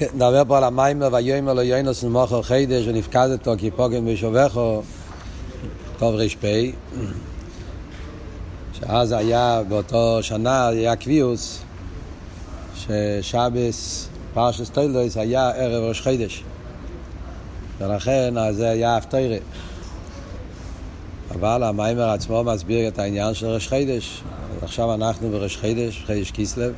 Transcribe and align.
נדבר 0.00 0.42
פה 0.48 0.56
על 0.56 0.64
המיימר 0.64 1.08
ויאמר 1.12 1.52
לו 1.52 1.62
יוינוס 1.62 2.04
ומוכר 2.04 2.42
חידש 2.42 2.86
ונפקדתו 2.86 3.52
כי 3.58 3.70
פוגן 3.70 4.06
בשובכו 4.06 4.82
טוב 5.98 6.14
ר"פ 6.14 6.44
שאז 8.72 9.12
היה 9.12 9.62
באותו 9.68 10.18
שנה 10.22 10.68
היה 10.68 10.96
קביעוס 10.96 11.62
ששבס 12.76 14.08
פרשס 14.34 14.70
טוילדויס 14.70 15.16
היה 15.16 15.50
ערב 15.50 15.82
ראש 15.88 16.00
חידש. 16.00 16.44
ולכן 17.78 18.38
אז 18.38 18.56
זה 18.56 18.70
היה 18.70 18.96
הפטוירה 18.96 19.36
אבל 21.30 21.62
המיימר 21.62 22.08
עצמו 22.08 22.44
מסביר 22.44 22.88
את 22.88 22.98
העניין 22.98 23.34
של 23.34 23.46
ראש 23.46 23.68
חידש. 23.68 24.22
עכשיו 24.62 24.94
אנחנו 24.94 25.30
בראש 25.30 25.56
חידש, 25.56 26.02
חידש 26.06 26.30
כיסלב 26.30 26.72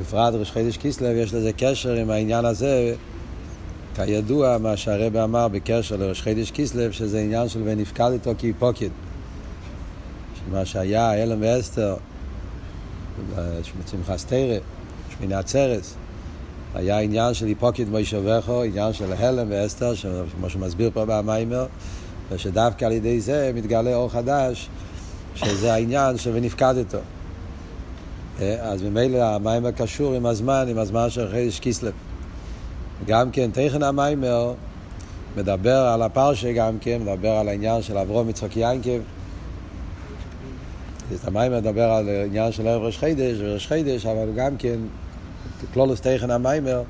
בפרט 0.00 0.34
ראש 0.34 0.50
חידש 0.50 0.76
כיסלב 0.76 1.16
יש 1.16 1.34
לזה 1.34 1.52
קשר 1.52 1.92
עם 1.92 2.10
העניין 2.10 2.44
הזה. 2.44 2.94
כידוע 3.94 4.58
מה 4.58 4.76
שהרבא 4.76 5.24
אמר 5.24 5.48
בקשר 5.48 5.96
לראש 5.96 6.22
חידש 6.22 6.50
כיסלב 6.50 6.92
שזה 6.92 7.20
עניין 7.20 7.48
של 7.48 7.62
ונפקד 7.64 8.10
איתו 8.12 8.32
כי 8.38 8.52
פוקד. 8.58 8.88
מה 10.50 10.64
שהיה 10.64 11.22
אלם 11.22 11.38
ואסתר 11.40 11.96
שמחת 13.90 14.20
תרא 14.26 14.58
שמיני 15.10 15.34
עצרס 15.34 15.94
היה 16.74 16.98
עניין 16.98 17.34
של 17.34 17.46
היפוקד 17.46 17.88
מוישובכו 17.88 18.62
עניין 18.62 18.92
של 18.92 19.12
הלם 19.12 19.46
ואסתר 19.50 19.92
כמו 20.36 20.50
שמסביר 20.50 20.90
פה 20.94 21.04
במיימר 21.06 21.66
ושדווקא 22.30 22.84
על 22.84 22.92
ידי 22.92 23.20
זה 23.20 23.50
מתגלה 23.54 23.94
אור 23.94 24.10
חדש 24.10 24.68
שזה 25.34 25.74
העניין 25.74 26.18
של 26.18 26.30
ונפקדתו 26.34 26.98
אז 28.40 28.82
ממילא 28.82 29.22
המיימר 29.22 29.70
קשור 29.70 30.14
עם 30.14 30.26
הזמן, 30.26 30.66
עם 30.68 30.78
הזמן 30.78 31.10
של 31.10 31.28
חידש 31.30 31.60
כיסלב. 31.60 31.92
גם 33.06 33.30
כן, 33.30 33.50
תכן 33.52 33.82
המיימר 33.82 34.54
מדבר 35.36 35.76
על 35.76 36.02
הפרשה 36.02 36.52
גם 36.52 36.78
כן, 36.80 36.98
מדבר 37.02 37.30
על 37.30 37.48
העניין 37.48 37.82
של 37.82 37.98
אברום 37.98 38.30
יצחק 38.30 38.56
ינקב. 38.56 39.00
המיימר 41.24 41.60
מדבר 41.60 41.90
על 41.90 42.08
העניין 42.08 42.52
של 42.52 42.68
ערב 42.68 42.82
ראש 42.82 42.98
חידש 42.98 43.36
וראש 43.40 43.66
חידש, 43.66 44.06
אבל 44.06 44.28
גם 44.36 44.56
כן, 44.56 44.78
כלולוס 45.74 46.00
תכן 46.00 46.30
המיימר, 46.30 46.82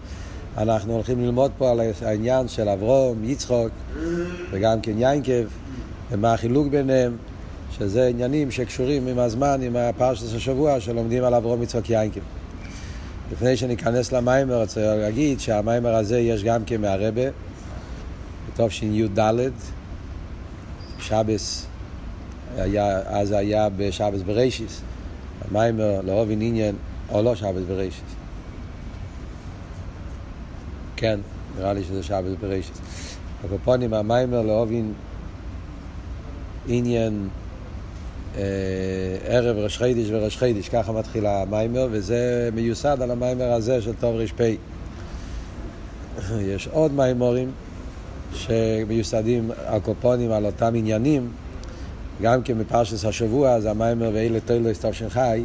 אנחנו 0.58 0.92
הולכים 0.92 1.20
ללמוד 1.20 1.50
פה 1.58 1.70
על 1.70 1.80
העניין 2.02 2.48
של 2.48 2.68
אברום, 2.68 3.24
יצחוק 3.24 3.68
וגם 4.50 4.80
כן 4.80 4.92
ינקב, 4.98 5.46
ומה 6.10 6.34
החילוק 6.34 6.66
ביניהם. 6.66 7.16
שזה 7.78 8.06
עניינים 8.06 8.50
שקשורים 8.50 9.06
עם 9.06 9.18
הזמן, 9.18 9.60
עם 9.62 9.76
הפרשת 9.76 10.36
השבוע 10.36 10.80
שלומדים 10.80 11.24
על 11.24 11.34
אברום 11.34 11.62
יצחק 11.62 11.90
יינקב. 11.90 12.20
לפני 13.32 13.56
שניכנס 13.56 14.12
למיימר, 14.12 14.60
רוצה 14.60 14.96
להגיד 14.96 15.40
שהמיימר 15.40 15.94
הזה 15.94 16.18
יש 16.18 16.44
גם 16.44 16.64
כן 16.64 16.80
מהרבה, 16.80 17.22
בתשי"ד, 18.54 19.20
שבס, 20.98 21.66
היה, 22.56 22.98
אז 22.98 23.32
היה 23.32 23.68
בשבס 23.76 24.22
בראשיס, 24.22 24.80
המיימר 25.48 26.00
לאהובין 26.04 26.42
עניין, 26.42 26.74
או 27.10 27.22
לא 27.22 27.34
שבס 27.34 27.62
בראשיס. 27.68 28.14
כן, 30.96 31.20
נראה 31.58 31.72
לי 31.72 31.84
שזה 31.84 32.02
שבס 32.02 32.32
בראשיס. 32.40 32.80
הקופונים, 33.44 33.94
המיימר 33.94 34.42
לאהובין 34.42 34.92
עניין 36.68 37.28
ערב 39.26 39.56
ראש 39.56 39.78
חידיש 39.78 40.08
וראש 40.10 40.36
חידיש, 40.36 40.68
ככה 40.68 40.92
מתחיל 40.92 41.26
המיימר, 41.26 41.88
וזה 41.90 42.50
מיוסד 42.54 43.02
על 43.02 43.10
המיימר 43.10 43.52
הזה 43.52 43.82
של 43.82 43.92
טוב 44.00 44.16
ר"פ. 44.16 44.40
יש 46.40 46.68
עוד 46.72 46.92
מיימורים 46.92 47.50
שמיוסדים 48.34 49.50
על 49.66 49.80
קופונים, 49.80 50.32
על 50.32 50.46
אותם 50.46 50.72
עניינים, 50.76 51.28
גם 52.22 52.42
כן 52.42 52.58
בפרשס 52.58 53.04
השבוע, 53.04 53.60
זה 53.60 53.70
המיימר 53.70 54.10
ואלה 54.14 54.40
תוילוס 54.40 54.84
תש"חי, 54.84 55.44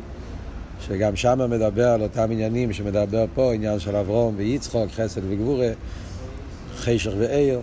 שגם 0.87 1.15
שם 1.15 1.49
מדבר 1.49 1.87
על 1.87 2.01
אותם 2.01 2.31
עניינים 2.31 2.73
שמדבר 2.73 3.25
פה, 3.33 3.53
עניין 3.53 3.79
של 3.79 3.95
אברום 3.95 4.33
ויצחוק, 4.37 4.91
חסד 4.91 5.21
וגבורה, 5.29 5.69
חשך 6.77 7.11
ועיר. 7.17 7.59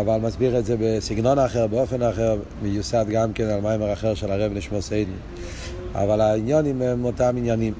אבל 0.00 0.18
מסביר 0.22 0.58
את 0.58 0.64
זה 0.64 0.76
בסגנון 0.80 1.38
אחר, 1.38 1.66
באופן 1.66 2.02
אחר, 2.02 2.36
מיוסד 2.62 3.04
גם 3.08 3.32
כן 3.32 3.44
על 3.44 3.60
מיימר 3.60 3.92
אחר 3.92 4.14
של 4.14 4.32
הרב 4.32 4.52
נשמור 4.52 4.80
סיידן. 4.80 5.12
אבל 5.94 6.20
העניונים 6.20 6.82
הם 6.82 7.04
אותם 7.04 7.34
עניינים. 7.36 7.74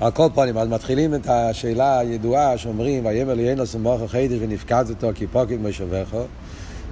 על 0.00 0.10
כל 0.10 0.28
פנים, 0.34 0.58
אז 0.58 0.68
מתחילים 0.68 1.14
את 1.14 1.26
השאלה 1.26 1.98
הידועה 1.98 2.58
שאומרים, 2.58 3.06
ויאמר 3.06 3.34
לי 3.34 3.50
אינוס 3.50 3.74
ומוכר 3.74 4.06
חידש 4.06 4.36
ונפקדתו 4.40 5.10
כי 5.14 5.26
פוקד 5.26 5.56
מושבכו, 5.56 6.22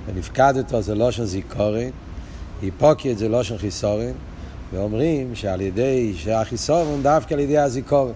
ונפקדתו 0.06 0.83
זה 0.83 0.94
לא 0.94 1.10
של 1.10 1.25
זיכורן, 1.25 1.91
היפוקד 2.62 3.16
זה 3.16 3.28
לא 3.28 3.43
של 3.43 3.59
חיסורן, 3.59 4.12
ואומרים 4.72 5.34
שעל 5.34 5.60
ידי 5.60 6.12
שהחיסורן 6.16 7.03
דווקא 7.03 7.34
על 7.34 7.41
ידי 7.41 7.59
הזיכורן, 7.59 8.12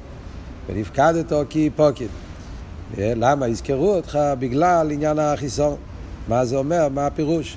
ונפקדתו 0.69 1.43
כי 1.49 1.59
היפוקד. 1.59 2.26
למה 2.99 3.49
יזכרו 3.49 3.95
אותך? 3.95 4.19
בגלל 4.39 4.91
עניין 4.91 5.19
החיסון. 5.19 5.77
מה 6.29 6.45
זה 6.45 6.57
אומר? 6.57 6.89
מה 6.89 7.07
הפירוש? 7.07 7.57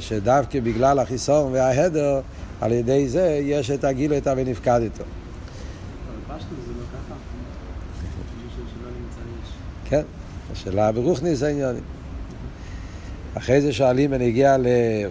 שדווקא 0.00 0.60
בגלל 0.60 0.98
החיסון 0.98 1.52
וההדר, 1.52 2.20
על 2.60 2.72
ידי 2.72 3.08
זה 3.08 3.40
יש 3.42 3.70
את 3.70 3.84
הגילו 3.84 4.16
את 4.16 4.26
ה"ונפקד 4.26 4.80
איתו". 4.82 5.04
כן, 9.84 10.02
השאלה 10.52 10.92
ברוכניס 10.92 11.42
העניינים. 11.42 11.82
אחרי 13.34 13.60
זה 13.60 13.72
שואלים 13.72 14.10
ונגיע 14.12 14.56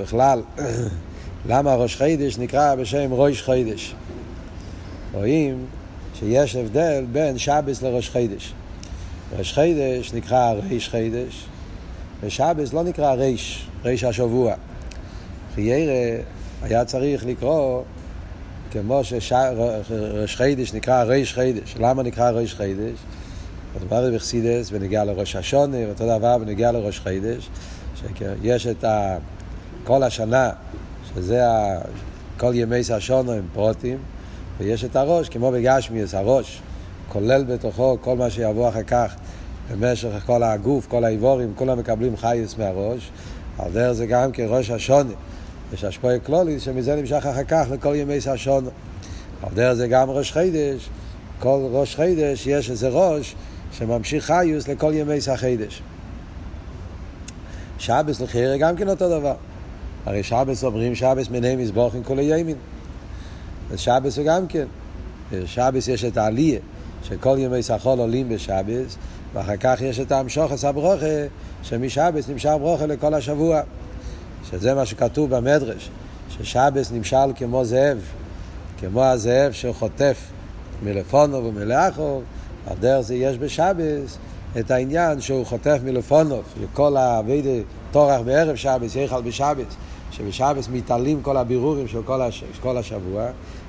בכלל, 0.01 0.41
למה 1.49 1.75
ראש 1.75 1.95
חידש 1.95 2.37
נקרא 2.37 2.75
בשם 2.75 3.13
ראש 3.13 3.41
חידש? 3.41 3.95
רואים 5.13 5.65
שיש 6.13 6.55
הבדל 6.55 7.05
בין 7.11 7.37
שבס 7.37 7.81
לראש 7.81 8.09
חידש. 8.09 8.53
ראש 9.33 9.53
חידש 9.53 10.13
נקרא 10.13 10.53
ריש 10.69 10.89
חידש, 10.89 11.45
ושבס 12.21 12.73
לא 12.73 12.83
נקרא 12.83 13.13
ריש, 13.13 13.67
ריש 13.83 14.03
השבוע. 14.03 14.53
חיירה 15.55 16.21
היה 16.61 16.85
צריך 16.85 17.25
לקרוא 17.25 17.81
כמו 18.71 19.03
שראש 19.03 20.35
חידש 20.35 20.73
נקרא 20.73 21.03
ריש 21.03 21.33
חידש. 21.33 21.75
למה 21.79 22.03
נקרא 22.03 22.29
ריש 22.29 22.55
חידש? 22.55 22.97
אז 23.75 23.81
דבר 23.81 24.11
בחסידס 24.15 24.69
ונגיע 24.71 25.03
לראש 25.03 25.35
השונה, 25.35 25.77
ואותו 25.87 26.17
דבר 26.17 26.37
ונגיע 26.41 26.71
לראש 26.71 26.99
חידש, 26.99 27.49
שיש 28.17 28.67
את 28.67 28.83
ה... 28.83 29.17
כל 29.83 30.03
השנה, 30.03 30.49
שזה 31.15 31.49
ה... 31.49 31.77
כל 32.37 32.51
ימי 32.55 32.81
השונה 32.93 33.33
הם 33.33 33.47
פרוטים, 33.53 33.97
ויש 34.57 34.85
את 34.85 34.95
הראש, 34.95 35.29
כמו 35.29 35.51
בגשמיאס, 35.51 36.13
הראש. 36.13 36.61
כולל 37.09 37.43
בתוכו 37.43 37.97
כל 38.01 38.17
מה 38.17 38.29
שיבוא 38.29 38.69
אחר 38.69 38.83
כך 38.83 39.15
במשך 39.71 40.09
כל 40.25 40.43
הגוף, 40.43 40.87
כל 40.87 41.03
האיבורים, 41.03 41.53
כולם 41.55 41.79
מקבלים 41.79 42.17
חייס 42.17 42.57
מהראש. 42.57 43.11
על 43.59 43.71
דרך 43.71 43.91
זה 43.91 44.05
גם 44.05 44.31
כראש 44.31 44.69
השונה. 44.69 45.13
יש 45.73 45.83
השפועה 45.83 46.19
כלולית 46.19 46.61
שמזה 46.61 46.95
נמשך 46.95 47.25
אחר 47.25 47.43
כך 47.43 47.67
לכל 47.71 47.95
ימי 47.95 48.17
השונה. 48.31 48.69
על 49.43 49.49
דרך 49.53 49.73
זה 49.73 49.87
גם 49.87 50.09
ראש 50.09 50.31
חידש. 50.31 50.89
כל 51.39 51.59
ראש 51.71 51.95
חידש 51.95 52.47
יש 52.47 52.69
איזה 52.69 52.89
ראש 52.89 53.35
שממשיך 53.71 54.25
חיוס 54.25 54.67
לכל 54.67 54.91
ימי 54.95 55.17
החידש. 55.31 55.81
שבס 57.79 58.21
לחירה 58.21 58.57
גם 58.57 58.75
כן 58.75 58.89
אותו 58.89 59.19
דבר. 59.19 59.35
הרי 60.05 60.23
שבס 60.23 60.63
אומרים 60.63 60.95
שבס 60.95 61.29
מיני 61.29 61.55
מזבוחים 61.55 62.03
כל 62.03 62.19
הימין. 62.19 62.55
אז 63.71 63.79
שבס 63.79 64.17
הוא 64.17 64.25
גם 64.25 64.47
כן. 64.47 64.65
שבס 65.45 65.87
יש 65.87 66.05
את 66.05 66.17
העלייה. 66.17 66.59
שכל 67.09 67.35
ימי 67.39 67.63
סחול 67.63 67.99
עולים 67.99 68.29
בשבס, 68.29 68.97
ואחר 69.33 69.57
כך 69.59 69.81
יש 69.81 69.99
את 69.99 70.11
המשוכס 70.11 70.65
הברוכה, 70.65 71.05
שמשבס 71.63 72.29
נמשך 72.29 72.53
ברוכה 72.59 72.85
לכל 72.85 73.13
השבוע. 73.13 73.61
שזה 74.49 74.73
מה 74.73 74.85
שכתוב 74.85 75.35
במדרש, 75.35 75.89
ששבס 76.29 76.91
נמשל 76.91 77.33
כמו 77.35 77.65
זאב, 77.65 77.97
כמו 78.79 79.03
הזאב 79.03 79.51
שחוטף 79.51 80.17
מלפונו 80.83 81.45
ומלאחו, 81.45 82.21
על 82.67 82.77
דרך 82.79 83.01
זה 83.01 83.15
יש 83.15 83.37
בשבס 83.37 84.17
את 84.59 84.71
העניין 84.71 85.21
שהוא 85.21 85.45
חוטף 85.45 85.77
מלפונו, 85.83 86.41
וכל 86.59 86.97
האבידי 86.97 87.63
טורח 87.91 88.21
בערב 88.21 88.55
שבס, 88.55 88.95
יחל 88.95 89.21
בשבס, 89.21 89.75
שבשבס 90.11 90.69
מתעלים 90.73 91.21
כל 91.21 91.37
הבירורים 91.37 91.87
של 91.87 92.03
כל, 92.05 92.21
הש... 92.21 92.43
כל 92.61 92.77
השבוע, 92.77 93.25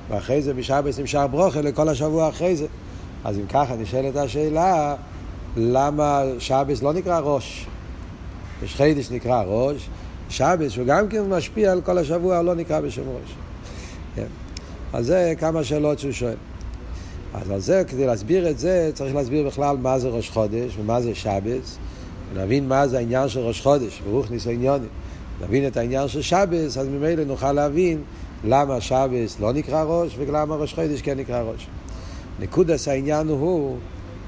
ואחרי 0.08 0.42
זה 0.42 0.54
בשבס 0.54 0.98
נמשך 0.98 1.20
ברוכה 1.30 1.60
לכל 1.60 1.88
השבוע 1.88 2.28
אחרי 2.28 2.56
זה. 2.56 2.66
אז 3.26 3.38
אם 3.38 3.46
ככה 3.46 3.76
נשאלת 3.76 4.16
השאלה, 4.16 4.94
למה 5.56 6.22
שבס 6.38 6.82
לא 6.82 6.92
נקרא 6.92 7.20
ראש? 7.20 7.66
יש 8.62 8.74
חידש 8.74 9.10
נקרא 9.10 9.42
ראש, 9.46 9.88
שבס 10.28 10.72
שהוא 10.72 10.86
גם 10.86 11.08
כן 11.08 11.22
משפיע 11.28 11.72
על 11.72 11.80
כל 11.80 11.98
השבוע, 11.98 12.42
לא 12.42 12.54
נקרא 12.54 12.80
בשם 12.80 13.02
ראש. 13.02 13.34
כן. 14.14 14.26
אז 14.92 15.06
זה 15.06 15.34
כמה 15.38 15.64
שאלות 15.64 15.98
שהוא 15.98 16.12
שואל. 16.12 16.34
אז 17.34 17.50
על 17.50 17.60
זה, 17.60 17.82
כדי 17.88 18.06
להסביר 18.06 18.50
את 18.50 18.58
זה, 18.58 18.90
צריך 18.94 19.14
להסביר 19.14 19.46
בכלל 19.46 19.76
מה 19.76 19.98
זה 19.98 20.08
ראש 20.08 20.30
חודש 20.30 20.76
ומה 20.78 21.00
זה 21.00 21.14
שבס, 21.14 21.78
ונבין 22.32 22.68
מה 22.68 22.88
זה 22.88 22.98
העניין 22.98 23.28
של 23.28 23.40
ראש 23.40 23.60
חודש, 23.60 24.02
ברוך 24.10 24.30
ניסו 24.30 24.50
עניונים. 24.50 24.88
נבין 25.40 25.66
את 25.66 25.76
העניין 25.76 26.08
של 26.08 26.22
שבס, 26.22 26.78
אז 26.78 26.88
ממילא 26.88 27.24
נוכל 27.24 27.52
להבין 27.52 28.02
למה 28.44 28.80
שבס 28.80 29.40
לא 29.40 29.52
נקרא 29.52 29.82
ראש 29.82 30.16
ולמה 30.18 30.54
ראש 30.54 30.74
חודש 30.74 31.02
כן 31.02 31.18
נקרא 31.18 31.40
ראש. 31.40 31.66
נקודס 32.40 32.88
העניין 32.88 33.28
הוא, 33.28 33.76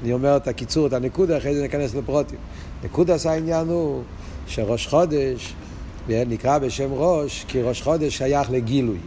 אני 0.03 0.13
אומר 0.13 0.37
את 0.37 0.49
הקיצור, 0.49 0.87
את 0.87 0.93
הנקודה, 0.93 1.39
אחרי 1.39 1.55
זה 1.55 1.63
ניכנס 1.63 1.95
לפרוטים. 1.95 2.39
נקודס 2.85 3.27
העניין 3.27 3.69
הוא 3.69 4.03
שראש 4.47 4.87
חודש 4.87 5.55
נקרא 6.09 6.59
בשם 6.59 6.89
ראש, 6.93 7.45
כי 7.49 7.63
ראש 7.63 7.83
חודש 7.83 8.19
שייך 8.19 8.51
לגילוי. 8.51 8.99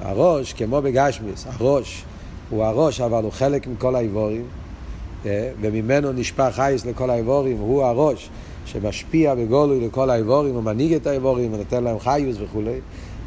הראש, 0.00 0.52
כמו 0.52 0.82
בגשמיס, 0.82 1.46
הראש 1.46 2.04
הוא 2.50 2.64
הראש, 2.64 3.00
אבל 3.00 3.22
הוא 3.22 3.32
חלק 3.32 3.66
מכל 3.66 3.94
האיבורים, 3.94 4.44
אה, 5.26 5.50
וממנו 5.60 6.12
נשפע 6.12 6.50
חייס 6.50 6.86
לכל 6.86 7.10
האיבורים, 7.10 7.58
הוא 7.58 7.84
הראש 7.84 8.30
שמשפיע 8.66 9.34
בגולוי 9.34 9.86
לכל 9.86 10.10
האיבורים, 10.10 10.54
הוא 10.54 10.62
מנהיג 10.62 10.92
את 10.92 11.06
האיבורים, 11.06 11.52
ונותן 11.52 11.84
להם 11.84 11.98
חיוס 11.98 12.36
וכולי, 12.40 12.80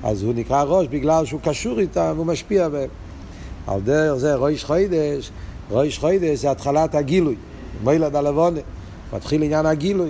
אז 0.03 0.23
הוא 0.23 0.33
נקרא 0.33 0.63
ראש 0.63 0.87
בגלל 0.87 1.25
שהוא 1.25 1.41
קשור 1.43 1.79
איתם, 1.79 2.13
הוא 2.17 2.25
משפיע 2.25 2.69
בהם. 2.69 2.89
על 3.73 3.81
דרך 3.81 4.17
זה 4.17 4.35
ראש 4.35 4.63
חוידש, 4.63 5.31
ראש 5.71 5.97
חוידש 5.97 6.39
זה 6.39 6.51
התחלת 6.51 6.95
הגילוי, 6.95 7.35
מילד 7.83 8.15
הלבונה, 8.15 8.59
מתחיל 9.13 9.43
עניין 9.43 9.65
הגילוי, 9.65 10.09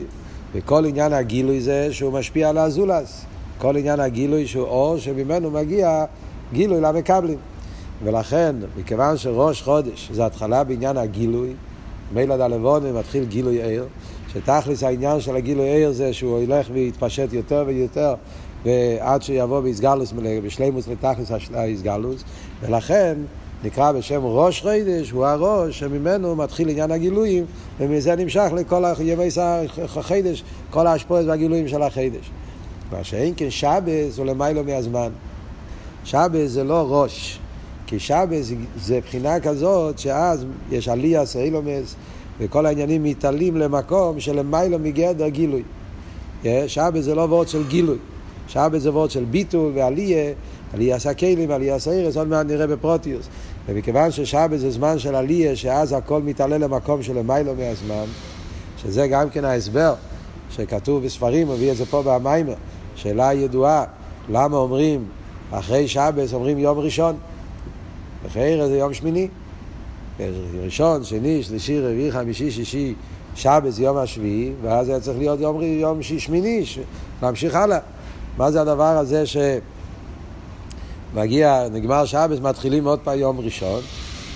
וכל 0.54 0.86
עניין 0.86 1.14
הגילוי 1.14 1.62
זה 1.62 1.88
שהוא 1.92 2.14
משפיע 2.14 2.50
על 2.50 2.58
הזולס, 2.58 3.26
כל 3.58 3.78
עניין 3.78 4.00
הגילוי 4.00 4.48
שהוא 4.48 4.66
אור 4.66 4.98
שממנו 4.98 5.52
מגיע 5.52 6.06
גילוי 6.54 6.82
למקבלים. 6.82 7.38
ולכן, 8.04 8.56
מכיוון 8.78 9.18
שראש 9.18 9.62
חודש 9.62 10.10
זה 10.14 10.26
התחלה 10.26 10.64
בעניין 10.64 10.98
הגילוי, 10.98 11.54
מילד 12.14 12.40
הלבונה 12.42 12.92
מתחיל 12.92 13.24
גילוי 13.26 13.64
עיר, 13.64 13.86
שתכלס 14.34 14.84
העניין 14.84 15.20
של 15.20 15.36
הגילוי 15.36 15.70
עיר 15.70 15.92
זה 15.92 16.14
שהוא 16.14 16.42
ילך 16.42 16.68
ויתפשט 16.74 17.34
יותר 17.34 17.64
ויותר 17.68 18.14
ועד 18.66 19.22
שיבוא 19.22 19.60
באיסגלוס, 19.60 20.14
בשלימוס 20.44 20.88
לתכלס 20.88 21.32
האיסגלוס, 21.54 22.24
ולכן 22.62 23.18
נקרא 23.64 23.92
בשם 23.92 24.22
ראש 24.24 24.62
חודש, 24.62 25.12
הוא 25.12 25.26
הראש 25.26 25.80
שממנו 25.80 26.36
מתחיל 26.36 26.70
עניין 26.70 26.92
הגילויים, 26.92 27.46
ומזה 27.80 28.16
נמשך 28.16 28.52
לכל 28.56 28.84
ימי 29.00 29.28
החודש, 29.98 30.44
כל 30.70 30.88
ההשפועות 30.88 31.26
והגילויים 31.28 31.68
של 31.68 31.82
החודש. 31.82 32.32
מה 32.92 33.04
שאין 33.04 33.34
כן 33.38 33.50
שבס 33.50 34.18
הוא 34.18 34.26
למיילו 34.26 34.64
מהזמן. 34.64 35.10
שבס 36.04 36.52
זה 36.52 36.64
לא 36.64 36.86
ראש, 36.90 37.40
כי 37.88 38.00
שבס 38.00 38.52
זה 38.82 39.00
בחינה 39.00 39.40
כזאת 39.40 40.00
שאז 40.00 40.46
יש 40.72 40.88
עלייה 40.88 41.26
סאילומס 41.26 41.96
וכל 42.40 42.66
העניינים 42.66 43.04
מתעלים 43.04 43.58
למקום 43.58 44.20
שלמיילו 44.20 44.80
מגדר 44.80 45.28
גילוי. 45.28 45.64
שבס 46.68 47.04
זה 47.04 47.16
לא 47.16 47.22
וורד 47.22 47.48
של 47.48 47.68
גילוי, 47.68 47.98
שבס 48.48 48.82
זה 48.82 48.92
וורד 48.92 49.12
של 49.12 49.24
ביטול 49.24 49.72
ועלייה, 49.76 50.34
עלייה 50.74 51.00
סקלים, 51.00 51.52
עלייה 51.52 51.80
סאירס, 51.80 52.18
עוד 52.18 52.28
מעט 52.28 52.46
נראה 52.46 52.68
בפרוטיוס. 52.68 53.28
ומכיוון 53.68 54.12
ששבת 54.12 54.60
זה 54.60 54.72
זמן 54.72 55.00
של 55.00 55.16
עלייה, 55.16 55.56
שאז 55.56 55.94
הכל 55.94 56.22
מתעלה 56.22 56.58
למקום 56.58 57.04
של 57.04 57.22
מיילו 57.22 57.56
מהזמן, 57.56 58.06
שזה 58.78 59.08
גם 59.08 59.30
כן 59.30 59.46
ההסבר 59.46 59.94
שכתוב 60.50 61.06
בספרים, 61.06 61.50
מביא 61.50 61.72
את 61.72 61.78
זה 61.78 61.86
פה 61.86 62.04
במיימר, 62.06 62.54
שאלה 62.96 63.34
ידועה, 63.34 63.84
למה 64.30 64.58
אומרים 64.58 65.06
אחרי 65.52 65.88
שבת 65.88 66.34
אומרים 66.34 66.60
יום 66.60 66.80
ראשון, 66.80 67.18
אחרי 68.28 68.68
זה 68.68 68.78
יום 68.78 68.94
שמיני, 68.94 69.28
ראשון, 70.64 71.04
שני, 71.04 71.44
שלישי, 71.44 71.80
רביעי, 71.80 72.12
חמישי, 72.12 72.52
שישי, 72.52 72.94
שבת 73.36 73.74
זה 73.74 73.84
יום 73.84 73.98
השביעי, 73.98 74.52
ואז 74.62 74.90
היה 74.90 75.00
צריך 75.00 75.18
להיות 75.18 75.40
יום, 75.40 75.62
יום 75.62 76.04
שמיני, 76.04 76.64
להמשיך 77.24 77.56
הלאה. 77.56 77.80
מה 78.38 78.52
זה 78.52 78.62
הדבר 78.62 78.98
הזה 78.98 79.26
ש... 79.26 79.38
מגיע, 81.14 81.68
נגמר 81.72 82.06
שבס, 82.06 82.40
מתחילים 82.40 82.88
עוד 82.88 83.00
פעם 83.00 83.20
יום 83.20 83.40
ראשון. 83.40 83.82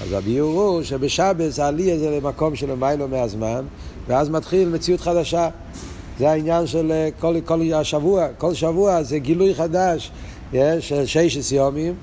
אז 0.03 0.11
הביאור 0.11 0.61
הוא 0.61 0.83
שבשבס 0.83 1.59
העלייה 1.59 1.99
זה 1.99 2.09
למקום 2.09 2.55
של 2.55 2.75
מיילו 2.75 3.07
מהזמן, 3.07 3.65
ואז 4.07 4.29
מתחיל 4.29 4.69
מציאות 4.69 5.01
חדשה. 5.01 5.49
זה 6.19 6.29
העניין 6.29 6.67
של 6.67 6.91
אה, 6.91 7.09
כל, 7.19 7.35
כל 7.45 7.61
השבוע, 7.73 8.27
כל 8.37 8.53
שבוע 8.53 9.03
זה 9.03 9.19
גילוי 9.19 9.55
חדש 9.55 10.11
אה, 10.53 10.81
של 10.81 11.05
ששת 11.05 11.51
יומים, 11.51 11.93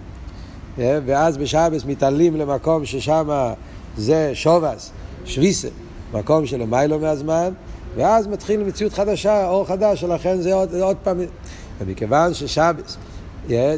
אה, 0.79 0.99
ואז 1.07 1.37
בשבס 1.37 1.85
מתעלים 1.85 2.37
למקום 2.37 2.85
ששם 2.85 3.53
זה 3.97 4.31
שובס, 4.35 4.91
שוויסה, 5.25 5.69
מקום 6.13 6.47
של 6.47 6.65
מיילו 6.65 6.99
מהזמן, 6.99 7.53
ואז 7.97 8.27
מתחיל 8.27 8.63
מציאות 8.63 8.93
חדשה, 8.93 9.49
אור 9.49 9.67
חדש, 9.67 10.03
ולכן 10.03 10.41
זה 10.41 10.55
עוד, 10.55 10.75
עוד 10.75 10.97
פעם, 11.03 11.21
ומכיוון 11.81 12.35
ששבס 12.35 12.97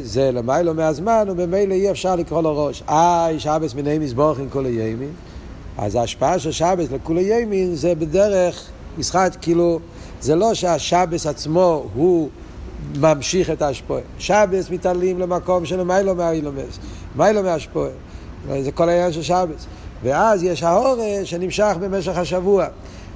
זה 0.01 0.31
למיילו 0.31 0.73
מהזמן, 0.73 1.27
וממילא 1.29 1.73
אי 1.73 1.91
אפשר 1.91 2.15
לקרוא 2.15 2.41
לו 2.41 2.65
ראש. 2.65 2.83
איי, 2.89 3.39
שבס 3.39 3.73
מיני 3.73 3.99
מזבורכין 3.99 4.49
כל 4.49 4.65
הימין. 4.65 5.11
אז 5.77 5.95
ההשפעה 5.95 6.39
של 6.39 6.51
שבס 6.51 6.91
לכולי 6.91 7.21
ימין 7.21 7.75
זה 7.75 7.95
בדרך 7.95 8.69
משחק, 8.97 9.35
כאילו, 9.41 9.79
זה 10.21 10.35
לא 10.35 10.53
שהשבס 10.53 11.27
עצמו 11.27 11.85
הוא 11.93 12.29
ממשיך 12.95 13.49
את 13.49 13.61
ההשפועה. 13.61 14.01
שבס 14.19 14.69
מתעלים 14.69 15.19
למקום 15.19 15.65
של 15.65 15.83
מיילו 15.83 16.15
מהאילומס, 16.15 16.79
מיילו 17.15 17.43
מההשפועה. 17.43 17.89
זה 18.61 18.71
כל 18.71 18.89
העניין 18.89 19.13
של 19.13 19.21
שבס. 19.21 19.65
ואז 20.03 20.43
יש 20.43 20.63
האורה 20.63 21.21
שנמשך 21.23 21.75
במשך 21.79 22.17
השבוע. 22.17 22.65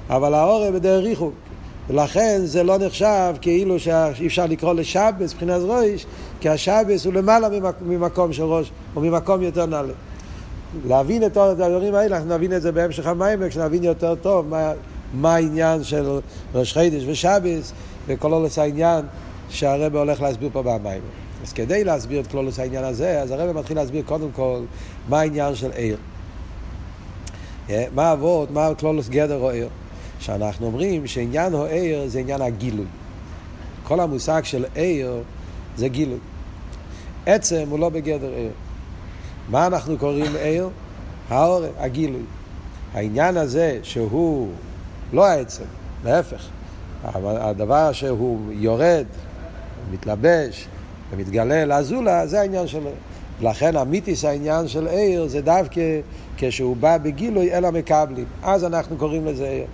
אבל 0.10 0.34
האורה 0.34 0.72
בדרך 0.72 1.04
ריחוק. 1.04 1.34
ולכן 1.89 2.41
זה 2.44 2.63
לא 2.63 2.77
נחשב 2.77 3.36
כאילו 3.41 3.80
שאי 3.80 4.27
אפשר 4.27 4.45
לקרוא 4.45 4.74
לשבס 4.74 5.33
מבחינת 5.33 5.62
ראש, 5.65 6.06
כי 6.39 6.50
השבס 6.50 7.06
הוא 7.06 7.13
למעלה 7.13 7.47
ממקום 7.81 8.33
של 8.33 8.44
ראש, 8.44 8.71
או 8.95 9.01
ממקום 9.01 9.41
יותר 9.41 9.65
נעלה. 9.65 9.94
להבין 10.88 11.25
את 11.25 11.38
הדברים 11.38 11.95
האלה, 11.95 12.18
אנחנו 12.18 12.36
נבין 12.36 12.53
את 12.53 12.62
זה 12.62 12.71
בהמשך 12.71 13.07
המים, 13.07 13.50
כשנבין 13.50 13.83
יותר 13.83 14.15
טוב 14.15 14.47
מה, 14.47 14.74
מה 15.13 15.36
העניין 15.36 15.83
של 15.83 16.19
ראש 16.56 16.74
חידש 16.74 17.03
ושבס, 17.07 17.74
וכלולוס 18.07 18.59
העניין 18.59 19.06
שהרבא 19.50 20.00
הולך 20.00 20.21
להסביר 20.21 20.50
פה 20.53 20.63
במים. 20.63 21.01
אז 21.44 21.53
כדי 21.53 21.83
להסביר 21.83 22.19
את 22.19 22.27
כלולוס 22.27 22.59
העניין 22.59 22.83
הזה, 22.83 23.21
אז 23.21 23.31
הרבא 23.31 23.59
מתחיל 23.59 23.77
להסביר 23.77 24.03
קודם 24.06 24.31
כל 24.31 24.59
מה 25.09 25.19
העניין 25.19 25.56
של 25.56 25.71
עיר. 25.71 25.97
אה, 27.69 27.85
מה 27.95 28.13
אבות, 28.13 28.51
מה 28.51 28.75
כלולוס 28.80 29.09
גדר 29.09 29.37
או 29.37 29.49
עיר. 29.49 29.69
שאנחנו 30.19 30.66
אומרים 30.66 31.07
שעניין 31.07 31.54
העיר 31.56 32.07
זה 32.07 32.19
עניין 32.19 32.42
הגילוי. 32.42 32.85
כל 33.83 33.99
המושג 33.99 34.42
של 34.44 34.66
עיר 34.76 35.23
זה 35.78 35.88
גילוי. 35.88 36.18
עצם 37.26 37.66
הוא 37.69 37.80
לא 37.80 37.90
בגדר 37.90 38.33
עיר. 38.33 38.52
מה 39.49 39.68
אנחנו 39.68 39.97
קוראים 39.97 40.35
עיר? 40.35 40.69
האור, 41.30 41.66
הגילוי. 41.78 42.23
העניין 42.94 43.38
הזה 43.38 43.80
שהוא 43.83 44.49
לא 45.14 45.26
העצם, 45.26 45.64
להפך. 46.06 46.47
הדבר 47.23 47.92
שהוא 47.92 48.40
יורד, 48.52 49.06
מתלבש 49.92 50.68
ומתגלה 51.11 51.66
לזולה, 51.66 52.28
זה 52.28 52.40
העניין 52.40 52.68
שלו. 52.68 52.90
לכן 53.42 53.76
המיתיס 53.76 54.26
העניין 54.26 54.68
של 54.68 54.88
עיר 54.88 55.28
זה 55.28 55.42
דווקא 55.42 55.81
כשהוא 56.38 56.76
בא 56.76 56.97
בגילוי 56.97 57.54
אל 57.54 57.66
המקבלים. 57.66 58.26
אז 58.44 58.64
אנחנו 58.64 58.97
קוראים 58.97 59.26
לזה 59.26 59.49
עיר. 59.49 59.66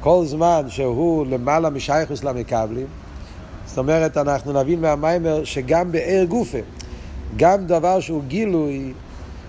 כל 0.00 0.24
זמן 0.26 0.62
שהוא 0.68 1.26
למעלה 1.26 1.70
משייכוס 1.70 2.24
למקבלים, 2.24 2.86
זאת 3.66 3.78
אומרת, 3.78 4.16
אנחנו 4.16 4.52
נבין 4.52 4.80
מהמיימר 4.80 5.44
שגם 5.44 5.92
בער 5.92 6.24
גופה, 6.28 6.58
גם 7.36 7.66
דבר 7.66 8.00
שהוא 8.00 8.22
גילוי, 8.28 8.92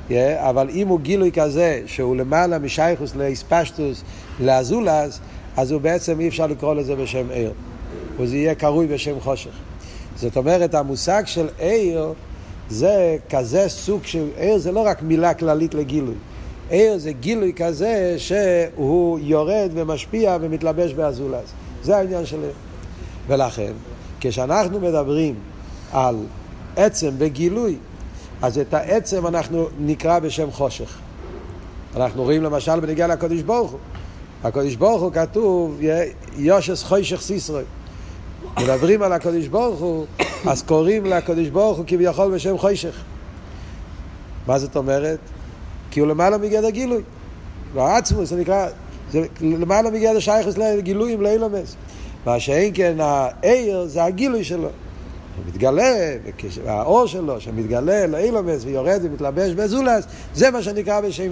yeah, 0.09 0.13
אבל 0.39 0.69
אם 0.69 0.87
הוא 0.87 0.99
גילוי 0.99 1.31
כזה, 1.31 1.81
שהוא 1.85 2.15
למעלה 2.15 2.59
משייכוס 2.59 3.15
לאספשטוס, 3.15 4.03
לאזולס, 4.39 5.19
אז 5.57 5.71
הוא 5.71 5.81
בעצם 5.81 6.19
אי 6.19 6.27
אפשר 6.27 6.47
לקרוא 6.47 6.75
לזה 6.75 6.95
בשם 6.95 7.27
ער. 7.33 7.51
וזה 8.17 8.37
יהיה 8.37 8.55
קרוי 8.55 8.87
בשם 8.87 9.19
חושך. 9.19 9.51
זאת 10.15 10.37
אומרת, 10.37 10.75
המושג 10.75 11.23
של 11.25 11.47
ער 11.59 12.13
זה 12.69 13.17
כזה 13.29 13.69
סוג 13.69 14.01
של 14.03 14.27
ער, 14.37 14.57
זה 14.57 14.71
לא 14.71 14.79
רק 14.79 15.01
מילה 15.01 15.33
כללית 15.33 15.73
לגילוי. 15.73 16.15
ער 16.71 16.97
זה 16.97 17.11
גילוי 17.11 17.53
כזה 17.55 18.15
שהוא 18.17 19.19
יורד 19.21 19.69
ומשפיע 19.73 20.37
ומתלבש 20.41 20.93
באזולס. 20.93 21.53
זה 21.83 21.97
העניין 21.97 22.25
של 22.25 22.43
ער. 22.43 22.51
ולכן, 23.27 23.71
כשאנחנו 24.19 24.79
מדברים 24.79 25.35
על 25.91 26.15
עצם 26.75 27.11
וגילוי, 27.17 27.77
אז 28.41 28.59
את 28.59 28.73
העצם 28.73 29.27
אנחנו 29.27 29.67
נקרא 29.79 30.19
בשם 30.19 30.51
חושך. 30.51 30.97
אנחנו 31.95 32.23
רואים 32.23 32.43
למשל 32.43 32.79
בנגיעה 32.79 33.07
לקודש 33.07 33.41
ברוך 33.41 33.71
הוא. 33.71 33.79
הקודש 34.43 34.75
ברוך 34.75 35.01
הוא 35.01 35.11
כתוב 35.11 35.79
יושס 36.37 36.83
חוישך 36.83 37.21
סיסרוי. 37.21 37.63
מדברים 38.57 39.01
על 39.01 39.13
הקודש 39.13 39.47
ברוך 39.47 39.79
הוא, 39.79 40.05
אז 40.47 40.63
קוראים 40.63 41.05
לקודש 41.05 41.47
ברוך 41.47 41.77
הוא 41.77 41.85
כביכול 41.87 42.31
בשם 42.35 42.57
חוישך. 42.57 42.95
מה 44.47 44.59
זאת 44.59 44.75
אומרת? 44.75 45.19
כי 45.91 45.99
הוא 45.99 46.07
למעלה 46.07 46.37
מגדר 46.37 46.69
גילוי. 46.69 47.01
והעצמוס, 47.73 48.29
זה 48.29 48.35
נקרא, 48.35 48.67
זה 49.11 49.25
למעלה 49.41 49.89
מגדר 49.89 50.19
שייכוס 50.19 50.57
לגילויים 50.57 51.21
לאילומס. 51.21 51.75
מה 52.25 52.39
שאין 52.39 52.71
כן 52.73 52.95
העיר 52.99 53.87
זה 53.87 54.03
הגילוי 54.03 54.43
שלו. 54.43 54.61
הוא 54.61 55.45
מתגלה, 55.47 56.15
והאור 56.65 57.05
שלו 57.05 57.41
שמתגלה 57.41 58.07
לאילומס 58.07 58.65
ויורד 58.65 58.99
ומתלבש 59.03 59.51
בזולס, 59.51 60.05
זה 60.33 60.51
מה 60.51 60.61
שנקרא 60.61 61.01
בשם 61.01 61.31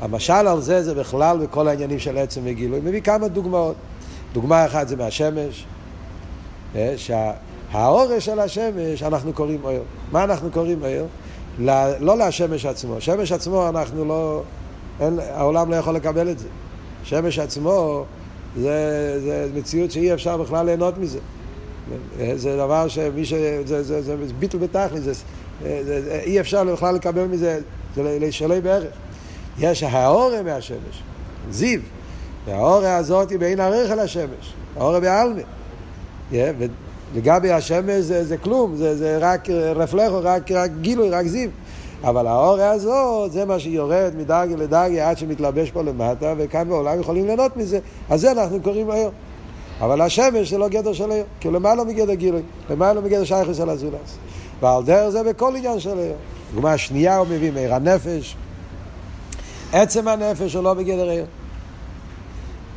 המשל 0.00 0.32
על 0.32 0.60
זה 0.60 0.82
זה 0.82 0.94
בכלל 0.94 1.38
בכל 1.38 1.68
העניינים 1.68 1.98
של 1.98 2.18
עצם 2.18 2.40
וגילוי. 2.44 2.80
מביא 2.80 3.00
כמה 3.00 3.28
דוגמאות. 3.28 3.74
דוגמה 4.32 4.66
אחת 4.66 4.88
זה 4.88 4.96
מהשמש, 4.96 5.64
אה, 6.76 6.94
שהאורש 6.96 8.24
של 8.24 8.40
השמש 8.40 9.02
אנחנו 9.02 9.32
קוראים 9.32 9.64
אור. 9.64 9.78
מה 10.12 10.24
אנחנו 10.24 10.50
קוראים 10.50 10.82
אור? 10.82 11.08
לא 11.58 12.18
להשמש 12.18 12.66
עצמו. 12.66 13.00
שמש 13.00 13.32
עצמו 13.32 13.68
אנחנו 13.68 14.04
לא, 14.04 14.42
אין, 15.00 15.18
העולם 15.34 15.70
לא 15.70 15.76
יכול 15.76 15.94
לקבל 15.94 16.30
את 16.30 16.38
זה. 16.38 16.48
שמש 17.04 17.38
עצמו 17.38 18.04
זה, 18.56 19.20
זה 19.24 19.48
מציאות 19.54 19.90
שאי 19.90 20.14
אפשר 20.14 20.36
בכלל 20.36 20.66
ליהנות 20.66 20.98
מזה. 20.98 21.18
זה 22.34 22.56
דבר 22.56 22.88
שמי 22.88 23.24
ש... 23.24 23.32
זה, 23.64 23.82
זה, 23.82 24.02
זה 24.02 24.16
ביטל 24.38 24.58
בתכלי, 24.58 25.00
זה, 25.00 25.12
זה, 25.62 26.02
זה, 26.02 26.20
אי 26.24 26.40
אפשר 26.40 26.64
בכלל 26.64 26.94
לקבל 26.94 27.24
מזה, 27.24 27.60
זה 27.96 28.18
לשלוי 28.20 28.60
בערך. 28.60 28.92
יש 29.58 29.82
האורה 29.82 30.42
מהשמש, 30.42 31.02
זיו, 31.50 31.80
והאורה 32.46 32.96
הזאת 32.96 33.30
היא 33.30 33.38
בין 33.38 33.60
ערך 33.60 33.90
אל 33.90 33.98
השמש, 33.98 34.54
האורה 34.76 35.00
בעלמה. 35.00 35.40
ולגבי 37.14 37.52
השמש 37.52 37.90
זה, 37.90 38.24
זה 38.24 38.36
כלום, 38.36 38.76
זה, 38.76 38.96
זה 38.96 39.18
רק 39.20 39.50
רפלכו, 39.50 40.20
רק, 40.22 40.52
רק 40.52 40.70
גילוי, 40.80 41.10
רק 41.10 41.26
זיו. 41.26 41.50
אבל 42.04 42.26
האורה 42.26 42.70
הזאת, 42.70 43.32
זה 43.32 43.44
מה 43.44 43.58
שיורד 43.58 44.12
מדרגה 44.16 44.56
לדרגה 44.56 45.10
עד 45.10 45.18
שמתלבש 45.18 45.70
פה 45.70 45.82
למטה, 45.82 46.34
וכאן 46.38 46.68
בעולם 46.68 47.00
יכולים 47.00 47.26
ליהנות 47.26 47.56
מזה. 47.56 47.78
אז 48.10 48.20
זה 48.20 48.32
אנחנו 48.32 48.62
קוראים 48.62 48.90
היום. 48.90 49.10
אבל 49.80 50.00
השמש 50.00 50.50
זה 50.50 50.58
לא 50.58 50.68
גדר 50.68 50.92
של 50.92 51.10
היום, 51.10 51.26
כי 51.40 51.50
למעלה 51.50 51.84
מגדר 51.84 52.14
גילוי, 52.14 52.42
למעלה 52.70 53.00
מגדר 53.00 53.24
שייכוס 53.24 53.60
על 53.60 53.70
הזולס. 53.70 54.18
ועל 54.60 54.82
דרך 54.84 55.08
זה 55.08 55.22
בכל 55.22 55.56
עניין 55.56 55.80
של 55.80 55.98
היום. 55.98 56.16
דוגמה 56.54 56.78
שנייה 56.78 57.16
הוא 57.16 57.26
מביא 57.30 57.50
מאיר 57.50 57.74
הנפש. 57.74 58.36
עצם 59.72 60.08
הנפש 60.08 60.54
הוא 60.54 60.64
לא 60.64 60.74
בגדר 60.74 61.08
היום. 61.08 61.26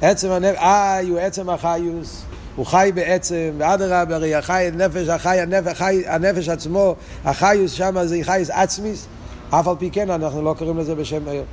עצם 0.01 0.32
הנפש, 0.32 0.58
אה, 0.58 1.00
הוא 1.10 1.20
עצם 1.20 1.50
החיוס. 1.50 2.27
הוא 2.58 2.66
חי 2.66 2.92
בעצם, 2.96 3.52
ואדרבה, 3.58 4.16
הרי 4.16 4.36
החי, 4.36 4.70
הנפש, 4.74 5.08
החי, 5.08 5.40
הנפש, 5.40 5.72
החי, 5.72 6.04
הנפש 6.08 6.50
עצמו, 6.50 6.96
החיוס 7.26 7.72
שם 7.72 7.96
זה 8.04 8.20
חייס 8.24 8.50
עצמיס, 8.50 9.08
אף 9.50 9.68
על 9.68 9.76
פי 9.80 9.90
כן 9.92 10.10
אנחנו 10.10 10.42
לא 10.42 10.56
קוראים 10.58 10.78
לזה 10.78 10.96
בשם 10.96 11.28
עיר. 11.28 11.44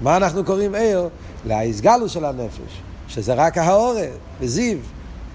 מה 0.00 0.16
אנחנו 0.16 0.44
קוראים 0.44 0.74
עיר? 0.74 1.08
להסגלוס 1.46 2.12
של 2.12 2.24
הנפש, 2.24 2.80
שזה 3.08 3.34
רק 3.34 3.58
האורן, 3.58 4.02
וזיו, 4.40 4.78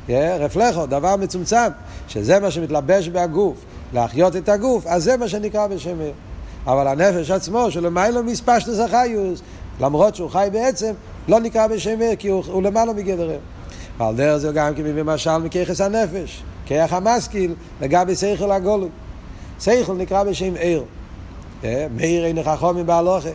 רפלכו, 0.10 0.86
דבר 0.86 1.15
מצומצם, 1.15 1.69
שזה 2.08 2.39
מה 2.39 2.51
שמתלבש 2.51 3.10
בהגוף, 3.10 3.58
להחיות 3.93 4.36
את 4.36 4.50
הגוף, 4.50 4.88
אז 4.88 5.03
זה 5.03 5.17
מה 5.17 5.27
שנקרא 5.27 5.67
בשם 5.67 6.00
עיר. 6.00 6.13
אבל 6.65 6.88
הנפש 6.88 7.31
עצמו, 7.31 7.72
שלמיילו 7.72 8.24
מספשטוס 8.24 8.79
החיוס, 8.79 9.41
למרות 9.81 10.15
שהוא 10.15 10.29
חי 10.29 10.48
בעצם, 10.51 10.93
לא 11.27 11.39
נקרא 11.39 11.67
בשם 11.67 12.01
עיר, 12.01 12.15
כי 12.15 12.27
הוא, 12.27 12.43
הוא 12.48 12.63
למעלה 12.63 12.93
מגדר 12.93 13.29
עיר. 13.29 13.39
ועל 14.00 14.15
דרך 14.15 14.38
זה 14.38 14.51
גם 14.51 14.75
כמי 14.75 14.94
במשל 14.94 15.38
מכיחס 15.38 15.82
הנפש, 15.82 16.44
כיח 16.65 16.94
המשכיל, 16.94 17.53
לגבי 17.82 18.15
שכל 18.15 18.51
הגולו. 18.51 18.88
שכל 19.60 19.94
נקרא 19.94 20.24
בשם 20.24 20.53
עיר. 20.56 20.84
מאיר 21.96 22.25
אין 22.25 22.44
חכום 22.44 22.86
בהלוכה. 22.86 23.29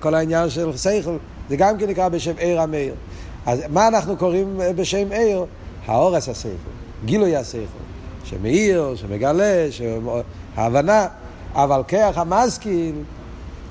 כל 0.00 0.14
העניין 0.14 0.50
של 0.50 0.76
שכל, 0.76 1.16
זה 1.48 1.56
גם 1.56 1.78
כן 1.78 1.88
נקרא 1.88 2.08
בשם 2.08 2.32
עיר 2.38 2.60
המאיר. 2.60 2.94
אז 3.46 3.60
מה 3.68 3.88
אנחנו 3.88 4.16
קוראים 4.16 4.60
בשם 4.76 5.12
עיר? 5.12 5.44
האורס 5.86 6.28
השכל, 6.28 6.48
גילוי 7.04 7.36
השכל, 7.36 7.82
שמאיר, 8.24 8.94
שמגלה, 8.96 9.66
ההבנה, 10.56 11.06
אבל 11.54 11.82
כיח 11.88 12.18
המשכיל, 12.18 12.94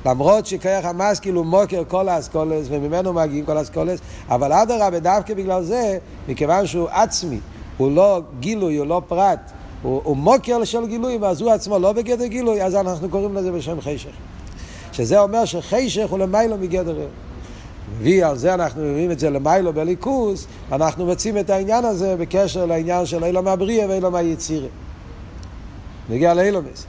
למרות 0.05 0.45
שכיח 0.45 0.85
המשכיל 0.85 1.35
הוא 1.35 1.45
מוקר 1.45 1.83
כל 1.87 2.09
האסכולס 2.09 2.67
וממנו 2.69 3.13
מגיעים 3.13 3.45
כל 3.45 3.57
האסכולס, 3.57 3.99
אבל 4.29 4.53
אדרבה 4.53 4.99
דווקא 4.99 5.33
בגלל 5.33 5.63
זה, 5.63 5.97
מכיוון 6.27 6.67
שהוא 6.67 6.87
עצמי, 6.89 7.39
הוא 7.77 7.91
לא 7.91 8.21
גילוי, 8.39 8.75
הוא 8.77 8.87
לא 8.87 9.01
פרט, 9.07 9.39
הוא, 9.81 10.01
הוא 10.03 10.17
מוקר 10.17 10.63
של 10.63 10.87
גילוי, 10.87 11.17
ואז 11.17 11.41
הוא 11.41 11.51
עצמו 11.51 11.79
לא 11.79 11.93
בגדר 11.93 12.25
גילוי, 12.25 12.63
אז 12.63 12.75
אנחנו 12.75 13.09
קוראים 13.09 13.35
לזה 13.35 13.51
בשם 13.51 13.81
חשך. 13.81 14.09
שזה 14.91 15.19
אומר 15.19 15.45
שחשך 15.45 16.09
הוא 16.09 16.19
למיילו 16.19 16.57
מגדר 16.57 16.95
מביא 17.99 18.25
על 18.25 18.37
זה 18.37 18.53
אנחנו 18.53 18.81
מביאים 18.81 19.11
את 19.11 19.19
זה 19.19 19.29
למיילו 19.29 19.73
בליכוס, 19.73 20.47
אנחנו 20.71 21.05
מוצאים 21.05 21.37
את 21.37 21.49
העניין 21.49 21.85
הזה 21.85 22.15
בקשר 22.19 22.65
לעניין 22.65 23.05
של 23.05 23.23
אילום 23.23 23.47
הבריאה 23.47 23.89
ואילום 23.89 24.15
היצירה. 24.15 24.67
נגיע 26.09 26.33
לאילומס. 26.33 26.85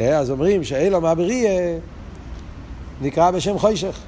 אה, 0.00 0.18
אז 0.18 0.30
אומרים 0.30 0.64
שאילום 0.64 1.04
הבריאה 1.04 1.78
נקרא 3.00 3.30
בשם 3.30 3.58
חוישך. 3.58 3.98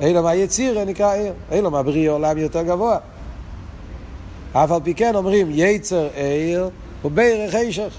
אילום 0.00 0.26
היצירה 0.26 0.84
נקרא 0.84 1.12
עיר. 1.14 1.32
אילום 1.52 1.74
הבריאה 1.74 2.12
עולם 2.12 2.38
יותר 2.38 2.62
גבוה. 2.62 2.98
אף 4.52 4.72
על 4.72 4.80
פי 4.84 4.94
כן 4.94 5.14
אומרים 5.14 5.46
יצר 5.50 6.08
עיר 6.14 6.70
וברך 7.04 7.54
חשך. 7.54 7.94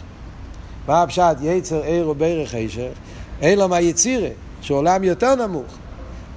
מה 0.88 1.02
הפשט 1.02 1.38
יצר 1.42 1.84
עיר 1.84 2.10
וברך 2.10 2.50
חשך? 2.50 2.92
אילום 3.42 3.74
היצירה, 3.74 4.30
שהוא 4.62 4.78
עולם 4.78 5.04
יותר 5.04 5.36
נמוך. 5.36 5.78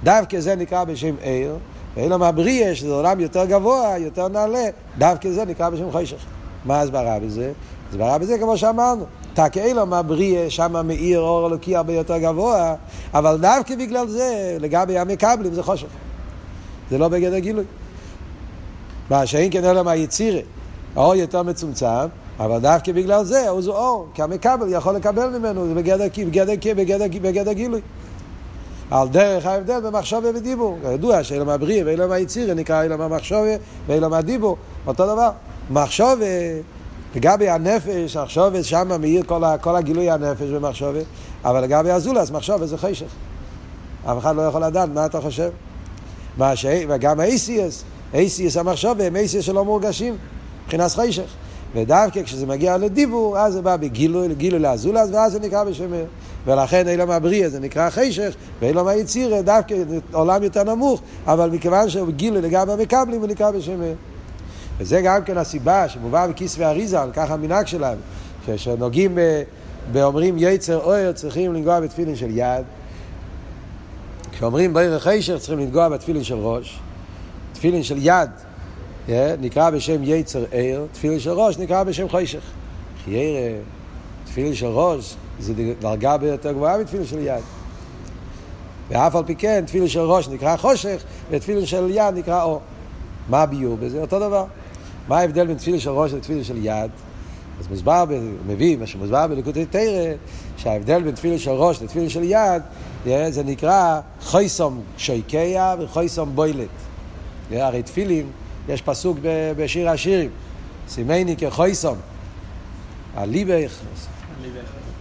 דווקא 0.03 0.39
זה 0.39 0.55
נקרא 0.55 0.83
בשם 0.83 1.15
עיר, 1.21 1.55
ואילום 1.95 2.23
הבריאה, 2.23 2.75
שזה 2.75 2.93
עולם 2.93 3.19
יותר 3.19 3.45
גבוה, 3.45 3.97
יותר 3.97 4.27
נעלה, 4.27 4.65
דווקא 4.97 5.31
זה 5.31 5.45
נקרא 5.45 5.69
בשם 5.69 5.91
חשך. 5.91 6.17
מה 6.65 6.81
הסברה 6.81 7.19
בזה? 7.19 7.51
הסברה 7.89 8.17
בזה 8.17 8.37
כמו 8.37 8.57
שאמרנו. 8.57 9.05
תקאילו 9.35 9.85
מהבריאה, 9.85 10.49
שם 10.49 10.87
מאיר 10.87 11.19
אור 11.19 11.47
אלוקי 11.47 11.75
הרבה 11.75 11.93
יותר 11.93 12.17
גבוה, 12.17 12.75
אבל 13.13 13.37
דווקא 13.37 13.75
בגלל 13.75 14.07
זה, 14.07 14.57
לגבי 14.59 14.97
המקבלים 14.97 15.53
זה 15.53 15.63
חושך. 15.63 15.87
זה 16.89 16.97
לא 16.97 17.07
בגדר 17.07 17.39
גילוי. 17.39 17.65
מה 19.09 19.25
שאין 19.25 19.51
כן 19.51 19.63
אלא 19.63 19.83
מהיצירה, 19.83 20.39
האור 20.95 21.15
יותר 21.15 21.43
מצומצם, 21.43 22.07
אבל 22.39 22.59
דווקא 22.59 22.91
בגלל 22.91 23.23
זה 23.23 23.49
הוא 23.49 23.61
זה 23.61 23.71
אור, 23.71 24.07
כי 24.13 24.21
המקבל 24.21 24.67
יכול 24.69 24.95
לקבל 24.95 25.37
ממנו, 25.37 25.67
זה 25.67 25.73
בגדר, 25.73 26.07
בגדר, 26.25 26.73
בגדר, 26.75 27.05
בגדר 27.21 27.53
גילוי. 27.53 27.81
על 28.91 29.07
דרך 29.07 29.45
ההבדל 29.45 29.79
במחשבה 29.79 30.29
ודיבור. 30.35 30.77
ידוע 30.93 31.23
שאלה 31.23 31.43
מהבריאה 31.43 31.85
ואלה 31.85 32.07
מהיצירה 32.07 32.53
נקרא 32.53 32.83
אלה 32.83 32.97
מהמחשבה 32.97 33.55
ואלה 33.87 34.07
מהדיבור, 34.07 34.57
אותו 34.87 35.05
דבר. 35.05 35.29
מחשבה 35.69 36.25
לגבי 37.15 37.49
הנפש, 37.49 38.17
מחשבת 38.17 38.65
שם 38.65 39.01
מאיר 39.01 39.23
כל, 39.25 39.41
כל 39.61 39.75
הגילוי 39.75 40.09
הנפש 40.09 40.49
במחשבת, 40.49 41.05
אבל 41.45 41.61
לגבי 41.61 41.91
הזולס, 41.91 42.31
מחשבת 42.31 42.67
זה 42.67 42.77
חשך. 42.77 43.05
אף 44.05 44.17
אחד 44.17 44.35
לא 44.35 44.41
יכול 44.41 44.63
לדעת 44.63 44.89
מה 44.93 45.05
אתה 45.05 45.21
חושב. 45.21 45.49
מה 46.37 46.55
ש... 46.55 46.65
וגם 46.89 47.19
ה-ACS, 47.19 47.83
ACS 48.13 48.59
המחשבת 48.59 48.97
הם 48.99 49.15
ACS 49.15 49.41
שלא 49.41 49.65
מורגשים, 49.65 50.15
מבחינת 50.63 50.91
חשך. 50.91 51.25
ודווקא 51.75 52.23
כשזה 52.23 52.45
מגיע 52.45 52.77
לדיבור, 52.77 53.37
אז 53.37 53.53
זה 53.53 53.61
בא 53.61 53.75
בגילוי, 53.75 54.35
גילוי 54.35 54.59
לאזולס, 54.59 55.09
ואז 55.13 55.31
זה 55.31 55.39
נקרא 55.39 55.63
בשמר. 55.63 56.03
ולכן 56.45 56.87
אילום 56.87 57.11
הבריאה 57.11 57.49
זה 57.49 57.59
נקרא 57.59 57.89
חשך, 57.89 58.35
ואילום 58.59 58.87
היצירה 58.87 59.41
דווקא 59.41 59.75
עולם 60.11 60.43
יותר 60.43 60.63
נמוך, 60.63 61.01
אבל 61.27 61.49
מכיוון 61.49 61.89
שהוא 61.89 62.11
גילוי 62.11 62.41
לגבי 62.41 62.71
המקבלים, 62.71 63.21
הוא 63.21 63.27
נקרא 63.27 63.51
בשמר. 63.51 63.93
וזה 64.77 65.01
גם 65.01 65.23
כן 65.23 65.37
הסיבה 65.37 65.89
שמובא 65.89 66.27
בכיסוי 66.27 66.65
אריזה, 66.65 66.99
ככה 67.13 67.33
המנהג 67.33 67.67
שלנו, 67.67 67.99
כשנוגעים 68.45 69.17
באומרים 69.91 70.35
יצר 70.37 70.83
אויר 70.83 71.11
צריכים 71.11 71.53
לנגוע 71.53 71.79
בתפילין 71.79 72.15
של 72.15 72.29
יד. 72.29 72.65
כשאומרים 74.31 74.73
בערך 74.73 75.07
חשך 75.07 75.37
צריכים 75.37 75.59
לנגוע 75.59 75.89
בתפילין 75.89 76.23
של 76.23 76.35
ראש. 76.35 76.79
תפילין 77.53 77.83
של 77.83 77.97
יד 77.99 78.29
yeah, 79.07 79.11
נקרא 79.41 79.69
בשם 79.69 80.03
יצר 80.03 80.43
עיר, 80.51 80.85
תפילין 80.91 81.19
של 81.19 81.31
ראש 81.31 81.57
נקרא 81.57 81.83
בשם 81.83 82.09
חשך. 82.09 82.41
חיירה, 83.05 83.57
תפילין 84.25 84.55
של 84.55 84.65
ראש 84.65 85.15
זה 85.39 85.53
דרגה 85.79 86.17
ביותר 86.17 86.51
גבוהה 86.51 86.77
מתפילין 86.77 87.05
של 87.05 87.19
יד. 87.19 87.43
ואף 88.89 89.15
על 89.15 89.23
פי 89.25 89.35
כן, 89.35 89.63
תפילין 89.67 89.87
של 89.87 89.99
ראש 89.99 90.27
נקרא 90.29 90.57
חושך, 90.57 91.03
ותפילין 91.31 91.65
של 91.65 91.87
יד 91.89 92.13
נקרא 92.15 92.43
אור. 92.43 92.61
מה 93.29 93.41
הביור 93.41 93.77
בזה? 93.77 94.01
אותו 94.01 94.19
דבר. 94.19 94.45
מה 95.07 95.19
ההבדל 95.19 95.47
בין 95.47 95.57
תפילה 95.57 95.79
של 95.79 95.89
ראש 95.89 96.13
לתפילה 96.13 96.43
של 96.43 96.65
יד? 96.65 96.91
אז 97.59 97.67
מוסבר, 97.67 98.05
מביא, 98.47 98.77
מה 98.77 98.87
שמוסבר 98.87 99.27
בליקודי 99.27 99.65
תרא, 99.65 100.13
שההבדל 100.57 101.03
בין 101.03 101.15
תפילה 101.15 101.39
של 101.39 101.51
ראש 101.51 101.81
לתפילה 101.81 102.09
של 102.09 102.23
יד, 102.23 102.61
זה 103.29 103.43
נקרא 103.43 103.99
חויסום 104.21 104.81
שויקיה 104.97 105.75
וחויסום 105.79 106.35
בוילת. 106.35 106.67
הרי 107.51 107.83
תפילין, 107.83 108.27
יש 108.69 108.81
פסוק 108.81 109.17
בשיר 109.57 109.89
השירים, 109.89 110.29
סימני 110.87 111.35
כחויסום. 111.37 111.97
הליבך. 113.15 113.71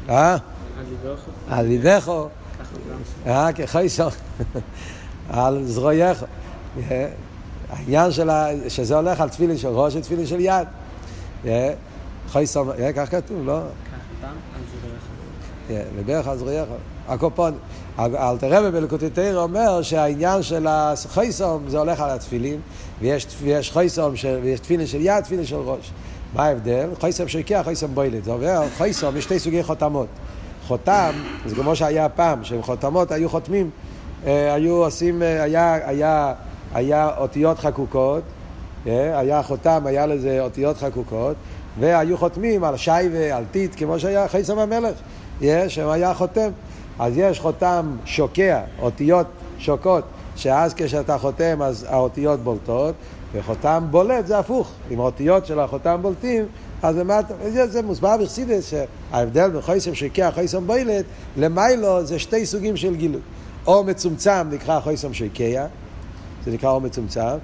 הליבכו. 0.09 1.31
הליבכו. 1.49 2.29
אה, 3.27 3.53
כחייסום, 3.53 4.11
על 5.31 5.65
זרועייך. 5.65 6.25
העניין 7.77 8.13
של 8.13 8.31
ה... 8.31 8.47
שזה 8.69 8.97
הולך 8.97 9.21
על 9.21 9.29
תפילין 9.29 9.57
של 9.57 9.69
ראש 9.69 9.97
ותפילין 9.97 10.27
של 10.27 10.41
יד. 10.41 10.67
חייסום, 12.29 12.71
כך 12.97 13.11
כתוב, 13.11 13.47
לא? 13.47 13.61
לברך 15.71 16.29
על 16.29 16.39
זרועייך. 16.39 16.69
הקופון. 17.09 17.55
אלתר 17.99 18.55
רבי 18.55 18.71
בלקוטי 18.71 19.11
תרא 19.11 19.43
אומר 19.43 19.83
שהעניין 19.83 20.43
של 20.43 20.67
החייסום 20.69 21.65
זה 21.69 21.79
הולך 21.79 22.01
על 22.01 22.11
התפילין, 22.11 22.61
ויש, 23.01 23.27
ויש 23.43 23.73
חייסום, 23.73 24.15
ויש 24.43 24.61
תפילין 24.61 24.87
של 24.87 25.01
יד, 25.01 25.21
תפילין 25.21 25.47
של 25.47 25.57
ראש. 25.57 25.91
מה 26.35 26.45
ההבדל? 26.45 26.89
חייסום 27.01 27.29
שקיע, 27.29 27.63
חייסום 27.63 27.95
בוילד. 27.95 28.25
זה 28.25 28.31
אומר, 28.31 28.63
חייסום 28.77 29.17
יש 29.17 29.25
שתי 29.25 29.39
סוגי 29.39 29.63
חותמות. 29.63 30.07
חותם, 30.67 31.13
זה 31.47 31.55
כמו 31.55 31.77
שהיה 31.77 32.09
פעם, 32.09 32.45
שחותמות 32.45 33.13
היו 33.13 33.29
חותמים, 33.29 33.71
אה, 34.27 34.55
היו 34.55 34.85
עושים, 34.85 35.23
אה, 35.23 35.43
היה, 35.43 35.75
היה, 35.89 36.35
היה 36.75 37.11
אותיות 37.19 37.59
חקוקות, 37.59 38.23
אה, 38.87 39.19
היה 39.19 39.43
חותם, 39.43 39.87
היה 39.87 40.07
לזה 40.07 40.41
אותיות 40.41 40.77
חקוקות, 40.77 41.37
והיו 41.81 42.19
חותמים 42.19 42.65
על 42.65 42.77
שייבה, 42.77 43.37
על 43.37 43.45
טיט, 43.51 43.75
כמו 43.77 43.99
שהיה 43.99 44.29
חייסום 44.29 44.59
המלך, 44.59 44.95
שהיה 45.69 46.15
חותם. 46.15 46.51
אז 46.99 47.13
יש 47.17 47.41
חותם 47.41 47.97
שוקע, 48.05 48.61
אותיות 48.83 49.27
שוקות, 49.59 50.05
שאז 50.37 50.75
כשאתה 50.75 51.19
חותם 51.19 51.63
אז 51.63 51.87
האותיות 51.89 52.41
בולטות, 52.41 52.95
וחותם 53.33 53.85
בולט 53.91 54.27
זה 54.27 54.39
הפוך, 54.39 54.73
עם 54.91 55.01
האותיות 55.01 55.47
של 55.47 55.61
החותם 55.61 55.99
בולטים, 56.03 56.45
אז 56.83 56.97
למטה, 56.97 57.35
זה, 57.49 57.67
זה 57.67 57.83
מוסבר 57.83 58.17
בחסידס 58.17 58.71
שההבדל 58.71 59.51
בין 59.51 59.61
חויסם 59.61 59.95
שיקע 59.95 60.31
חויסם 60.31 60.67
בוילת, 60.67 61.05
למיילו 61.37 62.05
זה 62.05 62.19
שתי 62.19 62.47
סוגים 62.47 62.77
של 62.77 62.97
גילוי. 62.97 63.21
או 63.67 63.85
מצומצם 63.85 64.49
נקרא 64.51 64.81
חויסם 64.81 65.15
שיקע, 65.15 65.67
זה 66.47 66.51
נקרא 66.53 66.71
אור 66.71 66.81
מצומצם, 66.81 67.37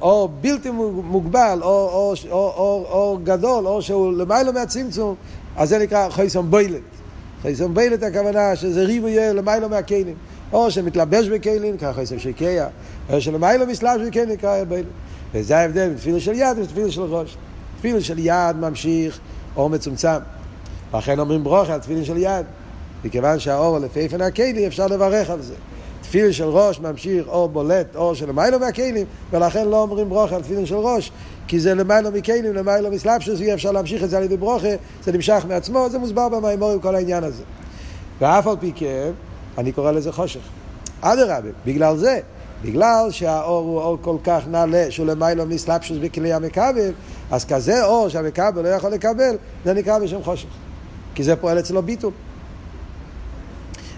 או 0.00 0.28
בלתי 0.40 0.70
מוגבל, 0.70 1.58
או, 1.62 1.68
או, 1.68 2.14
או, 2.30 2.36
או, 2.56 2.86
או 2.90 3.18
גדול, 3.24 3.66
או 3.66 3.82
שהוא 3.82 4.12
למיילו 4.12 4.52
מהצמצום, 4.52 5.14
אז 5.56 5.68
זה 5.68 5.78
נקרא 5.78 6.10
חויסם 6.10 6.50
בוילת. 6.50 6.80
חויסם 7.42 7.74
בוילת 7.74 8.02
הכוונה 8.02 8.56
שזה 8.56 8.84
ריבו 8.84 9.08
יהיה 9.08 9.32
למיילו 9.32 9.68
מהכלים. 9.68 10.14
או 10.52 10.70
שמתלבש 10.70 11.28
בכלים, 11.28 11.74
נקרא 11.74 11.92
חויסם 11.92 12.18
שיקע, 12.18 12.66
או 13.10 13.20
שלמיילו 13.20 13.66
מסלבש 13.66 14.06
בכלים, 14.06 14.28
נקרא 14.28 14.64
בוילת. 14.64 14.86
וזה 15.34 15.58
ההבדל 15.58 15.88
בין 15.88 15.96
תפילה 15.96 16.20
של 16.20 16.32
יד 16.34 16.58
ותפילה 16.58 16.90
של 16.90 17.02
ראש. 17.02 17.36
תפילין 17.78 18.00
של 18.00 18.18
יד 18.18 18.56
ממשיך 18.60 19.18
אור 19.56 19.70
מצומצם. 19.70 20.18
לכן 20.94 21.18
אומרים 21.18 21.44
ברוכה 21.44 21.74
על 21.74 21.80
תפילין 21.80 22.04
של 22.04 22.16
יד. 22.16 22.46
מכיוון 23.04 23.38
שהאור 23.38 23.78
לפי 23.78 24.00
איפן 24.00 24.20
הכלים 24.20 24.66
אפשר 24.66 24.86
לברך 24.86 25.30
על 25.30 25.42
זה. 25.42 25.54
תפילין 26.02 26.32
של 26.32 26.44
ראש 26.44 26.80
ממשיך 26.80 27.28
אור 27.28 27.48
בולט, 27.48 27.96
אור 27.96 28.14
של 28.14 28.28
למיילו 28.28 28.58
מהכלים, 28.58 29.06
ולכן 29.30 29.68
לא 29.68 29.82
אומרים 29.82 30.08
ברוכה 30.08 30.36
על 30.36 30.42
תפילין 30.42 30.66
של 30.66 30.74
ראש, 30.74 31.12
כי 31.48 31.60
זה 31.60 31.74
למיילו 31.74 32.10
מכלים, 32.10 32.54
למיילו 32.54 32.90
מסלבשוס, 32.90 33.40
אי 33.40 33.54
אפשר 33.54 33.72
להמשיך 33.72 34.04
את 34.04 34.10
זה 34.10 34.16
על 34.16 34.22
ידי 34.22 34.36
ברוכה, 34.36 34.68
זה 35.04 35.12
נמשך 35.12 35.44
מעצמו, 35.48 35.90
זה 35.90 35.98
מוסבר 35.98 36.28
במימורים 36.28 36.80
כל 36.80 36.94
העניין 36.94 37.24
הזה. 37.24 37.42
ואף 38.20 38.46
על 38.46 38.56
פי 38.60 38.72
כן, 38.74 39.10
אני 39.58 39.72
קורא 39.72 39.92
לזה 39.92 40.12
חושך. 40.12 40.40
אדרבה, 41.00 41.48
בגלל 41.66 41.96
זה, 41.96 42.20
בגלל 42.62 43.10
שהאור 43.10 43.64
הוא 43.64 43.80
אור 43.80 43.98
כל 44.00 44.16
כך 44.24 44.42
נעלה, 44.50 44.86
שהוא 44.90 45.06
למיילו 45.06 45.46
מסלבשוס 45.46 45.98
בכלי 45.98 46.32
המכבל, 46.32 46.90
אז 47.30 47.44
כזה 47.44 47.84
אור 47.84 48.08
שהמכבל 48.08 48.62
לא 48.62 48.68
יכול 48.68 48.90
לקבל, 48.90 49.36
זה 49.64 49.74
נקרא 49.74 49.98
בשם 49.98 50.22
חושך. 50.22 50.48
כי 51.14 51.22
זה 51.22 51.36
פועל 51.36 51.58
אצלו 51.58 51.82
ביטול. 51.82 52.12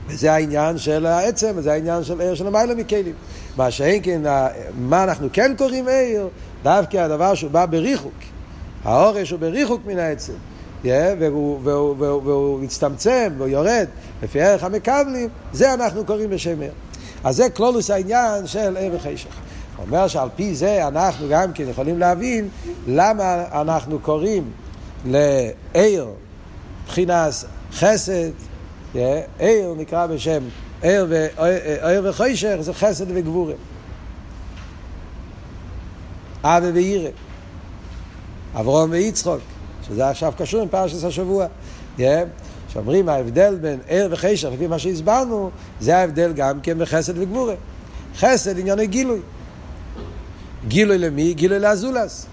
וזה 0.09 0.33
העניין 0.33 0.79
של 0.79 1.07
העצם, 1.07 1.53
וזה 1.57 1.73
העניין 1.73 2.05
של 2.05 2.21
עיר 2.21 2.35
של 2.35 2.47
המילה 2.47 2.75
מכלים. 2.75 3.13
מה 3.57 3.71
שאין 3.71 4.01
כן, 4.03 4.23
מה 4.79 5.05
אנחנו 5.05 5.29
כן 5.33 5.55
קוראים 5.59 5.89
עיר? 5.89 6.29
דווקא 6.63 6.97
הדבר 6.97 7.35
שהוא 7.35 7.51
בא 7.51 7.67
בריחוק. 7.67 8.15
האורש 8.85 9.31
הוא 9.31 9.41
בריחוק 9.41 9.81
מן 9.87 9.99
העצם. 9.99 10.33
Yeah, 10.85 10.89
והוא, 11.19 11.61
והוא, 11.63 11.95
והוא, 11.99 12.23
והוא 12.25 12.61
מצטמצם 12.61 13.33
והוא 13.39 13.49
יורד 13.49 13.87
לפי 14.23 14.41
ערך 14.41 14.65
המקבלים, 14.65 15.29
זה 15.53 15.75
אנחנו 15.75 16.05
קוראים 16.05 16.31
בשם 16.31 16.61
עיר. 16.61 16.73
אז 17.25 17.37
זה 17.37 17.51
כלולוס 17.51 17.91
העניין 17.91 18.47
של 18.47 18.77
עיר 18.77 18.95
וחשך. 18.95 19.29
אומר 19.79 20.09
שעל 20.09 20.29
פי 20.37 20.55
זה 20.55 20.89
אנחנו 20.89 21.27
גם 21.31 21.53
כן 21.53 21.65
יכולים 21.69 21.99
להבין 21.99 22.49
למה 22.87 23.45
אנחנו 23.53 23.99
קוראים 23.99 24.51
לעיר, 25.07 26.07
מבחינת 26.85 27.33
חסד, 27.73 28.31
עיר 29.39 29.75
נקרא 29.77 30.07
בשם 30.07 30.43
עיר, 30.83 31.07
ו... 31.09 31.27
וחוישך 32.05 32.57
זה 32.61 32.75
חסד 32.75 33.07
וגבורה. 33.09 33.55
אבי 36.43 36.67
וירא. 36.67 37.11
אברום 38.55 38.91
ויצחוק, 38.91 39.41
שזה 39.89 40.09
עכשיו 40.09 40.33
קשור 40.39 40.63
עם 40.63 40.69
פרשת 40.69 41.05
השבוע. 41.05 41.47
שאומרים 42.69 43.09
ההבדל 43.09 43.59
בין 43.61 43.79
עיר 43.87 44.09
וחשך, 44.11 44.49
לפי 44.53 44.67
מה 44.67 44.79
שהסברנו, 44.79 45.51
זה 45.81 45.97
ההבדל 45.97 46.33
גם 46.33 46.61
כן 46.61 46.79
בחסד 46.79 47.19
וגבורה. 47.19 47.55
חסד 48.17 48.59
ענייני 48.59 48.87
גילוי. 48.87 49.21
גילוי 50.69 50.99
למי? 50.99 51.35
גילוי 51.35 51.59
לאזולס. 51.59 52.27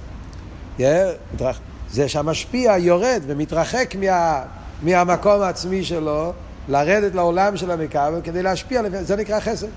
זה 1.92 2.08
שהמשפיע 2.08 2.78
יורד 2.78 3.22
ומתרחק 3.28 3.96
מה, 4.00 4.42
מהמקום 4.84 5.42
העצמי 5.42 5.84
שלו, 5.84 6.34
לרדת 6.68 7.16
לעולם 7.16 7.58
של 7.58 7.72
המקבל 7.72 8.20
כדי 8.24 8.44
להשפיע, 8.44 8.82
זה 9.02 9.16
נקרא 9.16 9.40
חסד. 9.40 9.68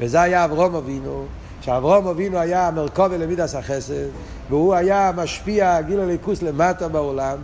וזה 0.00 0.20
היה 0.20 0.44
אברום 0.44 0.74
אבינו, 0.74 1.24
שאברום 1.60 2.06
אבינו 2.06 2.38
היה 2.38 2.70
מרכובי 2.74 3.18
למידס 3.18 3.54
החסד, 3.54 4.08
והוא 4.48 4.74
היה 4.74 5.10
משפיע 5.16 5.80
גילוי 5.80 6.06
ליכוס 6.06 6.42
למטה 6.42 6.88
בעולם. 6.88 7.36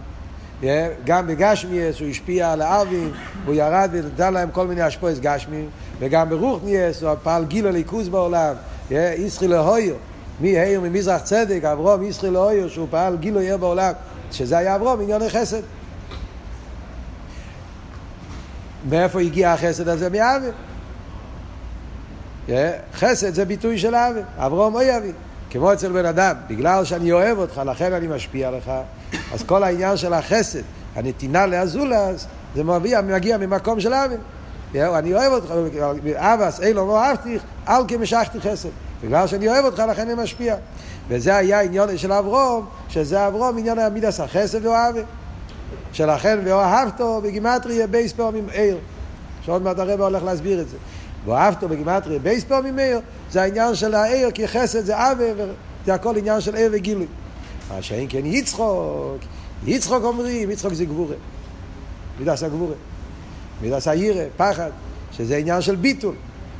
גם 1.05 1.27
בגשמיאס 1.27 2.01
הוא 2.01 2.09
השפיע 2.09 2.53
על 2.53 2.63
הארבים, 2.63 3.13
הוא 3.47 3.55
ירד 3.55 3.91
ונתן 3.93 4.35
להם 4.35 4.51
כל 4.51 4.67
מיני 4.67 4.83
השפועס 4.83 5.19
גשמיים, 5.19 5.69
וגם 5.99 6.29
ברוחניאס 6.29 7.03
הוא 7.03 7.15
פעל 7.23 7.45
גילוי 7.45 7.73
ליכוס 7.73 8.09
בעולם, 8.09 8.55
איסחי 8.91 9.49
להויר. 9.49 9.95
מי 10.41 10.59
העיר 10.59 10.81
ממזרח 10.81 11.23
צדק, 11.23 11.65
אברום 11.65 12.03
ישחי 12.03 12.31
לאויר, 12.31 12.69
שהוא 12.69 12.87
פעל 12.91 13.17
גילו 13.17 13.41
עיר 13.41 13.57
בעולם, 13.57 13.93
שזה 14.33 14.59
היה 14.59 14.77
אברום, 14.77 15.01
עניוני 15.01 15.31
חסד. 15.31 15.61
מאיפה 18.89 19.21
הגיע 19.21 19.53
החסד 19.53 19.89
הזה? 19.89 20.09
מאבי. 20.11 20.47
חסד 22.95 23.35
זה 23.35 23.45
ביטוי 23.45 23.79
של 23.79 23.95
אבי, 23.95 24.21
אברום 24.39 24.75
אוי 24.75 24.97
אבי. 24.97 25.13
כמו 25.51 25.73
אצל 25.73 25.93
בן 25.93 26.07
אדם, 26.07 26.37
בגלל 26.49 26.85
שאני 26.85 27.13
אוהב 27.13 27.39
אותך, 27.39 27.63
לכן 27.67 27.93
אני 27.93 28.07
משפיע 28.07 28.51
לך, 28.51 28.73
אז 29.35 29.43
כל 29.43 29.63
העניין 29.63 29.97
של 29.97 30.13
החסד, 30.13 30.63
הנתינה 30.95 31.47
לאזולס, 31.47 32.27
זה 32.55 32.65
מגיע, 32.65 33.01
מגיע 33.01 33.39
ממקום 33.39 33.81
של 33.81 33.95
אבי. 33.95 34.15
אני 34.75 35.15
אוהב 35.15 35.33
אותך, 35.33 35.55
אבס, 36.17 36.61
אילו 36.61 36.87
לא 36.87 37.05
אהבתי, 37.05 37.39
אל 37.69 37.83
כמשכתי 37.89 38.41
חסד. 38.41 38.69
בגלל 39.05 39.27
שאני 39.27 39.49
אוהב 39.49 39.65
אותך, 39.65 39.83
לכן 39.91 40.11
אני 40.11 40.23
משפיע. 40.23 40.57
וזה 41.09 41.37
היה 41.37 41.61
עניין 41.61 41.99
של 41.99 42.13
אברום, 42.13 42.67
שזה 42.89 43.27
אברום 43.27 43.59
עניין 43.59 43.79
המידס 43.79 44.21
החסד 44.21 44.67
ואוהב. 44.67 44.97
שלכן 45.95 46.39
ואוהבתו 46.45 47.21
בגימטריה 47.25 47.87
בייס 47.87 48.13
פעמים 48.13 48.47
עיר. 48.53 48.79
שעוד 49.45 49.63
מעט 49.63 49.79
הרב 49.79 50.01
הולך 50.01 50.23
להסביר 50.23 50.61
את 50.61 50.69
זה. 50.69 50.77
ואוהבתו 51.25 51.69
בגימטריה 51.69 52.19
בייס 52.19 52.45
פעמים 52.45 52.79
עיר, 52.79 53.01
זה 53.31 53.43
העניין 53.43 53.75
של 53.75 53.95
העיר, 53.95 54.31
כי 54.31 54.49
חסד 54.49 54.85
זה 54.85 54.97
עוול, 54.97 55.49
זה 55.87 55.95
הכל 55.95 56.17
עניין 56.17 56.41
של 56.41 56.55
עיר 56.55 56.71
וגילוי. 56.73 57.07
מה 57.71 57.83
שאין 57.83 58.07
כן 58.09 58.27
יצחוק, 58.27 59.19
יצחוק 59.67 60.05
אומרים, 60.05 60.51
יצחוק 60.51 60.73
זה 60.73 60.85
גבורה. 60.85 61.17
מידס 62.19 62.43
הגבורה. 62.43 62.75
מידס 63.63 63.89
הירא, 63.89 64.25
פחד, 64.37 64.71
שזה 65.13 65.37
עניין 65.37 65.61
של 65.61 65.77
ביטול. 65.77 66.15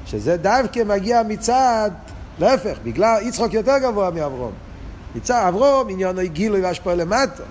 שזה 0.07 0.37
דווקא 0.37 0.83
מגיע 0.87 1.23
מצד 1.29 1.91
להפך, 2.39 2.79
בגלל 2.85 3.17
יצחוק 3.23 3.55
יותר 3.55 3.79
גבוה 3.79 4.11
מאברום. 4.11 4.53
יצא 5.17 5.49
אברום, 5.49 5.89
עניין 5.89 6.21
גילוי 6.21 6.61
והשפעה 6.61 6.95
למטה. 6.95 7.43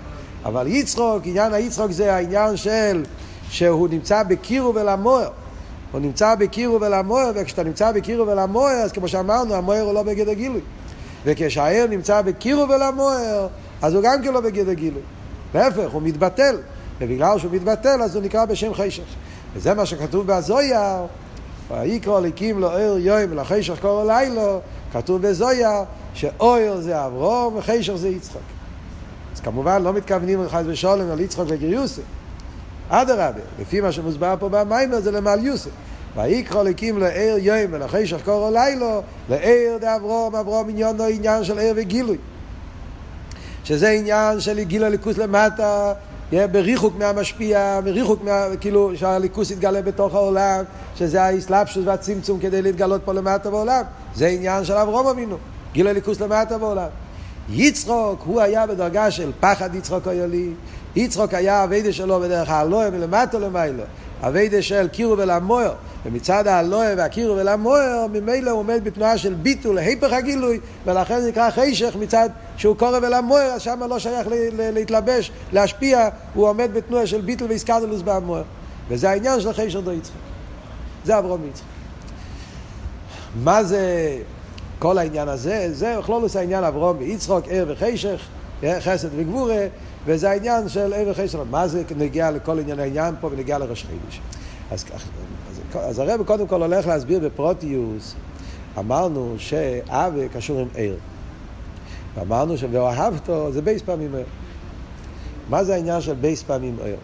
אבל 0.45 0.67
יצחוק, 0.67 1.21
עניין 1.25 1.53
היצחוק 1.53 1.91
זה 1.91 2.15
העניין 2.15 2.57
של 2.57 3.05
שהוא 3.49 3.87
נמצא 3.89 4.23
בקירו 4.23 4.75
ולמוער. 4.75 5.29
הוא 5.91 6.01
נמצא 6.01 6.35
בקירו 6.35 6.81
ולמוער, 6.81 7.31
וכשאתה 7.35 7.63
נמצא 7.63 7.91
בקירו 7.91 8.27
ולמוער, 8.27 8.75
אז 8.75 8.91
כמו 8.91 9.07
שאמרנו, 9.07 9.55
המוער 9.55 9.81
הוא 9.81 9.93
לא 9.93 10.03
בגדר 10.03 10.33
גילוי. 10.33 10.61
וכשהעיר 11.25 11.87
נמצא 11.87 12.21
בקירו 12.21 12.69
ולמוער, 12.69 13.47
אז 13.81 13.93
הוא 13.93 14.03
גם 14.03 14.23
כן 14.23 14.33
לא 14.33 14.41
בגדר 14.41 14.73
גילוי. 14.73 15.01
להפך, 15.55 15.91
הוא 15.91 16.01
מתבטל. 16.01 16.57
ובגלל 17.01 17.39
שהוא 17.39 17.51
מתבטל, 17.51 18.01
אז 18.01 18.15
הוא 18.15 18.23
נקרא 18.23 18.45
בשם 18.45 18.73
חשך. 18.73 19.03
וזה 19.55 19.73
מה 19.73 19.85
שכתוב 19.85 20.27
בזויה, 20.27 21.05
ויקרא 21.71 22.19
ליקים 22.19 22.59
לו 22.59 22.69
עיר 22.69 22.97
יום 22.97 23.31
ולחשך 23.31 23.79
קורא 23.81 24.03
לילו, 24.03 24.59
כתוב 24.93 25.21
בזויה 25.21 25.83
שאויר 26.13 26.81
זה 26.81 27.05
אברום 27.05 27.55
וחשך 27.55 27.95
זה 27.95 28.09
יצחק. 28.09 28.62
כמובן 29.43 29.83
לא 29.83 29.93
מתכוונים 29.93 30.39
חס 30.49 30.63
ושולם 30.65 31.11
על 31.11 31.19
יצחק 31.19 31.43
וגריוסי. 31.47 32.01
אדרבה, 32.89 33.39
לפי 33.61 33.81
מה 33.81 33.91
שמוסבר 33.91 34.35
פה 34.39 34.49
במיימר 34.49 34.99
זה 34.99 35.11
למעל 35.11 35.45
יוסף. 35.45 35.69
ויקרא 36.15 36.61
אלוקים 36.61 36.97
לעיר 36.97 37.37
יום 37.37 37.71
ולחשך 37.71 38.25
קורו 38.25 38.51
לילו, 38.51 39.01
לעיר 39.29 39.77
דאברום, 39.77 40.35
אברום 40.35 40.69
עניינו 40.69 41.03
עניין 41.03 41.43
של 41.43 41.59
עיר 41.59 41.73
וגילוי. 41.77 42.17
שזה 43.63 43.89
עניין 43.89 44.39
של 44.39 44.63
גיל 44.63 44.83
הליכוס 44.83 45.17
למטה, 45.17 45.93
בריחוק 46.31 46.93
מהמשפיע, 46.97 47.79
בריחוק 47.83 48.23
מה... 48.23 48.45
כאילו 48.61 48.91
שהליכוס 48.95 49.51
יתגלה 49.51 49.81
בתוך 49.81 50.15
העולם, 50.15 50.63
שזה 50.95 51.23
האסלאפשוס 51.23 51.83
והצמצום 51.85 52.39
כדי 52.39 52.61
להתגלות 52.61 53.01
פה 53.05 53.13
למטה 53.13 53.49
בעולם. 53.49 53.83
זה 54.15 54.27
עניין 54.27 54.65
של 54.65 54.73
אברום 54.73 55.07
אבינו, 55.07 55.37
גיל 55.73 55.87
הליכוס 55.87 56.21
למטה 56.21 56.57
בעולם. 56.57 56.87
יצחוק, 57.49 58.21
הוא 58.25 58.41
היה 58.41 58.67
בדרגה 58.67 59.11
של 59.11 59.31
פחד 59.39 59.75
יצחוק 59.75 60.07
היולי. 60.07 60.49
יצחוק 60.95 61.33
היה 61.33 61.63
אביידה 61.63 61.93
שלו 61.93 62.19
בדרך 62.19 62.49
האלוה 62.49 62.89
מלמטה 62.89 63.39
למיילו. 63.39 63.83
אביידה 64.21 64.61
של 64.61 64.87
קירו 64.87 65.17
ולמויר. 65.17 65.71
ומצד 66.05 66.47
האלוה 66.47 66.87
והקירו 66.97 67.37
ולמויר, 67.37 68.07
ממילא 68.11 68.51
הוא 68.51 68.59
עומד 68.59 68.83
בתנועה 68.83 69.17
של 69.17 69.33
ביטול, 69.33 69.77
היפך 69.77 70.13
הגילוי, 70.13 70.59
ולכן 70.85 71.21
זה 71.21 71.29
נקרא 71.29 71.49
חשך 71.51 71.95
מצד 71.99 72.29
שהוא 72.57 72.75
קורא 72.75 72.99
ולמויר, 73.01 73.43
אז 73.43 73.61
שם 73.61 73.83
לא 73.89 73.99
שייך 73.99 74.27
להתלבש, 74.57 75.31
להשפיע, 75.53 76.09
הוא 76.33 76.47
עומד 76.47 76.69
בתנועה 76.73 77.07
של 77.07 77.21
ביטול 77.21 77.47
ואיסקדלוס 77.49 78.01
במויר. 78.01 78.43
וזה 78.89 79.09
העניין 79.09 79.39
של 79.41 79.53
חשך 79.53 79.79
דו 79.79 79.91
יצחק. 79.91 80.13
זה 81.05 81.17
אברום 81.19 81.41
יצחק. 81.49 81.65
מה 83.43 83.63
זה 83.63 84.17
כל 84.79 84.97
העניין 84.97 85.27
הזה? 85.27 85.73
זה 85.73 85.95
בכלולוס 85.99 86.35
העניין 86.35 86.63
אברום 86.63 86.97
ויצחוק, 86.97 87.45
ער 87.49 87.65
וחשך, 87.67 88.27
חסד 88.79 89.09
וגבורה, 89.15 89.67
וזה 90.05 90.29
העניין 90.29 90.69
של 90.69 90.93
ער 90.93 91.07
וחשך. 91.11 91.39
מה 91.51 91.67
זה 91.67 91.83
נגיע 91.97 92.31
לכל 92.31 92.59
עניין 92.59 92.79
העניין 92.79 93.15
פה 93.21 93.29
ונגיע 93.31 93.57
לראש 93.57 93.85
חידש? 93.85 94.21
אז, 94.71 94.85
אז, 94.95 95.09
אז 95.75 95.99
הרב 95.99 96.23
קודם 96.23 96.47
כל 96.47 96.61
הולך 96.61 96.87
להסביר 96.87 97.19
בפרוטיוס, 97.19 98.15
אמרנו 98.79 99.35
שאהבה 99.37 100.13
קשור 100.33 100.59
עם 100.59 100.67
אור. 100.75 100.95
ואמרנו 102.15 102.57
ש"ואהבת" 102.57 103.51
זה 103.51 103.61
בייס 103.61 103.81
פעמים 103.81 104.15
אור. 104.15 104.23
מה 105.49 105.63
זה 105.63 105.73
העניין 105.73 106.01
של 106.01 106.13
בייס 106.13 106.43
פעמים 106.43 106.77
אור? 106.83 106.95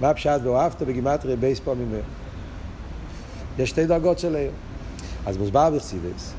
מה 0.00 0.14
פשט 0.14 0.40
ואהבת 0.44 0.86
בגימטריה 0.86 1.36
בייס 1.36 1.60
פעמים 1.60 1.92
אור? 1.94 2.00
יש 3.58 3.70
שתי 3.70 3.86
דרגות 3.86 4.18
של 4.18 4.36
אור. 4.36 4.50
אז 5.26 5.36
מוסבר 5.36 5.70
בחסידס, 5.70 6.32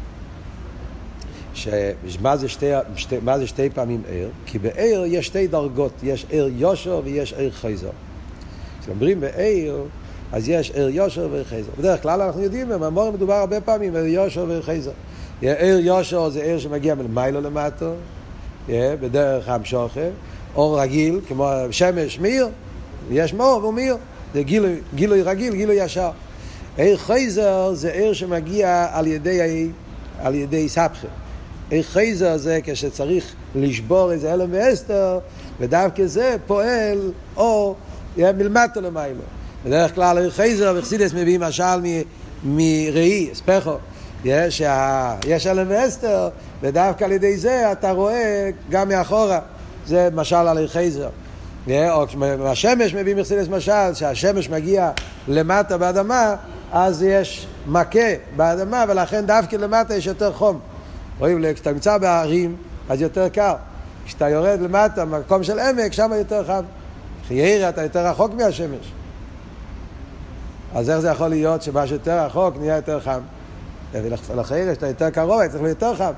שמה 1.53 2.37
זה 2.37 2.49
שתי, 2.49 2.65
שתי, 2.95 3.15
זה 3.37 3.47
שתי 3.47 3.69
פעמים 3.69 4.01
אור? 4.09 4.27
כי 4.45 4.59
באור 4.59 5.03
יש 5.07 5.25
שתי 5.25 5.47
דרגות, 5.47 5.91
יש 6.03 6.25
אור 6.31 6.47
יושר 6.57 7.01
ויש 7.03 7.33
אור 7.33 7.51
חוזר. 7.51 7.89
כשאומרים 8.81 9.19
בער, 9.19 9.83
אז 10.31 10.49
יש 10.49 10.71
ער 10.75 10.89
יושר 10.89 11.27
וער 11.31 11.43
חייזר. 11.43 11.71
בדרך 11.79 12.01
כלל 12.01 12.21
אנחנו 12.21 12.41
יודעים, 12.41 12.69
במאמור 12.69 13.11
מדובר 13.11 13.33
הרבה 13.33 13.61
פעמים 13.61 13.95
ער 13.95 14.05
יושר 14.05 14.45
וער 14.47 14.61
חייזר. 14.61 14.91
ער 15.41 15.77
יושר 15.79 16.29
זה 16.29 16.41
ער 16.41 16.59
שמגיע 16.59 16.95
מלמיילו 16.95 17.41
למטו, 17.41 17.91
בדרך 18.69 19.49
המשוכה, 19.49 20.01
אור 20.55 20.81
רגיל, 20.81 21.19
כמו 21.27 21.51
שמש 21.71 22.19
מאיר, 22.19 22.47
יש 23.11 23.33
מאור 23.33 23.57
והוא 23.57 23.73
מאיר, 23.73 23.97
זה 24.33 24.43
גילוי, 24.43 24.75
גילוי 24.95 25.21
רגיל, 25.21 25.55
גילוי 25.55 25.75
ישר. 25.75 26.09
ער 26.77 26.97
חייזר 26.97 27.73
זה 27.73 27.91
ער 27.91 28.13
שמגיע 28.13 28.87
על 28.91 29.07
ידי, 29.07 29.69
על 30.19 30.35
ידי 30.35 30.69
סבכה. 30.69 31.07
ער 31.71 31.81
חייזר 31.81 32.37
זה 32.37 32.59
כשצריך 32.63 33.33
לשבור 33.55 34.11
איזה 34.11 34.33
אלם 34.33 34.49
ואסתר, 34.51 35.19
ודווקא 35.59 36.05
זה 36.05 36.35
פועל 36.47 37.11
אור 37.37 37.75
מלמטו 38.17 38.81
למיילו. 38.81 39.21
בדרך 39.65 39.95
כלל 39.95 40.17
ער 40.17 40.29
חייזר 40.29 40.75
וחסידס 40.77 41.13
מביאים 41.13 41.41
משל 41.41 41.79
מראי, 42.43 43.29
ספחו. 43.33 43.75
יש, 44.25 44.61
יש 45.27 45.47
אלם 45.47 45.65
ואסתר, 45.69 46.29
ודווקא 46.61 47.03
על 47.03 47.11
ידי 47.11 47.37
זה 47.37 47.71
אתה 47.71 47.91
רואה 47.91 48.49
גם 48.69 48.89
מאחורה. 48.89 49.39
זה 49.87 50.09
משל 50.13 50.35
על 50.35 50.57
ער 50.57 50.67
חייזר. 50.67 51.09
או 51.67 52.05
כשהשמש 52.07 52.93
מביא 52.93 53.15
מחסידס 53.15 53.47
משל, 53.47 53.93
שהשמש 53.93 54.49
מגיע 54.49 54.91
למטה 55.27 55.77
באדמה, 55.77 56.35
אז 56.71 57.03
יש 57.03 57.47
מכה 57.67 57.99
באדמה, 58.35 58.85
ולכן 58.87 59.25
דווקא 59.25 59.55
למטה 59.55 59.95
יש 59.95 60.05
יותר 60.05 60.33
חום. 60.33 60.59
רואים, 61.19 61.53
כשאתה 61.53 61.71
נמצא 61.71 61.97
בהרים, 61.97 62.55
אז 62.89 63.01
יותר 63.01 63.29
קר. 63.29 63.55
כשאתה 64.05 64.29
יורד 64.29 64.59
למטה, 64.61 65.05
במקום 65.05 65.43
של 65.43 65.59
עמק, 65.59 65.93
שם 65.93 66.11
יותר 66.17 66.43
חם. 66.47 66.63
חייר 67.27 67.69
אתה 67.69 67.83
יותר 67.83 68.07
רחוק 68.07 68.33
מהשמש. 68.33 68.93
אז 70.75 70.89
איך 70.89 70.99
זה 70.99 71.09
יכול 71.09 71.27
להיות 71.27 71.61
שמה 71.61 71.87
שיותר 71.87 72.25
רחוק 72.25 72.55
נהיה 72.59 72.75
יותר 72.75 72.99
חם? 72.99 73.19
ולחייר 73.91 74.71
כשאתה 74.71 74.87
יותר 74.87 75.09
קרוב, 75.09 75.47
צריך 75.47 75.63
להיות 75.63 75.81
יותר 75.81 75.95
חם. 75.95 76.11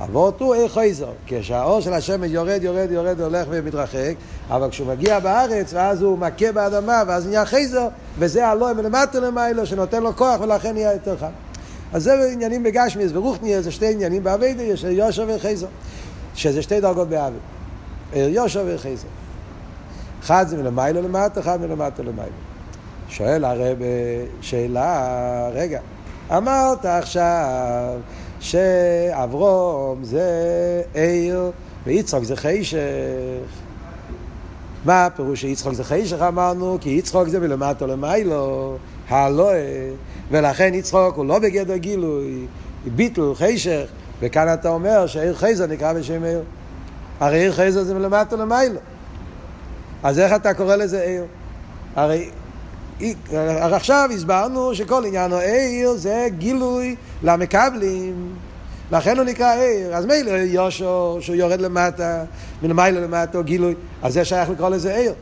אבות 0.00 0.40
הוא 0.40 0.54
איך 0.54 0.72
חייזר, 0.72 1.10
כשהאור 1.26 1.80
של 1.80 1.92
השמש 1.92 2.30
יורד, 2.30 2.62
יורד, 2.62 2.88
יורד, 2.90 3.20
הולך 3.20 3.46
ומתרחק, 3.50 4.14
אבל 4.50 4.70
כשהוא 4.70 4.88
מגיע 4.88 5.18
בארץ, 5.18 5.74
ואז 5.74 6.02
הוא 6.02 6.18
מכה 6.18 6.52
באדמה, 6.52 7.02
ואז 7.06 7.26
נהיה 7.26 7.44
חייזר, 7.44 7.88
וזה 8.18 8.46
הלא 8.46 8.72
מלמטה 8.72 9.20
למיילו, 9.20 9.66
שנותן 9.66 10.02
לו 10.02 10.16
כוח, 10.16 10.40
ולכן 10.40 10.72
נהיה 10.72 10.92
יותר 10.92 11.16
חם. 11.16 11.43
אז 11.94 12.02
זה 12.02 12.30
עניינים 12.32 12.62
בגשמיס 12.62 13.12
ורוחניה, 13.14 13.62
זה 13.62 13.70
שתי 13.70 13.92
עניינים 13.92 14.24
באביידה, 14.24 14.62
יש 14.62 14.84
יושר 14.84 15.26
וחייזר, 15.36 15.66
שזה 16.34 16.62
שתי 16.62 16.80
דרגות 16.80 17.08
באבי. 17.08 17.36
יושר 18.14 18.64
וחייזר. 18.66 19.08
אחד 20.22 20.48
זה 20.48 20.56
מלמיילו 20.56 21.02
למטה, 21.02 21.40
אחד 21.40 21.60
מלמטה 21.60 22.02
למיילו. 22.02 22.32
שואל 23.08 23.44
הרב 23.44 23.78
שאלה, 24.40 25.48
רגע, 25.52 25.80
אמרת 26.36 26.84
עכשיו 26.84 27.98
שאברום 28.40 30.04
זה 30.04 30.22
עיר 30.94 31.50
ויצחוק 31.84 32.24
זה 32.24 32.36
חשך. 32.36 32.78
מה 34.84 35.06
הפירוש 35.06 35.40
שיצחוק 35.40 35.72
זה 35.72 35.84
חשך 35.84 36.22
אמרנו? 36.22 36.78
כי 36.80 36.90
יצחוק 36.90 37.28
זה 37.28 37.40
מלמטה 37.40 37.86
למיילו, 37.86 38.76
הלואה, 39.08 39.88
ולכן 40.30 40.74
יצחוק 40.74 41.16
הוא 41.16 41.26
לא 41.26 41.38
בגדר 41.38 41.76
גילוי, 41.76 42.46
ביטול, 42.86 43.34
חשך, 43.34 43.84
וכאן 44.20 44.54
אתה 44.54 44.68
אומר 44.68 45.06
שעיר 45.06 45.34
חייזר 45.34 45.66
נקרא 45.66 45.92
בשם 45.92 46.24
עיר. 46.24 46.42
הרי 47.20 47.38
עיר 47.38 47.52
חייזר 47.52 47.82
זה 47.82 47.94
מלמטה 47.94 48.36
למיילו. 48.36 48.80
אז 50.02 50.18
איך 50.18 50.32
אתה 50.32 50.54
קורא 50.54 50.76
לזה 50.76 51.02
עיר? 51.02 51.24
הרי 51.96 52.30
עכשיו 53.60 54.08
הסברנו 54.14 54.74
שכל 54.74 55.04
עניין 55.04 55.32
העיר 55.32 55.92
זה 55.92 56.26
גילוי 56.38 56.96
למקבלים. 57.22 58.34
לכן 58.92 59.16
הוא 59.16 59.24
נקרא 59.24 59.54
עיר. 59.54 59.96
אז 59.96 60.06
מילא 60.06 60.30
יושו, 60.30 61.18
שהוא 61.20 61.36
יורד 61.36 61.60
למטה, 61.60 62.24
מלמעלה 62.62 63.00
למטה, 63.00 63.42
גילוי, 63.42 63.74
אז 64.02 64.14
זה 64.14 64.24
שייך 64.24 64.50
לקרוא 64.50 64.68
לזה 64.68 64.96
עיר. 64.96 65.12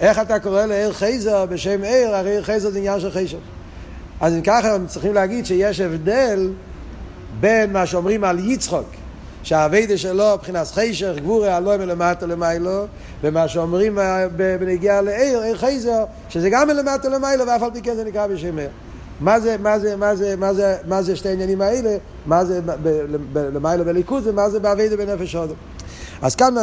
איך 0.00 0.18
אתה 0.18 0.38
קורא 0.38 0.66
לעיר 0.66 0.92
חייזר 0.92 1.46
בשם 1.46 1.82
עיר? 1.82 2.16
הרי 2.16 2.30
עיר 2.30 2.42
חייזר 2.42 2.70
זה 2.70 2.78
עניין 2.78 3.00
של 3.00 3.10
חייזר. 3.10 3.36
אז 4.20 4.34
אם 4.34 4.40
ככה 4.40 4.74
הם 4.74 4.86
צריכים 4.86 5.14
להגיד 5.14 5.46
שיש 5.46 5.80
הבדל 5.80 6.50
בין 7.40 7.72
מה 7.72 7.86
שאומרים 7.86 8.24
על 8.24 8.38
יצחוק, 8.48 8.86
שהאביידה 9.42 9.98
שלו 9.98 10.34
מבחינת 10.34 10.66
חיישר, 10.66 11.18
גבורי, 11.18 11.48
הלא 11.48 11.76
מלמטה 11.76 12.26
למיילו, 12.26 12.86
ומה 13.22 13.48
שאומרים 13.48 13.98
בנגיעה 14.36 15.00
לעיר, 15.00 15.40
עיר 15.40 15.56
חייזר, 15.56 16.04
שזה 16.28 16.50
גם 16.50 16.68
מלמטה 16.68 17.08
למיילו, 17.08 17.46
ואף 17.46 17.62
על 17.62 17.70
פי 17.72 17.82
כן 17.82 17.94
זה 17.94 18.04
נקרא 18.04 18.26
בשם 18.26 18.58
עיר. 18.58 18.68
מה 19.20 19.40
זה, 19.40 19.56
מה 19.58 19.78
זה, 19.78 19.96
מה 19.96 20.16
זה, 20.16 20.36
מה 20.36 20.54
זה, 20.54 20.76
מה 20.86 21.02
זה 21.02 21.16
שתי 21.16 21.28
העניינים 21.28 21.60
האלה, 21.60 21.96
מה 22.26 22.44
זה 22.44 22.60
למיילו 23.34 23.84
בליכוז 23.84 24.26
ומה 24.26 24.50
זה 24.50 24.60
באביידה 24.60 24.96
בנפש 24.96 25.34
הודו. 25.34 25.54
אז 26.22 26.34
כאן 26.34 26.54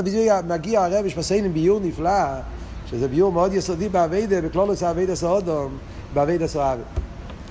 מגיע 0.47 0.83
הרב 0.83 1.05
מסיינים 1.17 1.53
ביור 1.53 1.79
נפלא, 1.83 2.09
שזה 2.91 3.07
ביור 3.07 3.31
מאוד 3.31 3.53
יסודי 3.53 3.89
באביידה, 3.89 4.41
בכלולוס 4.41 4.83
האביידה 4.83 5.15
סעודום, 5.15 5.77
באביידה 6.13 6.47
סעודום. 6.47 6.83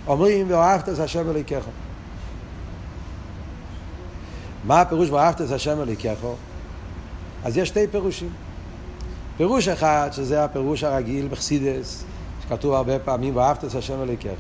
אומרים 0.07 0.47
ואהבת 0.51 0.89
את 0.89 0.99
השם 0.99 1.31
אלוהיכך. 1.31 1.65
מה 4.65 4.81
הפירוש 4.81 5.11
ואהבת 5.11 5.41
את 5.41 5.51
השם 5.51 5.81
אלוהיכך? 5.81 6.27
אז 7.45 7.57
יש 7.57 7.69
שתי 7.69 7.87
פירושים. 7.87 8.29
פירוש 9.37 9.69
אחד, 9.69 10.09
שזה 10.13 10.45
הפירוש 10.45 10.85
הרגיל 10.85 11.29
בחסידס, 11.31 12.05
שכתוב 12.43 12.75
הרבה 12.75 12.99
פעמים 12.99 13.37
ואהבת 13.37 13.65
את 13.65 13.75
השם 13.75 14.03
אלוהיכך. 14.03 14.31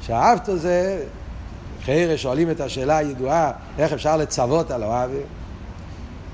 שאהבת 0.00 0.48
זה, 0.54 1.04
חיירה 1.84 2.16
שואלים 2.16 2.50
את 2.50 2.60
השאלה 2.60 2.96
הידועה, 2.96 3.52
איך 3.78 3.92
אפשר 3.92 4.16
לצוות 4.16 4.70
על 4.70 4.84
אוהבי? 4.84 5.20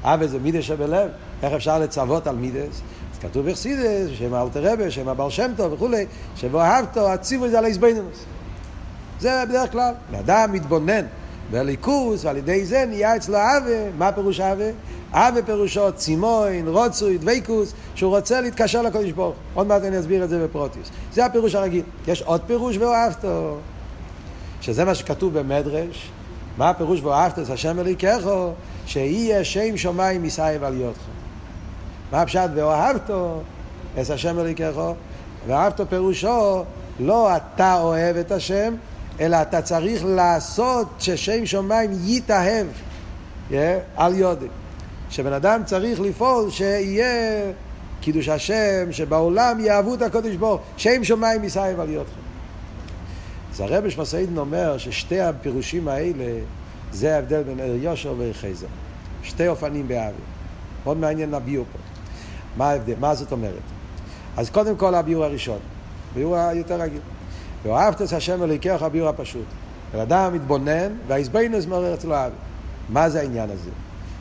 אהבה 0.04 0.26
זה 0.26 0.38
מידה 0.38 0.62
שבלב, 0.62 1.10
איך 1.42 1.52
אפשר 1.52 1.78
לצוות 1.78 2.26
על 2.26 2.36
מידס? 2.36 2.82
כתוב 3.28 3.50
בחסידס, 3.50 4.10
שם 4.18 4.34
אלתר 4.34 4.72
רבה, 4.72 4.90
שם 4.90 5.08
הבעל 5.08 5.30
שם 5.30 5.50
טוב 5.56 5.72
וכולי, 5.72 6.06
שבו 6.36 6.60
אהבתו, 6.60 7.12
הציבו 7.12 7.44
את 7.46 7.50
זה 7.50 7.58
על 7.58 7.64
ההזבנינוס. 7.64 8.24
זה 9.20 9.44
בדרך 9.48 9.72
כלל. 9.72 9.94
אדם 10.20 10.52
מתבונן 10.52 11.06
בליכוס, 11.50 12.24
ועל 12.24 12.36
ידי 12.36 12.64
זה 12.64 12.84
נהיה 12.88 13.16
אצלו 13.16 13.36
אבה. 13.36 13.90
מה 13.98 14.12
פירוש 14.12 14.40
אבה? 14.40 14.64
אבה 15.12 15.42
פירושו 15.42 15.92
צימוין, 15.92 16.68
רוצוי, 16.68 17.18
דוויקוס, 17.18 17.72
שהוא 17.94 18.16
רוצה 18.16 18.40
להתקשר 18.40 18.82
לקודש 18.82 19.10
ברוך 19.10 19.34
עוד 19.54 19.66
מעט 19.66 19.82
אני 19.82 20.00
אסביר 20.00 20.24
את 20.24 20.28
זה 20.28 20.44
בפרוטיוס. 20.44 20.88
זה 21.12 21.24
הפירוש 21.24 21.54
הרגיל. 21.54 21.82
יש 22.08 22.22
עוד 22.22 22.40
פירוש 22.46 22.76
ואוהבתו. 22.76 23.56
שזה 24.60 24.84
מה 24.84 24.94
שכתוב 24.94 25.38
במדרש, 25.38 26.10
מה 26.58 26.70
הפירוש 26.70 27.00
ואהבת 27.00 27.38
את 27.38 27.50
השם 27.50 27.80
אליקךו? 27.80 28.52
שיהיה 28.86 29.44
שם 29.44 29.76
שמיים 29.76 30.22
מסייב 30.22 30.64
על 30.64 30.80
יודך. 30.80 30.98
מה 32.14 32.22
הפשט 32.22 32.50
ואוהבתו 32.54 33.40
את 34.00 34.10
השם 34.10 34.38
אליקךו? 34.38 34.94
ואהבתו 35.46 35.86
פירושו 35.88 36.64
לא 37.00 37.36
אתה 37.36 37.80
אוהב 37.80 38.16
את 38.16 38.32
השם, 38.32 38.74
אלא 39.20 39.42
אתה 39.42 39.62
צריך 39.62 40.04
לעשות 40.04 40.88
ששם 40.98 41.46
שמיים 41.46 41.90
יתאהב 42.04 42.66
yeah, 43.50 43.54
על 43.96 44.14
יודק. 44.14 44.48
שבן 45.10 45.32
אדם 45.32 45.64
צריך 45.64 46.00
לפעול 46.00 46.50
שיהיה 46.50 47.52
קידוש 48.00 48.28
השם, 48.28 48.92
שבעולם 48.92 49.60
יאהבו 49.60 49.94
את 49.94 50.02
הקודש 50.02 50.34
ברוך, 50.36 50.60
שם 50.76 51.04
שמיים 51.04 51.42
מסייב 51.42 51.80
על 51.80 51.90
יודכם. 51.90 52.20
אז 53.52 53.60
הרבי 53.60 53.90
שמסעידן 53.90 54.38
אומר 54.38 54.78
ששתי 54.78 55.20
הפירושים 55.20 55.88
האלה 55.88 56.40
זה 56.92 57.14
ההבדל 57.14 57.42
בין 57.42 57.58
יושר 57.82 58.14
וער 58.18 58.32
חזר. 58.32 58.66
שתי 59.22 59.48
אופנים 59.48 59.88
באוויר. 59.88 60.14
מאוד 60.84 60.96
מעניין 60.96 61.34
הביור 61.34 61.64
פה. 61.72 61.83
מה 62.56 62.70
ההבדל? 62.70 62.94
מה 63.00 63.14
זאת 63.14 63.32
אומרת? 63.32 63.62
אז 64.36 64.50
קודם 64.50 64.76
כל 64.76 64.94
הביור 64.94 65.24
הראשון. 65.24 65.58
הביור 66.12 66.36
היותר 66.36 66.80
רגיל. 66.80 67.00
ואהבת 67.64 68.02
את 68.02 68.12
השם 68.12 68.42
אלוהיכך 68.42 68.82
הביור 68.82 69.08
הפשוט. 69.08 69.46
בן 69.92 70.00
אדם 70.00 70.34
מתבונן 70.34 70.92
והאיזבנינוס 71.06 71.66
מעורר 71.66 71.94
אצלו 71.94 72.14
אבי. 72.14 72.34
מה 72.88 73.10
זה 73.10 73.20
העניין 73.20 73.50
הזה? 73.50 73.70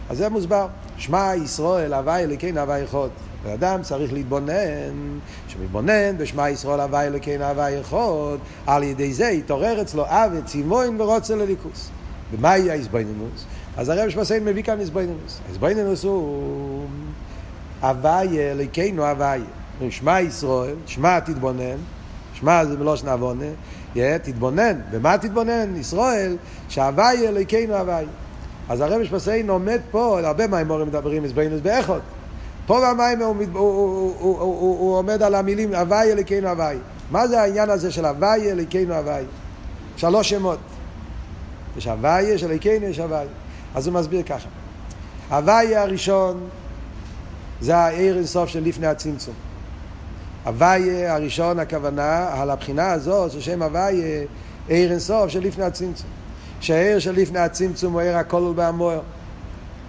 אז 0.09 0.17
זה 0.17 0.29
מוסבר. 0.29 0.67
שמע 0.97 1.31
ישראל 1.35 1.93
הווי 1.93 2.23
אלוקינו 2.23 2.59
הווי 2.59 2.83
אחד. 2.83 3.07
בן 3.43 3.51
אדם 3.51 3.81
צריך 3.81 4.13
להתבונן, 4.13 5.19
שמתבונן 5.47 6.17
בשמע 6.17 6.49
ישראל 6.49 6.79
הווי 6.79 7.07
אלוקינו 7.07 7.45
הווי 7.45 7.81
אחד, 7.81 8.37
על 8.67 8.83
ידי 8.83 9.13
זה 9.13 9.25
יתעורר 9.25 9.81
אצלו 9.81 10.03
אבי 10.07 10.41
צימון 10.45 11.01
ורוצה 11.01 11.35
לליכוס. 11.35 11.89
ומהי 12.31 12.71
האיזבנינוס? 12.71 13.45
אז 13.77 13.89
הרב 13.89 14.09
שמסיין 14.09 14.45
מביא 14.45 14.63
כאן 14.63 14.79
איזבנינוס. 14.79 15.39
האיזבנינוס 15.45 16.03
הוא 16.03 16.85
הווי 17.83 18.39
אלוקינו 18.39 19.05
הווי. 19.05 19.41
שמע 19.89 20.21
ישראל, 20.21 20.75
שמע 20.85 21.19
תתבונן, 21.19 21.77
שמע 22.33 22.65
זה 22.65 22.77
מלושן 22.77 23.07
עוונה, 23.07 23.45
תתבונן. 24.23 24.79
במה 24.91 25.17
תתבונן? 25.17 25.75
ישראל, 25.75 26.37
שהווי 26.69 27.27
אלוקינו 27.27 27.75
הווי. 27.75 28.05
אז 28.69 28.81
הרב 28.81 29.03
שמסיין 29.03 29.49
עומד 29.49 29.79
פה, 29.91 30.19
הרבה 30.23 30.47
מהאמורים 30.47 30.87
מדברים 30.87 31.23
איזבנינוס 31.23 31.61
באחד. 31.61 31.99
פה 32.65 32.79
במים 32.81 33.19
הוא, 33.21 33.35
הוא, 33.35 33.45
הוא, 33.53 34.17
הוא, 34.19 34.39
הוא, 34.39 34.79
הוא 34.79 34.97
עומד 34.97 35.23
על 35.23 35.35
המילים 35.35 35.75
הווי 35.75 36.11
אלוקינו 36.11 36.49
הווי. 36.49 36.77
מה 37.11 37.27
זה 37.27 37.41
העניין 37.41 37.69
הזה 37.69 37.91
של 37.91 38.05
הווי 38.05 38.51
אלוקינו 38.51 38.93
הווי? 38.93 39.23
שלוש 39.97 40.29
שמות. 40.29 40.59
יש 41.77 41.87
הווי, 41.87 42.21
יש 42.21 42.43
אלוקינו, 42.43 42.85
יש 42.85 42.99
הווי. 42.99 43.25
אז 43.75 43.87
הוא 43.87 43.93
מסביר 43.93 44.23
ככה. 44.23 44.47
הווי 45.29 45.75
הראשון 45.75 46.49
זה 47.63 47.77
העיר 47.77 48.17
אינסוף 48.17 48.49
של 48.49 48.63
לפני 48.63 48.87
הצמצום. 48.87 49.33
הווי 50.45 51.05
הראשון 51.07 51.59
הכוונה 51.59 52.29
על 52.33 52.49
הבחינה 52.49 52.91
הזאת 52.91 53.31
ששם 53.31 53.61
הווי 53.61 54.03
עיר 54.67 54.91
אינסוף 54.91 55.29
של 55.29 55.39
לפני 55.39 55.63
הצמצום. 55.63 56.09
שהעיר 56.59 56.99
של 56.99 57.11
לפני 57.11 57.39
הצמצום 57.39 57.93
הוא 57.93 58.01
עיר 58.01 58.17
הכולל 58.17 58.53
בהמוער. 58.53 59.01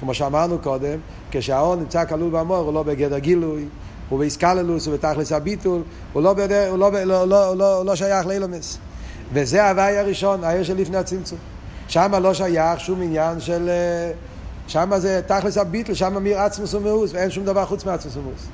כמו 0.01 0.15
שאמרנו 0.15 0.59
קודם, 0.59 0.99
כשהאור 1.31 1.77
נמצא 1.77 2.05
כלול 2.05 2.31
במוח 2.31 2.65
הוא 2.65 2.75
לא 2.75 2.83
בגדר 2.83 3.19
גילוי, 3.19 3.65
הוא 4.09 4.19
באיסקללוס, 4.19 4.87
הוא 4.87 4.95
בתכלס 4.95 5.33
הביטול, 5.33 5.83
הוא 6.13 6.23
לא, 6.23 6.33
בדר, 6.33 6.69
הוא 6.69 6.79
לא, 6.79 6.93
לא, 6.93 7.29
לא, 7.29 7.57
לא, 7.57 7.87
לא, 7.87 7.97
שייך 7.97 8.27
לאילומס. 8.27 8.79
וזה 9.33 9.65
ההוואי 9.65 9.99
הראשון, 9.99 10.45
העיר 10.45 10.63
של 10.63 10.77
לפני 10.77 10.97
הצמצום. 10.97 11.39
שם 11.89 12.15
לא 12.23 12.35
שייך 12.35 12.81
שום 12.81 13.03
עניין 13.03 13.41
של... 13.41 13.71
שם 14.69 14.91
זה 14.99 15.21
תכלס 15.27 15.59
הביטול, 15.59 15.95
שם 15.95 16.23
מיר 16.23 16.39
עצמוס 16.39 16.75
ומאוס, 16.75 17.11
ואין 17.15 17.31
שום 17.31 17.45
דבר 17.45 17.67
חוץ 17.67 17.85
מעצמוס 17.85 18.17
ומאוס. 18.17 18.47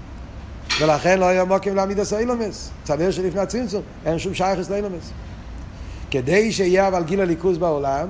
ולכן 0.81 1.19
לא 1.19 1.25
היה 1.25 1.45
מוקים 1.45 1.77
להעמיד 1.77 2.01
עשו 2.01 2.19
אילומס. 2.19 2.71
צדיר 2.85 3.11
של 3.11 3.27
לפני 3.27 3.41
הצמצום, 3.41 3.83
אין 4.07 4.19
שום 4.19 4.35
שייכס 4.35 4.71
לאילומס. 4.71 5.11
כדי 6.11 6.53
שיהיה 6.53 6.89
אבל 6.89 7.05
גיל 7.05 7.21
הליכוז 7.21 7.59
בעולם, 7.59 8.09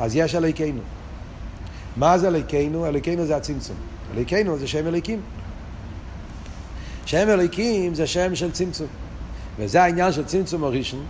אז 0.00 0.16
יש 0.16 0.34
אלוהיכנו. 0.34 0.80
מה 1.96 2.18
זה 2.18 2.28
אלוהיכנו? 2.28 2.86
אלוהיכנו 2.86 3.26
זה 3.26 3.36
הצמצום. 3.36 3.76
אלוהיכנו 4.12 4.58
זה 4.58 4.66
שם 4.66 4.86
אלוהיקים. 4.86 5.20
שם 7.06 7.28
אלוהיקים 7.28 7.94
זה 7.94 8.06
שם 8.06 8.34
של 8.34 8.52
צמצום. 8.52 8.86
וזה 9.58 9.82
העניין 9.82 10.12
של 10.12 10.24
צמצום 10.24 10.64
הראשון, 10.64 11.04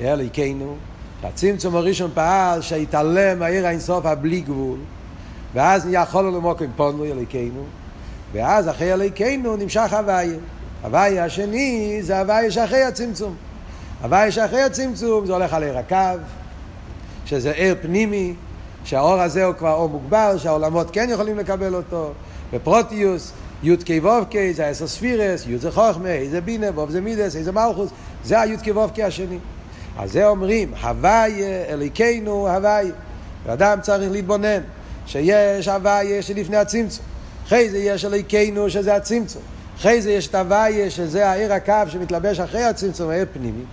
אלוהיכנו, 0.00 0.76
שהצמצום 1.22 1.76
הראשון 1.76 2.10
פעל 2.14 2.60
שהתעלם 2.62 3.38
מהעיר 3.38 3.66
האינסוף 3.66 4.06
הבלי 4.06 4.40
גבול, 4.40 4.78
ואז 5.54 5.86
נהיה 5.86 6.04
חולו 6.04 6.30
למוקם 6.30 6.66
פונו 6.76 7.04
אלוהיכנו, 7.04 7.64
ואז 8.32 8.68
אחרי 8.68 8.92
אלוהיכנו 8.92 9.56
נמשך 9.56 9.92
הוויה. 9.92 10.38
הוויה 10.82 11.24
השני 11.24 11.98
זה 12.02 12.18
הוויה 12.18 12.50
שאחרי 12.50 12.82
הצמצום. 12.82 13.34
הוויה 14.02 14.30
שאחרי 14.30 14.62
הצמצום 14.62 15.26
זה 15.26 15.32
הולך 15.32 15.52
על 15.52 15.62
עיר 15.62 15.78
הקו, 15.78 16.20
שזה 17.26 17.50
עיר 17.50 17.76
פנימי, 17.82 18.34
שהאור 18.84 19.20
הזה 19.20 19.44
הוא 19.44 19.54
כבר 19.54 19.72
אור 19.72 19.88
מוגבל, 19.88 20.36
שהעולמות 20.38 20.90
כן 20.90 21.08
יכולים 21.10 21.38
לקבל 21.38 21.74
אותו, 21.74 22.12
בפרוטיוס, 22.52 23.32
י' 23.62 23.76
קי 24.30 24.54
זה 24.54 24.66
עשר 24.66 24.86
ספירס, 24.86 25.46
י' 25.46 25.58
זה 25.58 25.70
חוכמה, 25.70 26.08
איזה 26.08 26.40
בינה, 26.40 26.80
ו' 26.80 26.90
זה 26.90 27.00
מידס, 27.00 27.36
מלכוס, 27.36 27.90
זה 28.24 28.40
הי' 28.40 28.56
קי 28.58 28.72
ו' 28.72 28.88
קי 28.94 29.02
השני. 29.02 29.38
אז 29.98 30.12
זה 30.12 30.26
אומרים, 30.26 30.74
הוויה 30.82 31.64
אליקנו 31.68 32.48
הוויה. 32.48 32.92
ואדם 33.46 33.78
צריך 33.82 34.12
להתבונן 34.12 34.60
שיש 35.06 35.68
הוויה 35.68 36.22
שלפני 36.22 36.56
הצמצום. 36.56 37.04
אחרי 37.46 37.70
זה 37.70 37.78
יש 37.78 38.04
אליקנו 38.04 38.70
שזה 38.70 38.96
הצמצום. 38.96 39.42
אחרי 39.78 40.02
זה 40.02 40.12
יש 40.12 40.28
את 40.28 40.34
הוויה 40.34 40.90
שזה 40.90 41.28
העיר 41.28 41.52
הקו 41.52 41.74
שמתלבש 41.88 42.40
אחרי 42.40 42.64
הצמצום, 42.64 43.10
העיר 43.10 43.26
פנימי. 43.32 43.64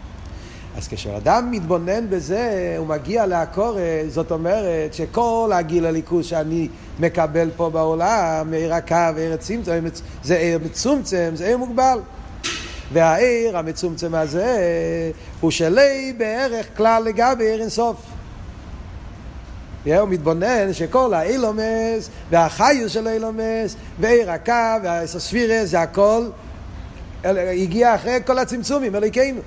אז 0.77 0.87
כשאדם 0.87 1.51
מתבונן 1.51 2.09
בזה, 2.09 2.75
הוא 2.77 2.87
מגיע 2.87 3.25
לעקורת, 3.25 3.81
זאת 4.09 4.31
אומרת 4.31 4.93
שכל 4.93 5.51
הגיל 5.53 5.85
הליכוז 5.85 6.25
שאני 6.25 6.67
מקבל 6.99 7.49
פה 7.57 7.69
בעולם, 7.69 8.53
עיר 8.53 8.73
הקו, 8.73 8.95
עיר 9.17 9.33
הצמצום, 9.33 9.75
זה 10.23 10.37
עיר 10.37 10.59
מצומצם, 10.65 11.31
זה 11.35 11.47
עיר 11.47 11.57
מוגבל. 11.57 11.99
והעיר 12.93 13.57
המצומצם 13.57 14.15
הזה 14.15 14.57
הוא 15.41 15.51
שלי 15.51 16.13
בערך 16.17 16.67
כלל 16.77 17.03
לגבי 17.03 17.43
עיר 17.43 17.61
אינסוף. 17.61 18.10
הוא 19.85 20.09
מתבונן 20.09 20.73
שכל 20.73 21.13
האילומס 21.13 22.09
והחיוס 22.29 22.91
של 22.91 23.07
האילומס 23.07 23.75
ועיר 23.99 24.31
הקו 24.31 24.83
והספירס 24.83 25.69
זה 25.69 25.81
הכל 25.81 26.29
הגיע 27.23 27.95
אחרי 27.95 28.19
כל 28.25 28.39
הצמצומים, 28.39 28.95
אלוהיכנו. 28.95 29.41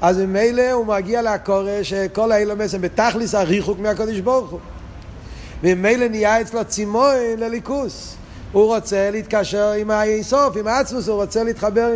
אז 0.00 0.18
ממילא 0.18 0.70
הוא 0.70 0.86
מגיע 0.86 1.22
לקורא 1.22 1.82
שכל 1.82 2.32
האילומס 2.32 2.74
הם 2.74 2.80
בתכליס 2.80 3.34
הריחוק 3.34 3.78
מהקודש 3.78 4.18
ברוך 4.18 4.50
הוא. 4.50 4.60
וממילא 5.62 6.08
נהיה 6.08 6.40
אצלו 6.40 6.64
צימון 6.64 7.14
לליכוס. 7.38 8.14
הוא 8.52 8.74
רוצה 8.74 9.10
להתקשר 9.10 9.70
עם 9.70 9.90
האינסוף, 9.90 10.56
עם 10.56 10.66
העצמוס, 10.66 11.08
הוא 11.08 11.22
רוצה 11.22 11.44
להתחבר 11.44 11.90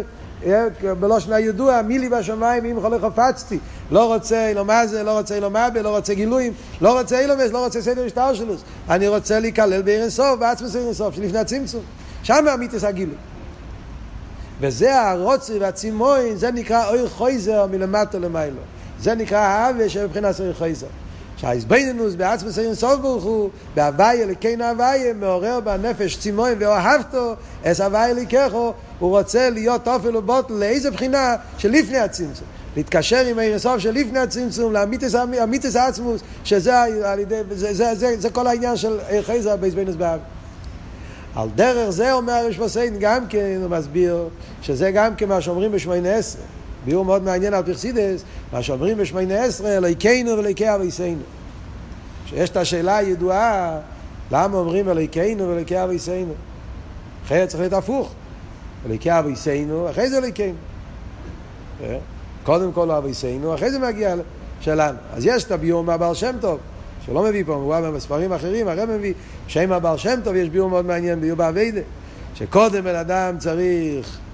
בלושן 1.01 1.33
הידוע, 1.33 1.83
מי 1.83 1.99
לי 1.99 2.09
בשמיים 2.09 2.65
אם 2.65 2.81
חולה 2.81 2.99
חפצתי. 2.99 3.59
לא 3.91 4.15
רוצה 4.15 4.49
אילו 4.49 4.65
מה 4.65 4.87
זה, 4.87 5.03
לא 5.03 5.19
רוצה 5.19 5.35
אילו 5.35 5.51
מה 5.51 5.69
לא 5.83 5.97
רוצה 5.97 6.15
גילויים, 6.15 6.53
לא 6.81 7.01
רוצה 7.01 7.21
אילומס, 7.21 7.51
לא 7.53 7.65
רוצה 7.65 7.83
סדר 7.83 8.07
משטר 8.07 8.35
שלו. 8.35 8.55
אני 8.91 9.09
רוצה 9.09 9.41
להיכלל 9.41 9.83
בעיר 9.83 10.03
אינסוף, 10.03 10.39
בעצמוס 10.39 10.77
עיר 10.77 10.85
אינסוף, 10.85 11.15
שלפני 11.15 11.39
הצמצום. 11.39 11.83
שם 12.23 12.49
המיתוס 12.49 12.85
הגילוי. 12.85 13.17
וזה 14.61 15.01
הרוצי 15.01 15.59
והצימוין, 15.59 16.37
זה 16.37 16.51
נקרא 16.51 16.89
אוי 16.89 17.09
חויזר 17.09 17.67
מלמטה 17.67 18.19
למיילו. 18.19 18.61
זה 19.01 19.15
נקרא 19.15 19.39
האווה 19.39 19.89
שבבחינת 19.89 20.41
אוי 20.41 20.55
חויזר. 20.55 20.87
שהאיזבנינוס 21.43 22.15
בעצמס 22.15 22.59
אין 22.59 22.75
סוף 22.75 23.01
ברוך 23.01 23.25
הוא, 23.25 23.51
בהווי 23.75 24.23
אלוקינו 24.23 24.65
הווי, 24.65 25.13
מעורר 25.21 25.61
בנפש 25.61 26.17
צימוין 26.17 26.59
ואוהבתו, 26.61 27.35
אס 27.65 27.81
הווי 27.81 28.11
אליקךו, 28.11 28.73
הוא 28.99 29.19
רוצה 29.19 29.51
להיות 29.51 29.85
תופל 29.85 30.17
ובוטל 30.17 30.53
לאיזה 30.53 30.91
בחינה 30.91 31.37
שלפני 31.59 31.99
הצמצום. 31.99 32.47
להתקשר 32.77 33.27
עם 33.27 33.39
העיר 33.39 33.55
הסוף 33.55 33.79
של 33.79 33.91
לפני 33.91 34.19
הצמצום, 34.19 34.73
לאמיתס 34.73 35.77
העצמוס, 35.77 36.21
שזה 36.45 36.83
על 36.83 37.19
ידי, 37.19 37.41
זה, 37.51 37.75
זה, 37.75 37.95
זה, 37.95 38.15
זה 38.19 38.31
כל 38.31 38.47
העניין 38.47 38.77
של 38.77 38.99
חייזר 39.23 39.57
בעזבנינוס 39.57 39.97
באב. 39.97 40.21
על 41.35 41.49
דרך 41.55 41.91
זה 41.91 42.13
אומר 42.13 42.33
הרשבוסיין 42.33 42.97
גם 43.01 43.27
כן, 43.29 43.59
הוא 43.63 43.71
מסביר, 43.71 44.29
שזה 44.63 44.91
גם 44.91 45.15
כן 45.15 45.29
מה 45.29 45.41
שאומרים 45.41 45.73
בשמונה 45.73 46.15
עשרה. 46.15 46.43
ביאור 46.85 47.05
מאוד 47.05 47.23
מעניין 47.23 47.55
על 47.55 47.63
פרסידס, 47.63 48.23
מה 48.53 48.63
שאומרים 48.63 48.99
בשמונה 48.99 49.45
עשרה, 49.45 49.77
אלוהיכנו 49.77 50.31
ואלוהיקי 50.37 50.75
אביסנו. 50.75 51.23
שיש 52.27 52.51
את 52.51 52.57
השאלה 52.57 52.97
הידועה, 52.97 53.79
למה 54.31 54.57
אומרים 54.57 54.89
אלוהיכנו 54.89 55.49
ואלוהיקי 55.49 55.85
אביסנו? 55.85 56.33
אחרת 57.27 57.49
צריך 57.49 57.61
להיות 57.61 57.73
הפוך. 57.73 58.13
אלוהיקי 58.85 59.19
אביסנו, 59.19 59.91
אחרי 59.91 60.11
זה 60.11 60.19
אלוהיכנו. 60.19 60.55
קודם 62.45 62.73
כל 62.73 62.91
אביסנו, 62.91 63.55
אחרי 63.55 63.71
זה 63.71 63.79
מגיע 63.79 64.15
שלנו. 64.61 64.99
אז 65.13 65.27
יש 65.27 65.45
את 65.45 65.53
הביור 65.53 65.85
מהבעל 65.85 66.15
שם 66.15 66.37
טוב, 66.41 66.59
שלא 67.07 67.23
מביא 67.23 67.45
פה, 67.47 67.55
הוא 67.55 67.91
בספרים 67.91 68.33
אחרים, 68.33 68.69
הרב 68.69 68.91
מביא, 68.91 69.15
שם 69.49 69.73
הבעל 69.73 69.97
שם 69.97 70.21
טוב 70.25 70.35
יש 70.35 70.49
ביור 70.49 70.71
מאוד 70.71 70.87
מעניין, 70.87 71.21
ביור 71.21 71.37
באביידה, 71.37 71.81
שקודם 72.35 72.85
בן 72.85 72.95
אדם 72.95 73.39
צריך 73.39 74.07
אה, 74.07 74.32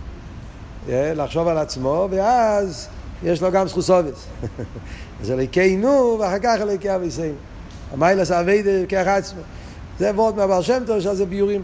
לחשוב 0.88 1.48
על 1.48 1.58
עצמו, 1.58 2.08
ואז 2.10 2.88
יש 3.22 3.42
לו 3.42 3.50
גם 3.50 3.68
זכוסובס. 3.68 4.26
אז 5.20 5.30
אלוקינו, 5.30 6.16
ואחר 6.20 6.38
כך 6.42 6.56
אלוקי 6.60 6.94
אביסנו. 6.94 7.32
המיילס 7.92 8.30
אביידה 8.30 8.86
ככה 8.88 9.16
עצמו. 9.16 9.40
זה 9.98 10.10
וורד 10.14 10.36
מהבעל 10.36 10.62
שם 10.62 10.82
טוב, 10.86 11.00
שזה 11.00 11.26
ביורים. 11.26 11.62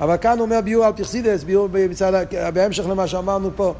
אבל 0.00 0.16
כאן 0.16 0.38
הוא 0.38 0.44
אומר 0.44 0.60
ביור 0.64 0.84
על 0.84 0.92
פרסידס, 0.92 1.42
ביור 1.42 1.68
בצד, 1.72 2.24
בהמשך 2.54 2.86
למה 2.86 3.06
שאמרנו 3.06 3.50
פה. 3.56 3.74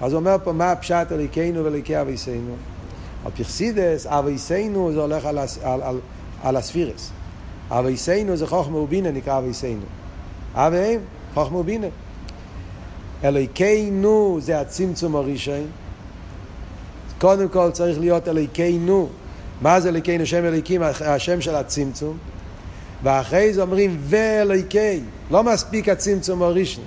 אז 0.00 0.12
הוא 0.12 0.20
אומר 0.20 0.36
פה 0.44 0.52
מה 0.52 0.72
הפשט 0.72 1.12
אלוקינו 1.12 1.64
ואלוקי 1.64 2.00
אביסנו. 2.00 2.54
על 3.24 3.30
פרסידס, 3.36 4.06
אביסנו 4.06 4.92
זה 4.92 5.00
הולך 5.00 5.24
על, 5.24 5.38
על, 5.38 5.82
על, 5.82 5.98
על 6.42 6.56
הספירס. 6.56 7.10
אביסנו 7.70 8.36
זה 8.36 8.46
חוכמה 8.46 8.78
ובינה 8.78 9.10
נקרא 9.10 9.38
אביסנו. 9.38 9.86
אבי, 10.54 10.98
חוכמה 11.34 11.58
ובינה. 11.58 11.86
אלוקינו 13.24 14.38
זה 14.40 14.60
הצמצום 14.60 15.16
הראשון. 15.16 15.66
קודם 17.18 17.48
כל 17.48 17.70
צריך 17.70 17.98
להיות 17.98 18.28
אלוקינו. 18.28 19.08
מה 19.60 19.80
זה 19.80 19.88
אלוקינו? 19.88 20.26
שם 20.26 20.44
אלוקים, 20.44 20.82
השם 20.82 21.40
של 21.40 21.54
הצמצום. 21.54 22.16
ואחרי 23.02 23.52
זה 23.52 23.62
אומרים 23.62 23.96
ואלוקי. 24.00 25.00
לא 25.30 25.42
מספיק 25.42 25.88
הצמצום 25.88 26.42
הראשון. 26.42 26.84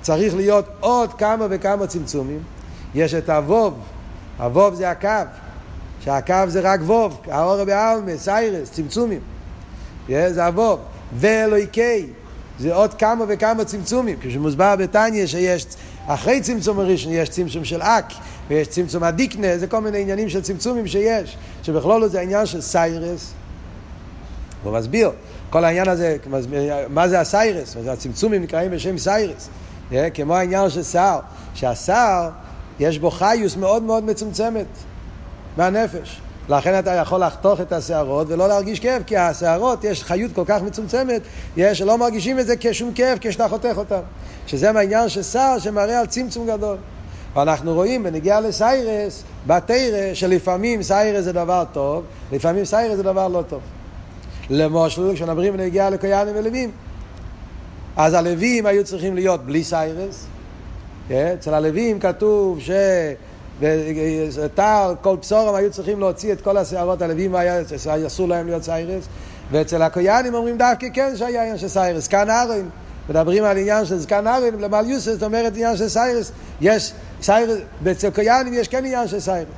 צריך 0.00 0.34
להיות 0.34 0.64
עוד 0.80 1.12
כמה 1.12 1.46
וכמה 1.50 1.86
צמצומים. 1.86 2.40
יש 2.94 3.14
את 3.14 3.30
הווב, 3.30 3.74
הווב 4.38 4.74
זה 4.74 4.90
הקו, 4.90 5.08
שהקו 6.00 6.34
זה 6.46 6.60
רק 6.60 6.80
ווב, 6.80 7.20
האור 7.30 7.64
בעלמה, 7.64 8.16
סיירס, 8.16 8.70
צמצומים. 8.70 9.20
זה 10.08 10.46
הווב. 10.46 10.80
ואלוהיקי, 11.18 12.06
זה 12.58 12.74
עוד 12.74 12.94
כמה 12.94 13.24
וכמה 13.28 13.64
צמצומים. 13.64 14.16
כשמוסבר 14.20 14.76
בתניא 14.76 15.26
שיש, 15.26 15.66
אחרי 16.06 16.40
צמצום 16.40 16.80
הראשון 16.80 17.12
יש 17.12 17.28
צמצום 17.28 17.64
של 17.64 17.82
אק, 17.82 18.12
ויש 18.48 18.68
צמצום 18.68 19.02
הדיקנה, 19.02 19.58
זה 19.58 19.66
כל 19.66 19.80
מיני 19.80 20.00
עניינים 20.00 20.28
של 20.28 20.42
צמצומים 20.42 20.86
שיש, 20.86 21.36
שבכלול 21.62 22.08
זה 22.08 22.18
העניין 22.18 22.46
של 22.46 22.60
סיירס. 22.60 23.32
הוא 24.64 24.72
מסביר, 24.72 25.10
כל 25.50 25.64
העניין 25.64 25.88
הזה, 25.88 26.16
מה 26.88 27.08
זה 27.08 27.20
הסיירס? 27.20 27.76
הצמצומים 27.88 28.42
נקראים 28.42 28.70
בשם 28.70 28.98
סיירס. 28.98 29.48
כמו 30.14 30.36
העניין 30.36 30.70
של 30.70 30.82
שר, 30.82 31.18
שהשר 31.54 32.28
יש 32.80 32.98
בו 32.98 33.10
חיוס 33.10 33.56
מאוד 33.56 33.82
מאוד 33.82 34.04
מצומצמת 34.04 34.66
מהנפש. 35.56 36.20
לכן 36.48 36.78
אתה 36.78 36.94
יכול 36.94 37.20
לחתוך 37.20 37.60
את 37.60 37.72
השערות 37.72 38.26
ולא 38.30 38.48
להרגיש 38.48 38.80
כאב, 38.80 39.02
כי 39.06 39.16
השערות, 39.16 39.84
יש 39.84 40.02
חיות 40.02 40.32
כל 40.32 40.42
כך 40.46 40.62
מצומצמת, 40.62 41.22
יש 41.56 41.78
שלא 41.78 41.98
מרגישים 41.98 42.38
את 42.38 42.46
זה 42.46 42.54
כשום 42.60 42.92
כאב 42.94 43.18
כשאתה 43.20 43.48
חותך 43.48 43.74
אותם. 43.76 44.00
שזה 44.46 44.72
מהעניין 44.72 45.08
של 45.08 45.22
שר 45.22 45.56
שמראה 45.58 46.00
על 46.00 46.06
צמצום 46.06 46.46
גדול. 46.46 46.76
ואנחנו 47.34 47.74
רואים 47.74 48.02
בנגיעה 48.02 48.40
לסיירס, 48.40 49.22
בתרא, 49.46 50.14
שלפעמים 50.14 50.82
סיירס 50.82 51.24
זה 51.24 51.32
דבר 51.32 51.64
טוב, 51.72 52.04
לפעמים 52.32 52.64
סיירס 52.64 52.96
זה 52.96 53.02
דבר 53.02 53.28
לא 53.28 53.42
טוב. 53.48 53.60
למשל, 54.50 55.14
כשנדברים 55.14 55.52
בנגיעה 55.52 55.90
לקויאנים 55.90 56.34
ולווים, 56.36 56.70
אז 57.96 58.14
הלווים 58.14 58.66
היו 58.66 58.84
צריכים 58.84 59.14
להיות 59.14 59.44
בלי 59.44 59.64
סיירס, 59.64 60.26
כן? 61.08 61.34
אצל 61.38 61.54
הלווים 61.54 62.00
כתוב 62.00 62.60
וטל, 63.60 64.94
כל 65.00 65.16
בשורם 65.16 65.54
היו 65.54 65.70
צריכים 65.70 66.00
להוציא 66.00 66.32
את 66.32 66.40
כל 66.40 66.56
השערות, 66.56 67.02
הלווים 67.02 67.34
אסור 68.06 68.28
להם 68.28 68.46
להיות 68.46 68.62
סיירס, 68.62 69.04
ואצל 69.50 69.82
הקויאנים 69.82 70.34
אומרים 70.34 70.58
דווקא 70.58 70.86
כן 70.94 71.16
שהיה 71.16 71.42
עניין 71.42 71.58
של 71.58 71.68
סיירס, 71.68 72.08
כאן 72.08 72.30
ארון, 72.30 72.68
מדברים 73.08 73.44
על 73.44 73.56
עניין 73.56 73.84
של 73.84 73.98
זקן 73.98 74.26
ארון, 74.26 74.60
למעל 74.60 74.90
יוסף, 74.90 75.12
זאת 75.12 75.22
אומרת 75.22 75.52
עניין 75.54 75.76
של 75.76 75.88
סיירס, 75.88 76.32
יש 76.60 76.92
סיירס, 77.22 77.58
אצל 77.90 78.10
קויאנים 78.10 78.54
יש 78.54 78.68
כן 78.68 78.78
עניין 78.78 79.08
של 79.08 79.20
סיירס. 79.20 79.48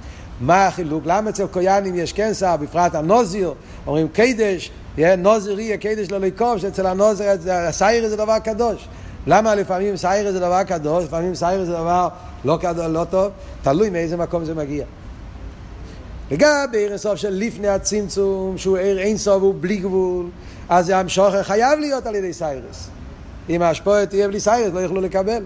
מה 0.41 0.67
החילוק? 0.67 1.03
למה 1.07 1.31
אצל 1.31 1.47
קויאנים 1.47 1.95
יש 1.95 2.13
כן 2.13 2.35
שר, 2.35 2.57
בפרט 2.57 2.95
הנוזיר, 2.95 3.55
אומרים 3.87 4.09
קדש, 4.09 4.71
נוזר 5.19 5.61
יהיה 5.61 5.77
קדש 5.77 6.11
לא 6.11 6.21
לקוב, 6.21 6.59
שאצל 6.59 6.87
הנוזר 6.87 7.37
הסיירס 7.51 8.11
זה 8.11 8.17
דבר 8.17 8.39
קדוש. 8.39 8.89
למה 9.27 9.55
לפעמים 9.55 9.97
סיירס 9.97 10.33
זה 10.33 10.41
דבר 10.41 10.63
קדוש, 10.63 11.05
לפעמים 11.05 11.35
סיירס 11.35 11.67
זה 11.67 11.73
דבר 11.73 12.09
לא, 12.45 12.59
לא 12.89 13.05
טוב? 13.11 13.33
תלוי 13.63 13.91
מאיזה 13.91 14.17
מקום 14.17 14.45
זה 14.45 14.55
מגיע. 14.55 14.85
לגבי 16.31 16.79
עיר 16.79 16.95
הסוף 16.95 17.17
של 17.17 17.31
לפני 17.31 17.69
הצמצום, 17.69 18.59
שהוא 18.59 18.77
עיר 18.77 18.99
אין 18.99 19.17
סוף 19.17 19.43
הוא 19.43 19.55
בלי 19.61 19.77
גבול, 19.77 20.27
אז 20.69 20.91
המשוכר 20.91 21.43
חייב 21.43 21.79
להיות 21.79 22.07
על 22.07 22.15
ידי 22.15 22.33
סיירס. 22.33 22.89
אם 23.49 23.63
ההשפועה 23.63 24.07
תהיה 24.07 24.29
בלי 24.29 24.41
סיירס, 24.41 24.73
לא 24.75 24.81
יוכלו 24.81 25.01
לקבל. 25.01 25.45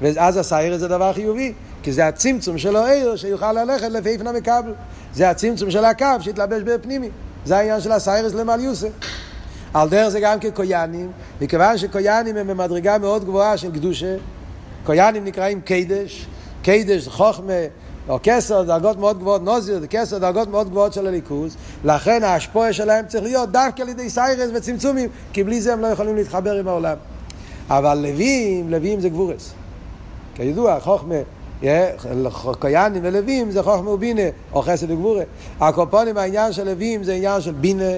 ואז 0.00 0.36
הסיירס 0.36 0.80
זה 0.80 0.88
דבר 0.88 1.12
חיובי, 1.12 1.52
כי 1.82 1.92
זה 1.92 2.06
הצמצום 2.06 2.58
של 2.58 2.76
העיר 2.76 3.16
שיוכל 3.16 3.52
ללכת 3.52 3.88
לפי 3.88 4.08
איפנה 4.08 4.32
מקבל. 4.32 4.72
זה 5.14 5.30
הצמצום 5.30 5.70
של 5.70 5.84
הקו 5.84 6.06
שיתלבש 6.20 6.62
בפנימי. 6.62 7.08
זה 7.44 7.56
העניין 7.56 7.80
של 7.80 7.92
הסיירס 7.92 8.34
למעל 8.34 8.60
יוסף. 8.60 8.88
על 9.74 9.88
דרך 9.88 10.08
זה 10.08 10.20
גם 10.20 10.40
כקויאנים, 10.40 11.10
מכיוון 11.40 11.78
שקויאנים 11.78 12.36
הם 12.36 12.46
במדרגה 12.46 12.98
מאוד 12.98 13.24
גבוהה 13.24 13.56
של 13.56 13.72
קדושה, 13.72 14.16
קויאנים 14.84 15.24
נקראים 15.24 15.60
קדש, 15.60 16.26
קדש 16.62 17.04
זה 17.04 17.10
חוכמה, 17.10 17.52
או 18.08 18.18
כסר, 18.22 18.62
דרגות 18.62 18.98
מאוד 18.98 19.18
גבוהות, 19.18 19.44
נוזיר, 19.44 19.80
זה 19.80 19.88
כסר, 19.88 20.18
דרגות 20.18 20.48
מאוד 20.48 20.70
גבוהות 20.70 20.92
של 20.92 21.06
הליכוז, 21.06 21.56
לכן 21.84 22.22
ההשפועה 22.24 22.72
שלהם 22.72 23.06
צריך 23.06 23.24
להיות 23.24 23.52
דווקא 23.52 23.82
על 23.82 23.88
ידי 23.88 24.10
סיירס 24.10 24.50
וצמצומים, 24.54 25.08
כי 25.32 25.44
בלי 25.44 25.60
זה 25.60 25.72
הם 25.72 25.80
לא 25.80 25.86
יכולים 25.86 26.16
להתחבר 26.16 26.58
עם 26.58 26.68
העולם. 26.68 26.96
אבל 27.68 27.98
לווים, 27.98 28.70
לווים 28.70 29.00
זה 29.00 29.08
גבורס. 29.08 29.52
כידוע, 30.34 30.80
חוכמה, 30.80 31.14
קויאנים 32.58 33.02
ולווים 33.04 33.50
זה 33.50 33.62
חוכמה 33.62 33.90
ובינה, 33.90 34.22
או 34.52 34.62
חסד 34.62 34.90
וגבורה. 34.90 35.22
הקופונים, 35.60 36.16
העניין 36.16 36.52
של 36.52 36.64
לווים 36.64 37.04
זה 37.04 37.12
עניין 37.12 37.40
של 37.40 37.52
בינה, 37.52 37.92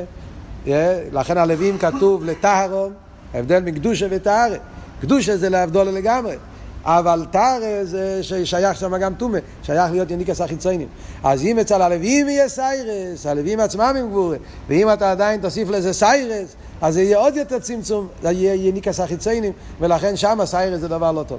לכן 1.12 1.38
הלווים 1.38 1.78
כתוב 1.78 2.24
לטהרון, 2.24 2.92
ההבדל 3.34 3.60
מקדושה 3.60 4.06
וטהרה. 4.10 4.56
קדושה 5.00 5.36
זה 5.36 5.48
להבדול 5.48 5.86
לגמרי. 5.86 6.36
אבל 6.84 7.24
טהרה 7.30 7.84
זה 8.20 8.44
שייך 8.44 8.78
שם 8.78 8.96
גם 8.96 9.14
טומא, 9.14 9.38
שייך 9.62 9.92
להיות 9.92 10.10
יניקס 10.10 10.40
החיציינים. 10.40 10.88
אז 11.24 11.42
אם 11.42 11.58
אצל 11.58 11.82
הלווים 11.82 12.28
יהיה 12.28 12.48
סיירס, 12.48 13.26
הלווים 13.26 13.60
עצמם 13.60 13.94
הם 13.98 14.08
גבורה, 14.10 14.36
ואם 14.68 14.92
אתה 14.92 15.10
עדיין 15.10 15.40
תוסיף 15.40 15.68
לזה 15.68 15.92
סיירס, 15.92 16.56
אז 16.80 16.94
זה 16.94 17.02
יהיה 17.02 17.18
עוד 17.18 17.36
יותר 17.36 17.58
צמצום, 17.58 18.08
זה 18.22 18.30
יהיה 18.30 18.68
יניקס 18.68 19.00
החיציינים, 19.00 19.52
ולכן 19.80 20.16
שם 20.16 20.38
שערות 20.44 20.80
זה 20.80 20.88
דבר 20.88 21.12
לא 21.12 21.22
טוב. 21.22 21.38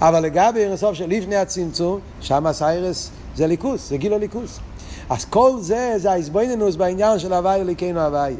אבל 0.00 0.20
לגבי 0.20 0.60
אירסוף 0.60 0.94
של 0.94 1.06
לפני 1.08 1.36
הצמצום, 1.36 2.00
שם 2.20 2.52
שערות 2.52 3.10
זה 3.36 3.46
אלוקות, 3.46 3.88
זה 3.88 3.96
גילוי 3.96 4.18
אלוקות. 4.18 4.58
אז 5.10 5.24
כל 5.24 5.52
זה, 5.60 5.92
זה 5.96 6.10
ההתבוננות 6.10 6.76
בעניין 6.76 7.18
של 7.18 7.32
הוי' 7.32 7.60
אלוקינו 7.60 8.00
הוי'. 8.00 8.34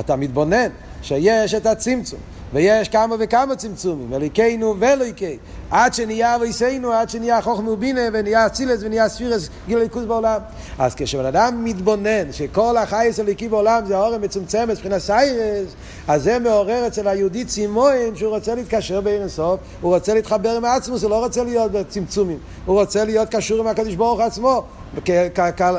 אתה 0.00 0.16
מתבונן 0.16 0.68
שיש 1.02 1.54
את 1.54 1.66
הצמצום. 1.66 2.20
ויש 2.52 2.88
כמה 2.88 3.16
וכמה 3.18 3.56
צמצומים, 3.56 4.14
אליקנו 4.14 4.74
ואליקי, 4.78 5.38
עד 5.70 5.94
שנהיה 5.94 6.36
אבי"ע, 6.36 6.92
עד 6.92 7.10
שנהיה 7.10 7.42
חוכמה 7.42 7.70
ובינה, 7.70 8.00
ונהיה 8.12 8.46
אצילות 8.46 8.80
ונהיה 8.82 9.08
ספירות, 9.08 9.48
גילוי 9.66 9.78
אלוקות 9.78 10.04
בעולם. 10.04 10.40
אז 10.78 10.94
כשבן 10.94 11.24
אדם 11.24 11.64
מתבונן 11.64 12.32
שכל 12.32 12.76
החיות 12.76 13.20
אלוקי 13.20 13.48
בעולם 13.48 13.86
זה 13.86 13.96
האור 13.96 14.14
המצומצמת 14.14 14.68
מבחינת 14.68 14.98
שערות, 14.98 15.68
אז 16.08 16.22
זה 16.22 16.38
מעורר 16.38 16.86
אצל 16.86 17.08
היהודי 17.08 17.44
צימון 17.44 18.16
שהוא 18.16 18.36
רוצה 18.36 18.54
להתקשר 18.54 19.00
בעיר 19.00 19.22
הסוף, 19.22 19.60
הוא 19.80 19.94
רוצה 19.94 20.14
להתחבר 20.14 20.56
עם 20.56 20.64
עצמוס, 20.64 21.02
הוא 21.02 21.10
לא 21.10 21.24
רוצה 21.24 21.44
להיות 21.44 21.72
בצמצומים, 21.72 22.38
הוא 22.66 22.80
רוצה 22.80 23.04
להיות 23.04 23.28
קשור 23.28 23.60
עם 23.60 23.66
הקדוש 23.66 23.94
ברוך 23.94 24.20
עצמו, 24.20 24.64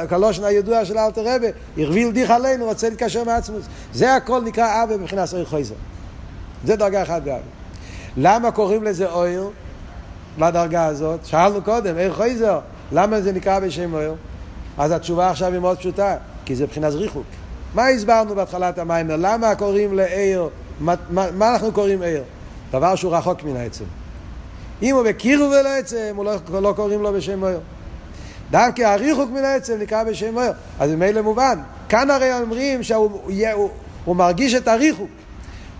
כלושן 0.09 0.43
הידוע 0.43 0.85
של 0.85 0.97
אלתר 0.97 1.21
רבה, 1.21 1.47
הרביל 1.77 2.11
דיך 2.11 2.29
עלינו, 2.29 2.65
רוצה 2.65 2.89
להתקשר 2.89 3.21
עם 3.21 3.29
עצמוס. 3.29 3.65
זה 3.93 4.15
הכל 4.15 4.41
נקרא 4.41 4.83
אבא 4.83 4.97
מבחינת 4.97 5.25
סויר 5.25 5.45
חויזר. 5.45 5.75
זה 6.65 6.75
דרגה 6.75 7.03
אחת 7.03 7.21
באבי. 7.21 7.41
למה 8.17 8.51
קוראים 8.51 8.83
לזה 8.83 9.11
אויר, 9.11 9.49
לדרגה 10.37 10.85
הזאת? 10.85 11.25
שאלנו 11.25 11.61
קודם, 11.61 11.97
איך 11.97 12.15
חויזר? 12.15 12.59
למה 12.91 13.21
זה 13.21 13.31
נקרא 13.31 13.59
בשם 13.59 13.93
אויר? 13.93 14.15
אז 14.77 14.91
התשובה 14.91 15.29
עכשיו 15.29 15.51
היא 15.51 15.59
מאוד 15.59 15.77
פשוטה, 15.77 16.15
כי 16.45 16.55
זה 16.55 16.63
מבחינת 16.63 16.93
ריחוק. 16.93 17.25
מה 17.73 17.87
הסברנו 17.87 18.35
בהתחלת 18.35 18.79
המים? 18.79 19.07
למה 19.09 19.55
קוראים 19.55 19.93
לעיר, 19.93 20.49
מה, 20.79 20.93
מה, 21.09 21.31
מה 21.31 21.53
אנחנו 21.53 21.71
קוראים 21.71 22.01
עיר? 22.01 22.23
דבר 22.71 22.95
שהוא 22.95 23.15
רחוק 23.15 23.43
מן 23.43 23.55
העצם. 23.55 23.85
אם 24.81 24.95
הוא 24.95 25.03
בקירוב 25.03 25.51
ולא 25.51 25.69
עצם, 25.69 26.13
הוא 26.15 26.25
לא, 26.25 26.61
לא 26.61 26.73
קוראים 26.75 27.01
לו 27.01 27.13
בשם 27.13 27.43
אויר. 27.43 27.59
דווקא 28.51 28.81
הריחוק 28.81 29.29
מן 29.29 29.43
העצם 29.43 29.77
נקרא 29.79 30.03
בשם 30.03 30.37
אויר. 30.37 30.51
אז 30.79 30.91
ממילא 30.91 31.21
מובן. 31.21 31.59
כאן 31.89 32.09
הרי 32.09 32.41
אומרים 32.41 32.83
שהוא 32.83 33.21
הוא, 33.53 33.69
הוא 34.05 34.15
מרגיש 34.15 34.53
את 34.55 34.67
הריחוק. 34.67 35.09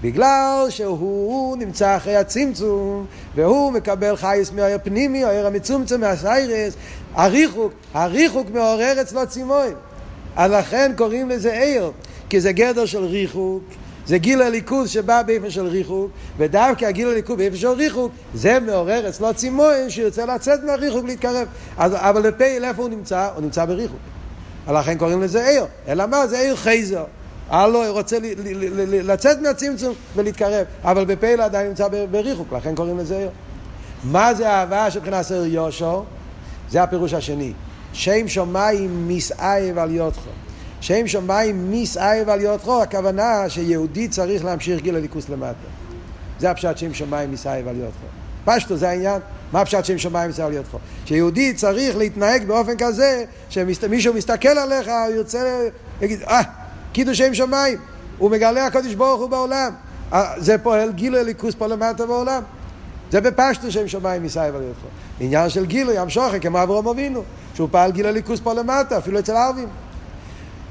בגלל 0.01 0.65
שהוא 0.69 1.57
נמצא 1.57 1.97
אחרי 1.97 2.15
הצמצום, 2.15 3.05
והוא 3.35 3.71
מקבל 3.71 4.15
חייס 4.15 4.51
מהעיר 4.51 4.77
פנימי, 4.83 5.23
העיר 5.23 5.47
המצומצם 5.47 6.01
מהסיירס, 6.01 6.73
הריחוק, 7.13 7.73
הריחוק 7.93 8.47
מעורר 8.53 9.01
אצלו 9.01 9.27
צימוין. 9.27 9.73
אז 10.35 10.51
לכן 10.51 10.91
קוראים 10.97 11.29
לזה 11.29 11.53
עיר, 11.53 11.91
כי 12.29 12.41
זה 12.41 12.51
גדר 12.51 12.85
של 12.85 13.03
ריחוק, 13.03 13.63
זה 14.05 14.17
גיל 14.17 14.41
הליכוז 14.41 14.89
שבא 14.89 15.21
באופן 15.21 15.49
של 15.49 15.67
ריחוק, 15.67 16.11
ודווקא 16.37 16.85
הגיל 16.85 17.07
הליכוז 17.07 17.37
באופן 17.37 17.55
של 17.55 17.67
ריחוק, 17.67 18.11
זה 18.33 18.59
מעורר 18.59 19.09
אצלו 19.09 19.33
צימון 19.33 19.89
שירצה 19.89 20.25
לצאת 20.25 20.63
מהריחוק 20.63 21.05
להתקרב. 21.05 21.47
אז, 21.77 21.91
אבל 21.95 22.31
בפייל 22.31 22.65
איפה 22.65 22.81
הוא 22.81 22.89
נמצא? 22.89 23.29
הוא 23.35 23.41
נמצא 23.41 23.65
בריחוק. 23.65 23.99
לכן 24.71 24.97
קוראים 24.97 25.21
לזה 25.21 25.47
עיר. 25.47 25.65
אלא 25.87 26.05
מה? 26.05 26.27
זה 26.27 26.39
עיר 26.39 26.55
חייזר. 26.55 27.03
הלו, 27.51 27.81
רוצה 27.89 28.17
לצאת 29.03 29.41
מהצמצום 29.41 29.93
ולהתקרב, 30.15 30.65
אבל 30.83 31.05
בפייל 31.05 31.41
עדיין 31.41 31.67
נמצא 31.67 31.87
בריחוק, 32.11 32.53
לכן 32.53 32.75
קוראים 32.75 32.97
לזה 32.97 33.17
עיר. 33.17 33.29
מה 34.03 34.33
זה 34.33 34.49
אהבה 34.49 34.91
שבחינת 34.91 35.21
סר 35.21 35.45
יושו? 35.45 36.03
זה 36.69 36.83
הפירוש 36.83 37.13
השני. 37.13 37.53
שם 37.93 38.27
שמיים 38.27 39.07
מסעי 39.07 39.71
ועל 39.71 39.91
יודחו. 39.91 40.29
שם 40.81 41.07
שמיים 41.07 41.71
מסעי 41.71 42.23
ועל 42.23 42.41
יודחו, 42.41 42.81
הכוונה 42.81 43.49
שיהודי 43.49 44.07
צריך 44.07 44.45
להמשיך 44.45 44.81
גיל 44.81 44.95
הליכוס 44.95 45.29
למטה. 45.29 45.67
זה 46.39 46.51
הפשט 46.51 46.77
שם 46.77 46.93
שמיים 46.93 47.31
מסעי 47.31 47.63
ועל 47.63 47.75
יודחו. 47.75 48.05
פשטו 48.45 48.77
זה 48.77 48.89
העניין, 48.89 49.21
מה 49.51 49.61
הפשט 49.61 49.85
שם 49.85 49.97
שמיים 49.97 50.29
מסעי 50.29 50.45
ועל 50.45 50.53
יודחו? 50.53 50.77
שיהודי 51.05 51.53
צריך 51.53 51.97
להתנהג 51.97 52.47
באופן 52.47 52.73
כזה, 52.77 53.23
שמישהו 53.49 54.13
מסתכל 54.13 54.49
עליך, 54.49 54.87
הוא 54.87 55.15
ירצה 55.15 55.67
להגיד, 56.01 56.21
אה, 56.23 56.41
קידוש 56.91 57.17
שם 57.17 57.33
שמיים, 57.33 57.77
הוא 58.17 58.31
מגלה 58.31 58.65
הקדוש 58.65 58.95
ברוך 58.95 59.21
הוא 59.21 59.29
בעולם. 59.29 59.73
זה 60.37 60.57
פועל 60.57 60.91
גילוי 60.91 61.15
אלוקות 61.15 61.55
פה 61.55 61.67
למטה 61.67 62.05
בעולם. 62.05 62.43
זה 63.11 63.21
בפשטות 63.21 63.71
שם 63.71 63.87
שמיים 63.87 64.23
מתאהב 64.23 64.55
על 64.55 64.61
ידך. 64.61 64.77
עניין 65.19 65.49
של 65.49 65.65
גילוי, 65.65 66.01
ים 66.01 66.09
שוחר, 66.09 66.39
כמו 66.39 66.63
אברהם 66.63 66.87
אבינו, 66.87 67.23
שהוא 67.55 67.67
פעל 67.71 67.91
גילוי 67.91 68.05
אלוקות 68.05 68.39
פה 68.39 68.53
למטה, 68.53 68.97
אפילו 68.97 69.19
אצל 69.19 69.35
הערבים. 69.35 69.67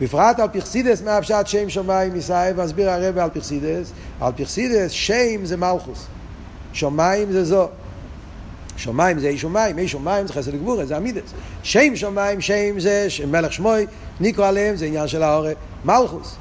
בפרט 0.00 0.40
על 0.40 0.48
פי 0.48 0.62
חסידות 0.62 1.02
מה 1.02 1.15
הפשט 1.15 1.46
שם 1.46 1.68
שמיים 1.68 2.14
מתאהב, 2.14 2.62
מסביר 2.62 2.90
הרב 2.90 3.18
על 3.18 3.30
פי 3.30 3.44
חסידות, 3.44 3.92
על 4.20 4.32
פי 4.36 4.50
חסידות 4.50 4.90
שם 4.90 5.44
זה 5.44 5.56
מלכות, 5.56 6.06
שמיים 6.72 7.32
זה 7.32 7.44
ז"א. 7.44 7.68
שמיים 8.80 9.18
זה 9.18 9.28
אש 9.28 9.38
ומים, 9.38 9.78
אש 9.78 9.88
ומים 9.88 10.26
זה 10.26 10.32
חסד 10.32 10.54
גבורה, 10.54 10.84
זה 10.84 10.96
המידות. 10.96 11.30
שם 11.62 11.96
שמיים, 11.96 12.40
שם 12.40 12.80
זה 12.80 13.08
מלך 13.26 13.52
שמו, 13.52 13.86
נקרא 14.20 14.48
עליהם, 14.48 14.76
זה 14.76 14.86
עניין 14.86 15.08
של 15.08 15.22
ההארה, 15.22 15.52
מלכוס. 15.84 16.36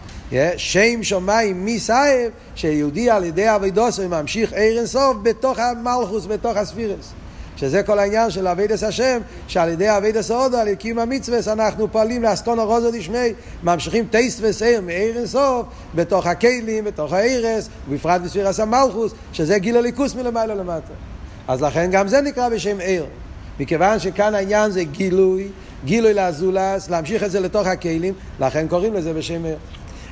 שם 0.58 1.04
שמיים 1.04 1.66
מסייב, 1.66 2.32
שיהודי 2.56 3.10
על 3.10 3.24
ידי 3.24 3.56
אבידוסו 3.56 4.10
ממשיך 4.10 4.54
עיר 4.54 4.78
אינסוף 4.78 5.18
בתוך 5.24 5.60
המלכוס, 5.60 6.26
בתוך 6.26 6.58
הספירס. 6.58 7.14
שזה 7.58 7.84
כל 7.84 8.00
העניין 8.00 8.32
של 8.32 8.48
אבידס 8.48 8.84
השם, 8.84 9.20
שעל 9.48 9.70
ידי 9.70 9.98
אבידס 9.98 10.32
הודו, 10.32 10.58
על 10.58 10.76
קיום 10.76 11.00
המצווה, 11.00 11.54
אנחנו 11.54 11.92
פועלים 11.92 12.24
לאסקונו 12.24 12.66
רוזו 12.66 12.92
דשמי, 12.92 13.34
ממשיכים 13.64 14.06
טייסט 14.12 14.40
וסעיר 14.42 14.82
מעיר 14.82 15.18
אינסוף, 15.18 15.66
בתוך 15.96 16.28
הכלים, 16.28 16.84
בתוך 16.84 17.14
העירס, 17.14 17.70
ובפרט 17.90 18.22
בספירס 18.22 18.60
המלכוס, 18.60 19.12
שזה 19.34 19.60
גיל 19.60 19.78
הליכוס 19.78 20.16
מלמעלה 20.16 20.56
למטה. 20.56 20.94
אז 21.50 21.62
לכן 21.62 21.90
גם 21.92 22.08
זה 22.08 22.22
נקרא 22.22 22.50
בשם 22.50 22.80
עיר. 22.80 23.06
מכיוון 23.60 24.00
שכאן 24.00 24.36
העניין 24.36 24.72
זה 24.72 24.84
גילוי, 24.84 25.48
גילוי 25.86 26.14
לזולת, 26.14 26.90
להמשיך 26.90 27.24
את 27.24 27.32
זה 27.32 27.40
לתוך 27.40 27.68
הכלים, 27.68 28.14
לכן 28.40 28.68
קוראים 28.68 28.94
לזה 28.94 29.14
בשם 29.14 29.46
אור. 29.46 29.58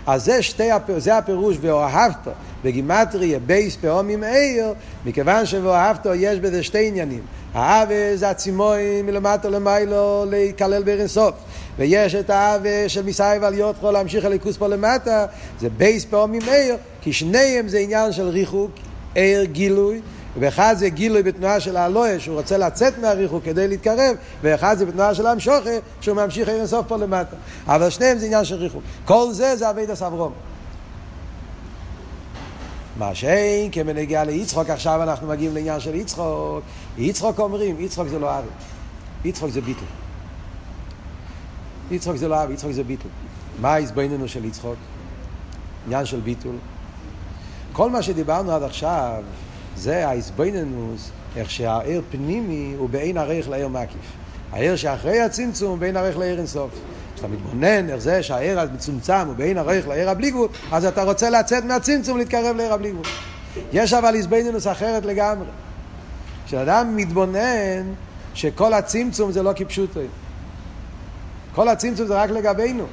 אז 0.08 0.26
זה, 0.26 0.42
שתי, 0.42 0.70
זה 0.98 1.18
הפירוש 1.18 1.58
ואהבת 1.62 2.28
בגימטריה 2.64 3.40
בי"ת 3.39 3.76
פעמים 3.76 4.24
אור, 4.24 4.74
מכיוון 5.06 5.46
שבאהבתו 5.45 6.14
יש 6.14 6.40
בזה 6.40 6.64
שתי 6.64 6.88
עניינים. 6.88 7.22
האהבה 7.54 8.16
זה 8.16 8.30
הצימאון 8.30 9.06
מלמטה 9.06 9.50
למעלה 9.50 10.26
להיכלל 10.30 10.84
באור 10.84 11.02
אין 11.02 11.17
סוף. 11.17 11.36
ויש 11.78 12.16
את 12.16 12.30
האהבה 12.30 12.89
של 12.90 13.06
מתאהב 13.06 13.43
על 13.44 13.54
ידך 13.54 13.91
להמשיך 13.92 14.26
אלוקות 14.26 14.58
פה 14.58 14.68
למטה, 14.68 15.26
זה 15.60 15.70
בי"ת 15.70 16.06
פעמים 16.06 16.41
אור, 16.41 16.76
כי 17.02 17.14
שניהם 17.14 17.68
זה 17.68 17.80
עניין 17.80 18.12
של 18.12 18.28
ריחוק, 18.28 18.72
אור 19.16 19.43
גילוי, 19.44 20.02
ואחד 20.40 20.76
זה 20.78 20.90
גילוי 20.90 21.24
בתנועה 21.24 21.60
של 21.60 21.78
העלאה, 21.78 22.20
שהוא 22.20 22.38
רוצה 22.38 22.58
לצאת 22.58 22.98
מהריחוק 22.98 23.44
כדי 23.44 23.68
להתקרב, 23.68 24.16
ואחד 24.42 24.78
זה 24.78 24.86
בתנועה 24.86 25.16
של 25.16 25.28
המשוכה, 25.28 25.70
שהוא 26.02 26.16
ממשיך 26.16 26.50
אין 26.50 26.68
סוף 26.68 26.88
פה 26.88 26.98
למטה. 26.98 27.36
אבל 27.68 27.90
שניהם 27.90 28.18
זה 28.18 28.26
עניין 28.26 28.46
של 28.46 28.56
ריחוק. 28.56 28.84
כל 29.06 29.28
זה 29.32 29.56
זה 29.56 29.70
אבי 29.70 29.86
דס 29.86 30.02
אברום. 30.02 30.34
מה 32.98 33.16
שאין, 33.16 33.72
כמנהיגה 33.72 34.24
ליצחוק, 34.24 34.70
עכשיו 34.70 35.04
אנחנו 35.04 35.28
מגיעים 35.28 35.54
לעניין 35.56 35.80
של 35.80 35.96
יצחוק. 35.96 36.64
יצחוק 36.98 37.40
אומרים, 37.40 37.76
יצחוק 37.80 38.08
זה 38.08 38.20
לא 38.20 38.40
אבי. 38.40 38.48
יצחוק 39.26 39.50
זה 39.50 39.62
ביטל. 39.62 39.86
יצחוק 41.92 42.16
זה 42.16 42.28
לא 42.28 42.44
אבי, 42.44 42.54
יצחוק 42.54 42.72
זה 42.72 42.84
ביטל. 42.84 43.10
מה 43.62 43.74
ההסביננו 43.74 44.28
של 44.28 44.46
יצחוק? 44.46 44.76
עניין 45.86 46.06
של 46.06 46.20
ביטול. 46.20 46.56
כל 47.74 47.90
מה 47.90 48.02
שדיברנו 48.02 48.52
עד 48.52 48.64
עכשיו, 48.64 49.24
זה 49.78 50.08
ההסביננוס, 50.08 51.10
איך 51.36 51.52
שהעיר 51.52 52.02
פנימי 52.12 52.74
הוא 52.78 52.90
בין 52.90 53.18
ערך 53.18 53.50
לעיר 53.50 53.68
מקיף. 53.68 54.12
העיר 54.52 54.76
שאחרי 54.76 55.22
הצמצום 55.22 55.80
בין 55.80 55.98
ערך 55.98 56.18
לעיר 56.18 56.38
אינסוף. 56.38 56.72
כשאתה 57.16 57.28
מתבונן 57.28 57.90
איך 57.90 57.98
זה 57.98 58.24
שהעיר 58.24 58.60
המצומצם 58.60 59.28
הוא 59.28 59.36
בין 59.36 59.58
ערך 59.58 59.88
לעיר 59.88 60.10
הבלי 60.10 60.32
גבול, 60.32 60.48
אז 60.72 60.86
אתה 60.86 61.04
רוצה 61.04 61.30
לצאת 61.30 61.64
מהצמצום 61.64 62.16
ולהתקרב 62.16 62.56
לעיר 62.56 62.74
הבלי 62.74 62.92
גבול. 62.92 63.06
יש 63.74 63.94
אבל 63.94 64.16
הסביננוס 64.16 64.68
אחרת 64.68 65.06
לגמרי. 65.06 65.48
כשאדם 66.46 66.96
מתבונן 66.96 67.94
שכל 68.34 68.74
הצמצום 68.74 69.32
זה 69.32 69.44
לא 69.44 69.52
כפשוטו. 69.56 70.00
כל 71.56 71.68
הצמצום 71.68 72.08
זה 72.08 72.16
רק 72.16 72.30
לגבינו. 72.30 72.86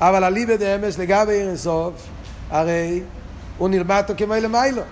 אבל 0.00 0.24
הליבד 0.24 0.62
אמס 0.62 0.98
לגבי 0.98 1.32
עיר 1.32 1.48
אינסוף, 1.48 1.92
הרי 2.50 3.02
הוא 3.58 3.68
נלמד 3.68 4.02
אותו 4.08 4.24
כמו 4.24 4.34
למיילו. 4.34 4.82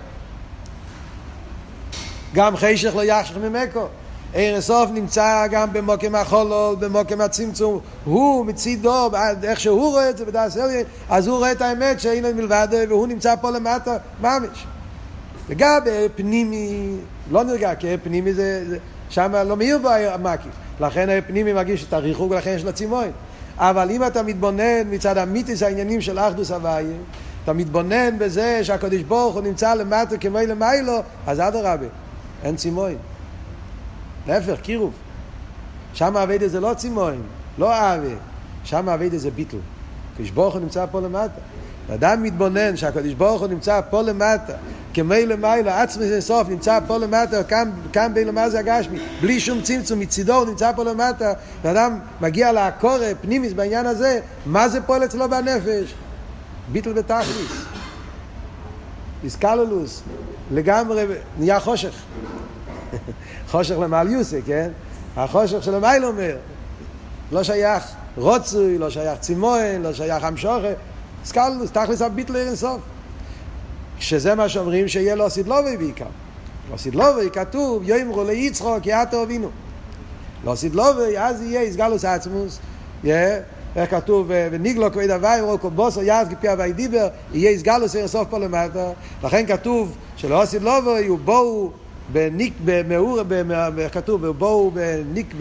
גם 2.34 2.56
חשך 2.56 2.96
לא 2.96 3.04
יחשך 3.04 3.36
ממקו. 3.36 3.86
עיר 4.32 4.56
הסוף 4.56 4.90
נמצא 4.90 5.46
גם 5.50 5.72
במוקם 5.72 6.14
החולול, 6.14 6.76
במוקם 6.78 7.20
הצמצום. 7.20 7.80
הוא 8.04 8.46
מצידו, 8.46 9.10
איך 9.42 9.60
שהוא 9.60 9.90
רואה 9.90 10.10
את 10.10 10.16
זה 10.16 10.24
בדעת 10.24 10.56
אליה, 10.56 10.84
אז 11.10 11.26
הוא 11.26 11.38
רואה 11.38 11.52
את 11.52 11.62
האמת 11.62 12.00
שאין 12.00 12.36
מלבד, 12.36 12.68
והוא 12.88 13.06
נמצא 13.06 13.34
פה 13.40 13.50
למטה, 13.50 13.96
ממש. 14.20 14.66
וגם 15.48 15.80
פנימי, 16.16 16.96
לא 17.30 17.44
נרגע, 17.44 17.74
כי 17.74 17.86
פנימי 18.02 18.34
זה, 18.34 18.64
זה 18.68 18.78
שם 19.10 19.32
לא 19.46 19.56
מאיר 19.56 19.78
בו 19.78 19.88
המקיף. 19.88 20.52
לכן 20.80 21.20
פנימי 21.26 21.52
מרגיש 21.52 21.84
את 21.84 21.92
הריחוק 21.92 22.30
ולכן 22.30 22.50
יש 22.50 22.64
לו 22.64 22.72
צימון. 22.72 23.10
אבל 23.58 23.90
אם 23.90 24.06
אתה 24.06 24.22
מתבונן 24.22 24.90
מצד 24.90 25.18
המיתיס 25.18 25.62
העניינים 25.62 26.00
של 26.00 26.18
אחדוס 26.18 26.50
הוויה, 26.50 26.96
אתה 27.44 27.52
מתבונן 27.52 28.18
בזה 28.18 28.64
שהקדוש 28.64 29.02
ברוך 29.02 29.34
הוא 29.34 29.42
נמצא 29.42 29.74
למטה 29.74 30.16
כמו 30.18 30.38
למיילו, 30.38 31.02
אז 31.26 31.40
אדרבה. 31.40 31.86
אין 32.44 32.56
צימוין. 32.56 32.96
להפך, 34.26 34.60
קירוב. 34.62 34.92
שם 35.94 36.16
אביידה 36.16 36.48
זה 36.48 36.60
לא 36.60 36.74
צימוין, 36.74 37.22
לא 37.58 37.72
אהבה. 37.72 38.14
שם 38.64 38.88
אביידה 38.88 39.18
זה 39.18 39.30
ביטל. 39.30 39.56
הקדוש 40.12 40.30
ברוך 40.30 40.54
הוא 40.54 40.62
נמצא 40.62 40.86
פה 40.90 41.00
למטה. 41.00 41.40
אדם 41.94 42.22
מתבונן 42.22 42.76
שהקדוש 42.76 43.12
ברוך 43.12 43.40
הוא 43.40 43.48
נמצא 43.48 43.80
פה 43.90 44.02
למטה, 44.02 44.52
כמי 44.94 45.26
למעלה, 45.26 45.82
עצמי 45.82 46.08
זה 46.08 46.20
סוף, 46.20 46.48
נמצא 46.48 46.78
פה 46.86 46.98
למטה, 46.98 47.44
כאן, 47.44 47.70
כאן 47.92 48.14
בין 48.14 48.28
למה 48.28 48.50
זה 48.50 48.58
הגשמי, 48.58 48.98
בלי 49.20 49.40
שום 49.40 49.60
צמצום, 49.60 50.00
מצידו 50.00 50.34
הוא 50.34 50.46
נמצא 50.46 50.72
פה 50.72 50.84
למטה, 50.84 51.32
ואדם 51.62 51.98
מגיע 52.20 52.52
לעקורת, 52.52 53.16
פנימיס 53.20 53.52
בעניין 53.52 53.86
הזה, 53.86 54.20
מה 54.46 54.68
זה 54.68 54.80
פועל 54.80 55.04
אצלו 55.04 55.30
בנפש? 55.30 55.94
ביטל 56.72 56.92
בתכליס. 56.92 57.64
איסקללוס, 59.24 60.02
לגמרי 60.50 61.04
נהיה 61.38 61.60
חושך. 61.60 61.94
חושך 63.50 63.78
למעל 63.78 64.10
יוסי, 64.10 64.42
כן? 64.46 64.70
החושך 65.16 65.62
של 65.62 65.74
המייל 65.74 66.04
אומר, 66.04 66.36
לא 67.32 67.42
שייך 67.42 67.84
רוצוי, 68.16 68.78
לא 68.78 68.90
שייך 68.90 69.18
צימון, 69.18 69.82
לא 69.82 69.92
שייך 69.92 70.24
המשוכה, 70.24 70.68
סקלוס, 71.24 71.70
תכלס 71.70 72.02
הביטל 72.02 72.36
אין 72.36 72.56
סוף. 72.56 72.80
שזה 73.98 74.34
מה 74.34 74.48
שאומרים 74.48 74.88
שיהיה 74.88 75.14
לו 75.14 75.30
סידלובי 75.30 75.76
בעיקר. 75.76 76.06
לא 76.72 76.76
סידלובי 76.76 77.30
כתוב, 77.32 77.82
יאמרו 77.88 78.24
ליצחוק, 78.24 78.86
יעתו 78.86 79.22
אבינו. 79.22 79.50
לא 80.44 80.54
סידלובי, 80.54 81.18
אז 81.18 81.42
יהיה 81.42 81.60
איסגלוס 81.60 82.04
עצמוס, 82.04 82.58
איך 83.76 83.90
כתוב, 83.90 84.26
וניגלו 84.28 84.92
כבד 84.92 85.10
הוואי, 85.10 85.40
רוקו 85.40 85.70
בוסו 85.70 86.02
יעד 86.02 86.34
כפי 86.34 86.48
הוואי 86.48 86.72
דיבר, 86.72 87.08
יהיה 87.32 87.50
איסגלוס 87.50 87.96
אין 87.96 88.06
סוף 88.06 88.28
פה 88.30 88.38
למטה. 88.38 88.90
לכן 89.24 89.46
כתוב 89.46 89.96
שלא 90.16 90.42
סידלובי, 90.44 91.06
הוא 91.06 91.18
בואו 91.18 91.70
בניק, 92.12 92.54
במאור, 92.64 93.18
כתוב, 93.92 94.26
בואו 94.26 94.70
בניק, 94.70 95.34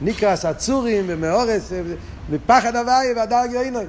בניקרס 0.00 0.44
הצורים, 0.44 1.06
במאורס, 1.06 1.72
מפחד 2.30 2.76
הוואי 2.76 3.12
והדרג 3.16 3.50
יוינוי. 3.52 3.84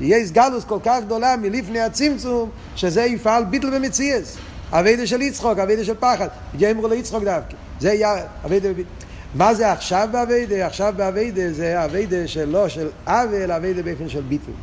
יהיה 0.00 0.26
סגלוס 0.26 0.64
כל 0.64 0.78
כך 0.84 0.98
גדולה 1.04 1.36
מלפני 1.36 1.80
הצמצום, 1.80 2.50
שזה 2.76 3.02
יפעל 3.02 3.44
ביטול 3.44 3.74
במציאות. 3.74 4.36
עבודה 4.72 5.06
של 5.06 5.22
יצחק, 5.22 5.58
עבודה 5.58 5.84
של 5.84 5.94
פחד. 5.94 6.28
יאמרו 6.58 6.88
ליצחק 6.88 7.24
דווקא. 7.24 7.56
זה 7.80 7.92
יהיה 7.92 8.14
עבודה 8.44 8.70
וביטול. 8.70 8.90
מה 9.34 9.54
זה 9.54 9.72
עכשיו 9.72 10.08
בעבודה? 10.12 10.66
עכשיו 10.66 10.94
בעבודה 10.96 11.52
זה 11.52 11.84
עבודה 11.84 12.28
שלא 12.28 12.68
של 12.68 12.88
חול, 13.06 13.34
אלא 13.34 13.56
עבודה 13.56 13.82
באופן 13.82 14.08
של 14.08 14.20
ביטול. 14.20 14.54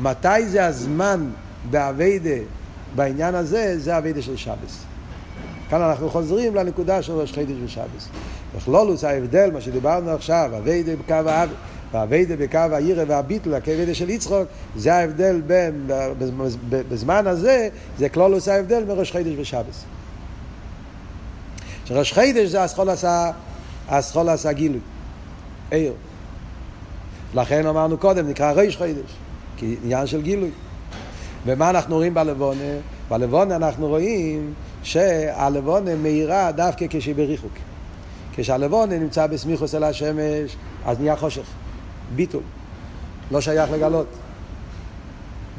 מתי 0.00 0.46
זה 0.46 0.66
הזמן 0.66 1.30
בעבודה 1.70 2.44
בעניין 2.94 3.34
הזה? 3.34 3.78
זה 3.78 3.98
עבודה 3.98 4.22
של 4.22 4.36
שבת. 4.36 4.84
כאן 5.70 5.80
אנחנו 5.82 6.10
חוזרים 6.10 6.54
לנקודה 6.54 7.02
של 7.02 7.12
ראש 7.12 7.32
חודש 7.32 7.56
ושבת. 7.64 8.08
בכללות 8.56 9.04
ההבדל, 9.04 9.50
מה 9.52 9.60
שדיברנו 9.60 10.10
עכשיו, 10.10 10.50
עבודה 10.58 10.92
בקו 10.96 11.14
האהבה, 11.14 11.48
ועבודה 11.92 12.36
בקו 12.36 12.58
היראה 12.58 13.04
והביטול, 13.06 13.54
העבודה 13.54 13.94
של 13.94 14.10
יצחק, 14.10 14.48
זה 14.76 14.94
ההבדל 14.94 15.40
בין, 15.46 15.86
בזמן 16.68 17.26
הזה, 17.26 17.68
זה 17.98 18.08
כלולוס 18.08 18.48
ההבדל 18.48 18.84
מראש 18.84 19.12
חידש 19.12 19.32
ושבס. 19.38 19.84
שראש 21.90 22.12
חידש 22.12 22.48
זה 22.48 22.62
הסחול 22.62 22.90
עשה, 22.90 23.30
הסחול 23.88 24.28
עשה 24.28 24.52
גילוי, 24.52 24.80
עיר. 25.70 25.92
לכן 27.34 27.66
אמרנו 27.66 27.98
קודם, 27.98 28.28
נקרא 28.28 28.52
ראש 28.52 28.76
חידש, 28.76 29.10
כי 29.56 29.76
עניין 29.84 30.06
של 30.06 30.22
גילוי. 30.22 30.50
ומה 31.46 31.70
אנחנו 31.70 31.96
רואים 31.96 32.14
בלבונה? 32.14 32.72
בלבונה 33.08 33.56
אנחנו 33.56 33.88
רואים 33.88 34.54
שהלבונה 34.82 35.94
מאירה 35.94 36.52
דווקא 36.52 36.86
כשהיא 36.90 37.14
בריחוק. 37.14 37.52
כשהלבונה 38.32 38.98
נמצא 38.98 39.26
בסמיכוס 39.26 39.74
אל 39.74 39.84
השמש, 39.84 40.56
אז 40.86 41.00
נהיה 41.00 41.16
חושך, 41.16 41.46
ביטול, 42.16 42.42
לא 43.30 43.40
שייך 43.40 43.70
לגלות. 43.70 44.06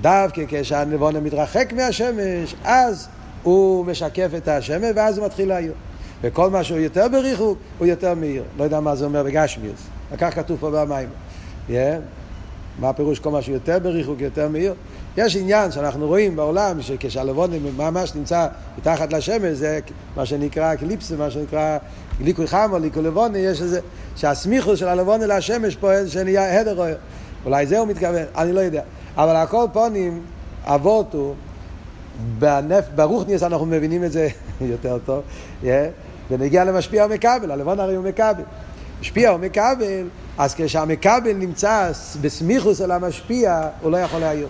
דווקא 0.02 0.42
כשהלבונה 0.48 1.20
מתרחק 1.20 1.74
מהשמש, 1.74 2.56
אז 2.64 3.08
הוא 3.44 3.86
משקף 3.86 4.30
את 4.38 4.48
השמש 4.48 4.90
ואז 4.96 5.18
הוא 5.18 5.26
מתחיל 5.26 5.48
להעיר. 5.48 5.74
וכל 6.22 6.50
מה 6.50 6.64
שהוא 6.64 6.80
יותר 6.80 7.08
בריחוק, 7.12 7.58
הוא 7.78 7.88
יותר 7.88 8.14
מאיר. 8.16 8.44
לא 8.58 8.64
יודע 8.64 8.80
מה 8.80 8.96
זה 8.96 9.06
אומר 9.06 9.24
בגשמיוס. 9.24 9.88
כך 10.18 10.36
כתוב 10.36 10.58
פה 10.60 10.70
במים. 10.72 11.10
Yeah. 11.70 11.74
מה 12.80 12.90
הפירוש 12.90 13.20
כל 13.20 13.32
מה 13.32 13.42
שהוא 13.42 13.54
יותר 13.54 13.80
בריחוק, 13.80 14.22
יותר 14.22 14.50
מאיר? 14.50 14.74
יש 15.18 15.36
עניין 15.36 15.72
שאנחנו 15.72 16.08
רואים 16.08 16.36
בעולם 16.36 16.82
שכשהלבון 16.82 17.52
ממש 17.78 18.16
נמצא 18.16 18.48
מתחת 18.78 19.14
לשמש 19.14 19.58
זה 19.58 19.80
מה 20.16 20.26
שנקרא 20.26 20.76
קליפסה, 20.76 21.16
מה 21.16 21.32
שנקרא 21.32 21.78
ליקוי 22.22 22.48
חמו, 22.48 22.80
ליקוי 22.80 23.04
לבון, 23.04 23.36
יש 23.36 23.62
איזה, 23.62 23.80
שהסמיכוס 24.16 24.80
של 24.80 24.88
הלבון 24.88 25.22
אל 25.22 25.32
השמש 25.32 25.76
פה 25.76 26.08
שנהיה 26.08 26.62
הדר 26.62 26.76
רואה. 26.76 26.94
אולי 27.46 27.68
זה 27.68 27.80
הוא 27.80 27.88
מתכוון, 27.88 28.24
אני 28.38 28.54
לא 28.54 28.60
יודע. 28.60 28.82
אבל 29.18 29.36
הכל 29.36 29.66
פונים, 29.74 30.22
אבות 30.64 31.14
הוא, 31.14 31.36
בנפ, 32.40 32.86
ברוכניאס 32.96 33.44
אנחנו 33.44 33.66
מבינים 33.66 34.04
את 34.04 34.12
זה 34.12 34.28
יותר 34.62 34.98
טוב, 35.06 35.22
yeah, 35.64 35.68
ונגיע 36.32 36.64
למשפיע 36.64 37.06
ומכבל, 37.06 37.52
הלבון 37.52 37.80
הרי 37.80 37.96
הוא 37.96 38.06
מכבל. 38.06 38.44
משפיע 39.02 39.34
ומכבל, 39.34 40.08
אז 40.38 40.56
כשהמכבל 40.56 41.34
נמצא 41.34 41.92
בסמיכוס 42.22 42.82
אל 42.82 42.92
המשפיע, 42.92 43.62
הוא 43.82 43.92
לא 43.92 43.98
יכול 43.98 44.20
להעיר. 44.20 44.48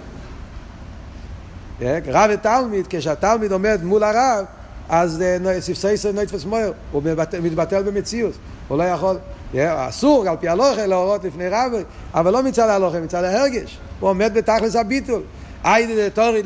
רב 1.82 2.30
ותלמיד, 2.34 2.86
כשהתלמיד 2.90 3.52
עומד 3.52 3.80
מול 3.84 4.04
הרב, 4.04 4.46
אז 4.90 5.24
ספסייסר 5.60 6.12
נתפס 6.12 6.46
מויר, 6.46 6.74
הוא 6.92 7.04
מתבטל 7.44 7.84
במציאות, 7.84 8.34
הוא 8.68 8.78
לא 8.78 8.84
יכול, 8.84 9.18
אסור 9.56 10.30
על 10.30 10.36
פי 10.40 10.48
הלוכה 10.48 10.86
להורות 10.86 11.24
לפני 11.24 11.50
רב, 11.50 11.72
אבל 12.14 12.34
לא 12.34 12.44
מצד 12.44 12.70
הלוכה, 12.70 13.00
מצד 13.00 13.24
ההרגש, 13.24 13.78
הוא 14.00 14.10
עומד 14.10 14.34
בתכלס 14.34 14.76
הביטול, 14.76 15.22
איידה 15.66 16.10
תוריד 16.10 16.46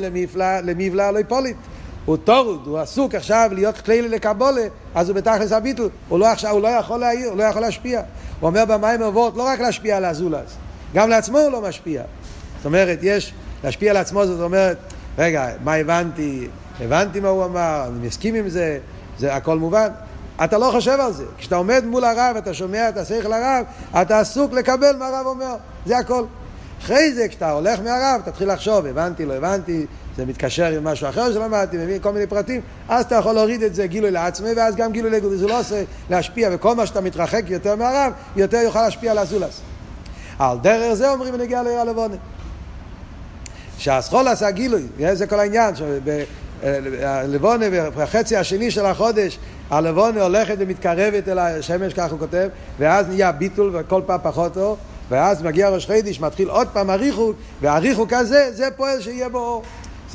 למבלע 0.63 1.11
לא 1.11 1.19
יפוליט. 1.19 1.57
הוא 2.05 2.17
טורוד, 2.17 2.67
הוא 2.67 2.79
עסוק 2.79 3.15
עכשיו 3.15 3.49
להיות 3.53 3.77
כלילי 3.77 4.09
לקבולה, 4.09 4.67
אז 4.95 5.09
הוא 5.09 5.15
בתכלס 5.15 5.51
הביטול, 5.51 5.89
הוא 6.09 6.19
לא, 6.19 6.27
עכשיו, 6.27 6.51
הוא 6.51 6.61
לא 6.61 6.67
יכול 6.67 6.99
להעיר, 6.99 7.29
הוא 7.29 7.37
לא 7.37 7.43
יכול 7.43 7.61
להשפיע. 7.61 8.01
הוא 8.39 8.47
אומר 8.47 8.65
במים 8.65 9.01
אבות 9.01 9.37
לא 9.37 9.43
רק 9.43 9.59
להשפיע 9.59 9.97
על 9.97 10.05
הזולז, 10.05 10.55
גם 10.93 11.09
לעצמו 11.09 11.39
הוא 11.39 11.51
לא 11.51 11.61
משפיע. 11.61 12.03
זאת 12.57 12.65
אומרת, 12.65 12.99
יש, 13.01 13.33
להשפיע 13.63 13.91
על 13.91 13.97
עצמו 13.97 14.25
זאת 14.25 14.41
אומרת, 14.41 14.77
רגע, 15.17 15.47
מה 15.63 15.73
הבנתי? 15.73 16.47
הבנתי 16.79 17.19
מה 17.19 17.27
הוא 17.27 17.45
אמר, 17.45 17.83
אני 17.87 18.07
מסכים 18.07 18.35
עם 18.35 18.49
זה, 18.49 18.79
זה 19.19 19.35
הכל 19.35 19.59
מובן. 19.59 19.87
אתה 20.43 20.57
לא 20.57 20.69
חושב 20.71 20.99
על 20.99 21.13
זה. 21.13 21.25
כשאתה 21.37 21.55
עומד 21.55 21.85
מול 21.85 22.03
הרב, 22.03 22.35
אתה 22.37 22.53
שומע 22.53 22.89
את 22.89 22.97
השכל 22.97 23.33
הרב, 23.33 23.65
אתה 24.01 24.19
עסוק 24.19 24.53
לקבל 24.53 24.95
מה 24.99 25.07
הרב 25.07 25.25
אומר, 25.25 25.55
זה 25.85 25.97
הכל. 25.97 26.23
אחרי 26.81 27.13
זה, 27.13 27.27
כשאתה 27.27 27.51
הולך 27.51 27.79
מהרב, 27.79 28.21
תתחיל 28.25 28.53
לחשוב, 28.53 28.85
הבנתי, 28.85 29.25
לא 29.25 29.33
הבנתי, 29.33 29.85
זה 30.17 30.25
מתקשר 30.25 30.65
עם 30.65 30.83
משהו 30.83 31.09
אחר 31.09 31.33
שלמדתי, 31.33 31.77
מבין 31.77 31.99
כל 32.01 32.11
מיני 32.11 32.27
פרטים, 32.27 32.61
אז 32.89 33.05
אתה 33.05 33.15
יכול 33.15 33.33
להוריד 33.33 33.63
את 33.63 33.75
זה 33.75 33.87
גילוי 33.87 34.11
לעצמי, 34.11 34.49
ואז 34.55 34.75
גם 34.75 34.91
גילוי 34.91 35.11
לגודל, 35.11 35.35
זה 35.35 35.47
לא 35.47 35.59
עושה 35.59 35.83
להשפיע, 36.09 36.49
וכל 36.51 36.75
מה 36.75 36.85
שאתה 36.85 37.01
מתרחק 37.01 37.43
יותר 37.47 37.75
מהרב, 37.75 38.13
יותר 38.35 38.57
יוכל 38.57 38.81
להשפיע 38.81 39.11
על 39.11 39.17
הזולס. 39.17 39.61
על 40.39 40.57
דרך 40.61 40.93
זה 40.93 41.09
אומרים 41.09 41.33
ונגיע 41.33 41.63
לעיר 41.63 41.79
הלבונה. 41.79 42.15
שהסחול 43.77 44.27
עשה 44.27 44.51
גילוי, 44.51 44.83
זה 45.13 45.27
כל 45.27 45.39
העניין, 45.39 45.73
הלבונה 47.03 47.65
בחצי 47.97 48.37
השני 48.37 48.71
של 48.71 48.85
החודש, 48.85 49.39
הלבונה 49.69 50.23
הולכת 50.23 50.55
ומתקרבת 50.59 51.27
אל 51.27 51.39
השמש, 51.39 51.93
כך 51.93 52.11
הוא 52.11 52.19
כותב, 52.19 52.47
ואז 52.79 53.07
נהיה 53.07 53.31
ביטול 53.31 53.75
וכל 53.75 54.01
פעם 54.05 54.19
פחות 54.23 54.57
אור, 54.57 54.77
ואז 55.09 55.43
מגיע 55.43 55.69
ראש 55.69 55.85
חידיש, 55.85 56.21
מתחיל 56.21 56.49
עוד 56.49 56.67
פעם 56.73 56.89
הריחוק, 56.89 57.35
והריחוק 57.61 58.13
הזה, 58.13 58.49
זה 58.53 58.67
פועל 58.75 59.01
שיהיה 59.01 59.29
בו 59.29 59.37
אור. 59.37 59.63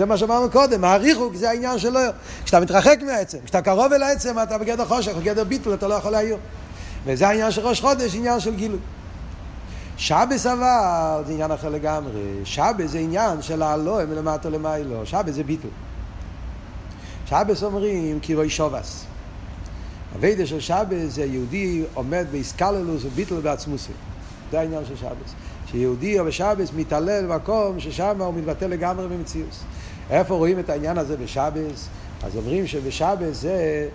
זה 0.01 0.07
מה 0.07 0.16
שאמרנו 0.16 0.51
קודם, 0.51 0.84
הריחוק 0.84 1.34
זה 1.34 1.51
העניין 1.51 1.78
שלו. 1.78 2.01
כשאתה 2.44 2.61
מתרחק 2.61 2.98
מהעצם, 3.07 3.38
כשאתה 3.44 3.62
קרוב 3.62 3.92
אל 3.92 4.03
העצם, 4.03 4.36
אתה 4.42 4.59
בגדר 4.59 4.84
חושך, 4.84 5.16
בגדר 5.16 5.44
ביטול, 5.44 5.74
אתה 5.74 5.88
לא 5.88 5.94
יכול 5.94 6.12
להעיר. 6.12 6.36
וזה 7.07 7.28
העניין 7.28 7.51
של 7.51 7.66
ראש 7.66 7.80
חודש, 7.80 8.14
עניין 8.14 8.40
של 8.40 8.55
גילוי. 8.55 8.78
שבס 9.96 10.46
אבל 10.46 11.22
זה 11.26 11.32
עניין 11.32 11.51
אחר 11.51 11.68
לגמרי. 11.68 12.20
שבס 12.44 12.90
זה 12.90 12.98
עניין 12.98 13.42
של 13.42 13.62
הלא 13.62 14.01
מלמטה 14.09 14.51
למיילו. 14.51 15.07
שבס 15.07 15.34
זה 15.34 15.44
ביטול. 15.44 15.70
שבס 17.26 17.62
אומרים 17.62 18.20
קירוי 18.20 18.51
שובס. 18.51 19.05
הווידה 20.14 20.46
של 20.46 20.61
שבס 20.61 21.14
זה 21.14 21.24
יהודי 21.24 21.82
עומד 21.94 22.26
באיסקללוס 22.30 23.05
וביטול 23.05 23.40
בעצמוסי. 23.40 23.92
זה 24.51 24.61
העניין 24.61 24.84
של 24.84 24.96
שבס. 24.96 25.34
שיהודי 25.70 26.18
או 26.18 26.24
בשבס 26.24 26.68
מתעלל 26.76 27.26
במקום 27.26 27.80
ששם 27.80 28.20
הוא 28.20 28.34
מתבטא 28.34 28.64
לגמרי 28.64 29.09
במציאות. 29.09 29.57
איפה 30.11 30.34
רואים 30.34 30.58
את 30.58 30.70
העניין 30.70 30.98
הזה 30.98 31.16
בשבס? 31.16 31.88
אז 32.22 32.36
אומרים 32.36 32.66
שבשבס 32.66 33.40
זה 33.40 33.88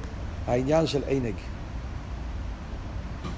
העניין 0.48 0.88
של 0.88 1.02
עינג. 1.08 1.36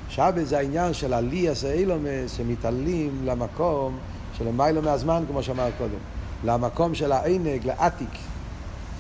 שבס 0.10 0.48
זה 0.48 0.58
העניין 0.58 0.94
של 0.94 1.14
עליאס 1.14 1.64
האילומס 1.64 2.38
שמתעלים 2.38 3.22
למקום 3.26 3.98
של 4.38 4.52
מיילו 4.52 4.82
מהזמן, 4.82 5.24
כמו 5.28 5.44
שאמר 5.44 5.70
קודם. 5.78 6.00
למקום 6.44 6.96
של 6.96 7.12
העינג, 7.12 7.66
לעתיק. 7.66 8.18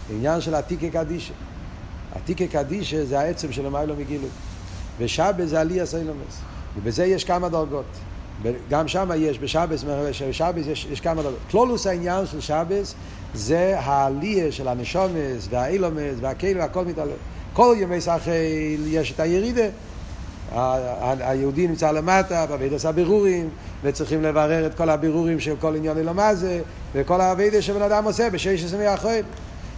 עניין 0.09 0.41
של 0.41 0.55
עתיקי 0.55 0.89
קדישה. 0.89 1.33
עתיקי 2.15 2.47
קדישה 2.47 3.05
זה 3.05 3.19
העצם 3.19 3.51
של 3.51 3.69
מיילו 3.69 3.95
מגילוי. 3.95 4.29
ושבס 4.99 5.49
זה 5.49 5.61
עליאס 5.61 5.93
האילומס. 5.93 6.41
ובזה 6.77 7.05
יש 7.05 7.23
כמה 7.23 7.49
דרגות. 7.49 7.85
גם 8.69 8.87
שם 8.87 9.09
יש, 9.15 9.39
בשבס, 9.39 9.83
בשבס 9.83 10.67
יש, 10.67 10.87
יש 10.91 11.01
כמה 11.01 11.23
דרגות. 11.23 11.39
כלולוס 11.51 11.87
העניין 11.87 12.25
של 12.25 12.41
שבס 12.41 12.95
זה 13.33 13.79
העלייה 13.79 14.51
של 14.51 14.67
הנשומס 14.67 15.47
והאילומס 15.49 16.15
והכלא 16.21 16.61
והכל 16.61 16.85
מתעלה. 16.85 17.13
כל 17.53 17.75
ימי 17.79 18.01
סחל 18.01 18.31
יש 18.85 19.11
את 19.11 19.19
הירידה. 19.19 19.67
היהודי 21.01 21.67
נמצא 21.67 21.91
למטה, 21.91 22.45
בעבידת 22.45 22.85
הבירורים, 22.85 23.49
וצריכים 23.83 24.23
לברר 24.23 24.65
את 24.65 24.75
כל 24.75 24.89
הבירורים 24.89 25.39
של 25.39 25.55
כל 25.59 25.75
עניין 25.75 25.97
אלו 25.97 26.13
מה 26.13 26.35
זה, 26.35 26.61
וכל 26.93 27.21
העבידת 27.21 27.63
שבן 27.63 27.81
אדם 27.81 28.03
עושה 28.03 28.29
בשש 28.29 28.63
עשרה 28.63 28.91
האחרון, 28.91 29.21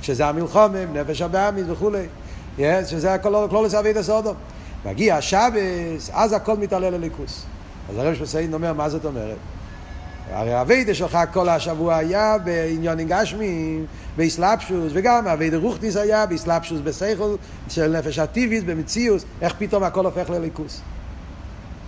שזה 0.01 0.25
המלחומים, 0.25 0.93
נפש 0.93 1.21
הבאמיס 1.21 1.65
וכולי, 1.69 2.05
שזה 2.85 3.13
הכל 3.13 3.29
לא 3.29 3.63
לזה 3.65 3.79
עבידת 3.79 4.01
סודום. 4.01 4.35
מגיע 4.85 5.15
השבס, 5.15 6.09
אז 6.13 6.33
הכל 6.33 6.57
מתעלה 6.57 6.89
לליכוס. 6.89 7.45
אז 7.89 7.97
הרב 7.97 8.15
שמסיין 8.15 8.53
אומר, 8.53 8.73
מה 8.73 8.89
זאת 8.89 9.05
אומרת? 9.05 9.37
הרי 10.31 10.53
הווידה 10.53 10.93
שלך 10.93 11.17
כל 11.33 11.49
השבוע 11.49 11.95
היה 11.95 12.37
בעניונים 12.37 13.07
גשמיים, 13.07 13.85
באסלאפשוס, 14.17 14.91
וגם 14.93 15.27
הווידה 15.27 15.57
רוחניס 15.57 15.95
היה 15.95 16.25
באסלאפשוס 16.25 16.79
בסייכל 16.83 17.35
של 17.69 17.97
נפש 17.97 18.19
הטיבית, 18.19 18.65
במציאוס, 18.65 19.25
איך 19.41 19.53
פתאום 19.57 19.83
הכל 19.83 20.05
הופך 20.05 20.29
לליכוס? 20.29 20.81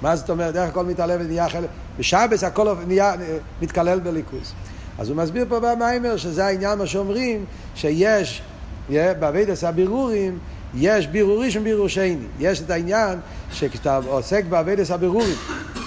מה 0.02 0.16
זאת 0.16 0.30
אומרת, 0.30 0.56
איך 0.56 0.70
הכל 0.70 0.86
מתעלה 0.86 1.16
ונהיה 1.20 1.50
חלק? 1.50 1.70
בשבס 2.00 2.44
הכל 2.44 2.74
נהיה, 2.88 3.14
מתקלל 3.62 4.00
בליכוס. 4.00 4.54
אז 5.00 5.10
הוא 5.10 5.18
מסביר 5.18 5.46
פה 5.50 5.60
במיימר 5.60 6.18
שזה 6.18 6.46
העניין 6.46 6.78
מה 6.78 6.86
שאומרים, 6.86 7.46
שיש 7.76 8.42
בעבידת 8.90 9.64
הבירורים, 9.64 10.40
יש 10.76 11.08
בירור 11.08 11.44
ראשון 11.44 11.64
בירור 11.64 11.88
שני. 11.88 12.18
יש 12.40 12.62
את 12.62 12.70
העניין 12.70 13.20
שכשאתה 13.52 14.00
עוסק 14.08 14.46
בעבידת 14.50 14.90
הבירורים, 14.90 15.36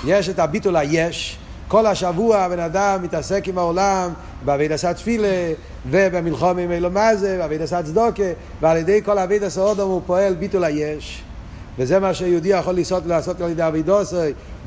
יש 0.07 0.29
את 0.29 0.39
הביטול 0.39 0.77
היש, 0.77 1.39
כל 1.75 1.87
השבוע 1.87 2.39
הבן 2.39 2.59
אדם 2.59 3.03
מתעסק 3.03 3.49
עם 3.49 3.59
העולם 3.59 4.11
בעביד 4.45 4.77
תפילה 4.77 5.53
ובמלחום 5.91 6.59
עם 6.59 6.71
אלו 6.71 6.91
מה 6.91 7.17
זה, 7.17 7.39
בעביד 7.39 7.63
עשה 7.63 7.83
צדוקה, 7.83 8.23
ועל 8.61 8.77
ידי 8.77 9.01
כל 9.05 9.19
עביד 9.19 9.45
עשה 9.45 9.61
אודום 9.61 9.91
הוא 9.91 10.03
פועל 10.07 10.35
ביטול 10.35 10.65
היש. 10.65 11.23
וזה 11.79 12.01
מה 12.01 12.15
שיהודי 12.15 12.49
יכול 12.49 12.77
לעשות, 12.77 13.07
לעשות 13.07 13.41
על 13.41 13.51
ידי 13.51 13.67
אבידוסי 13.67 14.17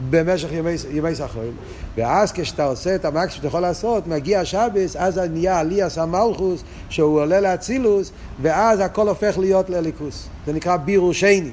במשך 0.09 0.51
ימי, 0.51 0.75
ימי 0.91 1.15
סחורים. 1.15 1.51
ואז 1.97 2.31
כשאתה 2.31 2.65
עושה 2.65 2.95
את 2.95 3.05
המקסימום 3.05 3.29
שאתה 3.29 3.47
יכול 3.47 3.61
לעשות, 3.61 4.07
מגיע 4.07 4.39
השבס, 4.39 4.95
אז 4.95 5.17
נהיה 5.17 5.59
עליאס 5.59 5.97
המלכוס, 5.97 6.63
שהוא 6.89 7.21
עולה 7.21 7.39
לאצילוס, 7.39 8.11
ואז 8.41 8.79
הכל 8.79 9.09
הופך 9.09 9.37
להיות 9.37 9.69
לאלוקות. 9.69 10.27
זה 10.45 10.53
נקרא 10.53 10.77
בירור 10.77 11.13
שני. 11.13 11.51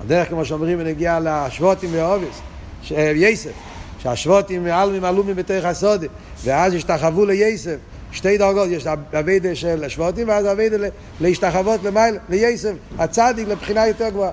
הדרך, 0.00 0.28
כמו 0.28 0.44
שאומרים, 0.44 0.78
בנוגע 0.78 1.18
לשבטים 1.22 1.90
ועבודת, 1.92 2.40
ש... 2.82 2.92
יוסף, 3.14 3.52
שהשבטים 3.98 4.64
מאלמים 4.64 5.04
אלומים 5.04 5.36
בתוך 5.36 5.64
השדה, 5.64 6.08
ואז 6.44 6.74
השתחוו 6.74 7.26
ליוסף. 7.26 7.76
שתי 8.12 8.38
דרגות, 8.38 8.68
יש 8.70 8.86
עבודה 8.86 9.54
של 9.54 9.84
השבטים 9.84 10.28
ואז 10.28 10.46
עבודה 10.46 10.76
להשתחוות 11.20 11.80
למעלה, 11.84 12.18
ליוסף, 12.28 12.72
הצדיק 12.98 13.48
לבחינה 13.48 13.86
יותר 13.86 14.08
גבוהה. 14.08 14.30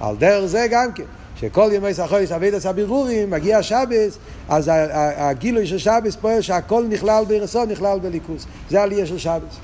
על 0.00 0.16
דרך 0.16 0.46
זה 0.46 0.66
גם 0.70 0.92
כן, 0.92 1.02
שכל 1.36 1.70
ימי 1.72 1.94
החול 1.94 2.32
עבודת 2.32 2.66
הבירורים, 2.66 3.30
מגיע 3.30 3.62
שבת, 3.62 4.18
אז 4.48 4.70
הגילוי 5.16 5.66
של 5.66 5.78
שבת 5.78 6.16
פועל 6.16 6.40
שהכל 6.40 6.84
נכלל 6.88 7.24
ברצון, 7.28 7.68
נכלל 7.68 7.98
באלוקות. 7.98 8.46
זה 8.70 8.82
עלייה 8.82 9.06
של 9.06 9.18
שבת. 9.18 9.56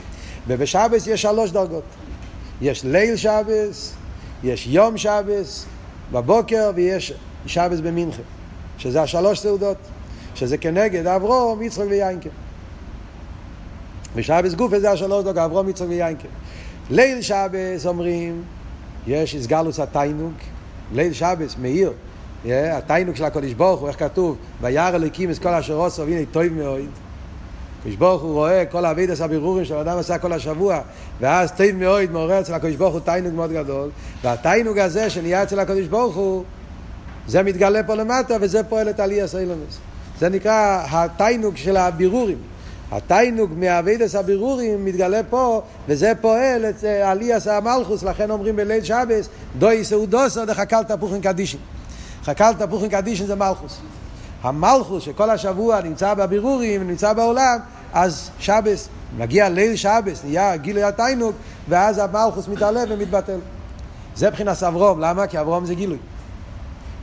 ובשבס 0.49 1.07
יש 1.07 1.23
שלוש 1.23 1.51
דרגות. 1.51 1.85
יש 2.61 2.85
ליל 2.85 3.17
שבס, 3.17 3.93
יש 4.45 4.67
יום 4.67 4.97
שבס 4.97 5.65
בבוקר 6.13 6.71
ויש 6.75 7.15
שבס 7.47 7.81
במנחה, 7.81 8.23
שזה 8.79 9.03
השלוש 9.03 9.41
סעודות, 9.41 9.77
שזה 10.35 10.59
כנגד 10.59 11.07
אברום, 11.07 11.63
יצחק 11.63 11.85
ויינקה. 11.89 12.29
ושבס 14.15 14.55
גופה 14.55 14.81
זה 14.81 14.91
השלוש 14.91 15.25
דרגות, 15.25 15.39
אברום, 15.39 15.69
יצחק 15.69 15.87
ויינקה. 15.89 16.29
ליל 16.91 17.23
שבס 17.23 17.87
אומרים, 17.87 18.43
יש 19.07 19.35
הסגלוס 19.35 19.81
התיינוג, 19.81 20.33
ליל 20.93 21.13
שבס, 21.13 21.57
מאיר, 21.63 21.93
התיינוג 22.47 23.17
של 23.17 23.25
הקודש 23.25 23.53
ברוך 23.53 23.81
הוא, 23.81 23.89
איך 23.89 23.99
כתוב, 23.99 24.37
וירא 24.61 24.89
אלוקים 24.89 25.31
את 25.31 25.39
כל 25.39 25.49
אשר 25.49 25.75
עושה, 25.75 26.03
והנה 26.03 26.27
טוב 26.33 26.45
מאוד. 26.45 26.81
הקדוש 27.81 27.97
ברוך 27.97 28.23
הוא 28.23 28.33
רואה 28.33 28.65
כל 28.65 28.87
אבידס 28.87 29.21
הבירורים 29.21 29.65
שהאדם 29.65 29.99
עשה 29.99 30.19
כל 30.19 30.33
השבוע, 30.33 30.81
ואז 31.21 31.53
טוב 31.53 31.73
מאוד 31.73 32.11
מעורר 32.11 32.41
אצל 32.41 32.55
הקדוש 32.55 32.77
ברוך 32.77 32.93
הוא 32.93 33.01
תיינוג 33.01 33.35
מאוד 33.35 33.53
גדול, 33.53 33.91
והתיינוג 34.23 34.79
הזה 34.79 35.11
שנהיה 35.11 35.43
אצל 35.43 35.59
הקדוש 35.59 35.87
ברוך 35.87 36.15
הוא, 36.17 36.45
זה 37.29 37.43
מתגלה 37.43 37.83
פה 37.83 37.95
למטה 37.95 38.37
וזה 38.41 38.63
פועל 38.65 38.91
את 38.91 39.01
עלייה 39.01 39.29
סיילומס. 39.29 39.79
זה 40.21 40.29
נקרא 40.29 40.85
התיינוג 40.91 41.57
של 41.57 41.77
הבירורים. 41.77 42.39
התיינוג 42.93 43.51
מאבידס 43.57 44.15
הבירורים 44.15 44.85
מתגלה 44.85 45.21
פה, 45.31 45.63
וזה 45.89 46.13
פועל 46.21 46.65
את 46.69 46.85
אה, 46.85 47.11
עליאס 47.11 47.47
המלכוס, 47.47 48.03
לכן 48.03 48.31
אומרים 48.31 48.57
בליל 48.57 48.85
שבס, 48.85 49.29
דוי 49.59 49.85
סעודוסו 49.85 50.45
דחקל 50.45 50.83
תפוחין 50.83 51.21
קדישין. 51.21 51.61
חקל 52.25 52.53
תפוחין 52.53 52.89
קדישין 52.89 53.27
זה 53.27 53.35
מלכוס. 53.35 53.79
המלכוס 54.43 55.03
שכל 55.03 55.31
השבוע 55.31 55.81
נמצא 55.81 56.15
בבירורים, 56.15 56.89
נמצא 56.89 57.13
בעולם, 57.13 57.59
אז 57.93 58.31
שבס, 58.39 58.89
מגיע 59.17 59.49
ליל 59.49 59.77
שבס, 59.77 60.25
נהיה 60.25 60.57
גילוי 60.57 60.83
התיינוג, 60.83 61.35
ואז 61.69 61.99
המלכוס 61.99 62.49
מתעלה 62.49 62.81
ומתבטל. 62.89 63.39
זה 64.17 64.31
מבחינת 64.31 64.63
אברום, 64.63 65.01
למה? 65.01 65.27
כי 65.27 65.41
אברום 65.41 65.67
זה 65.67 65.75
גילוי. 65.75 65.99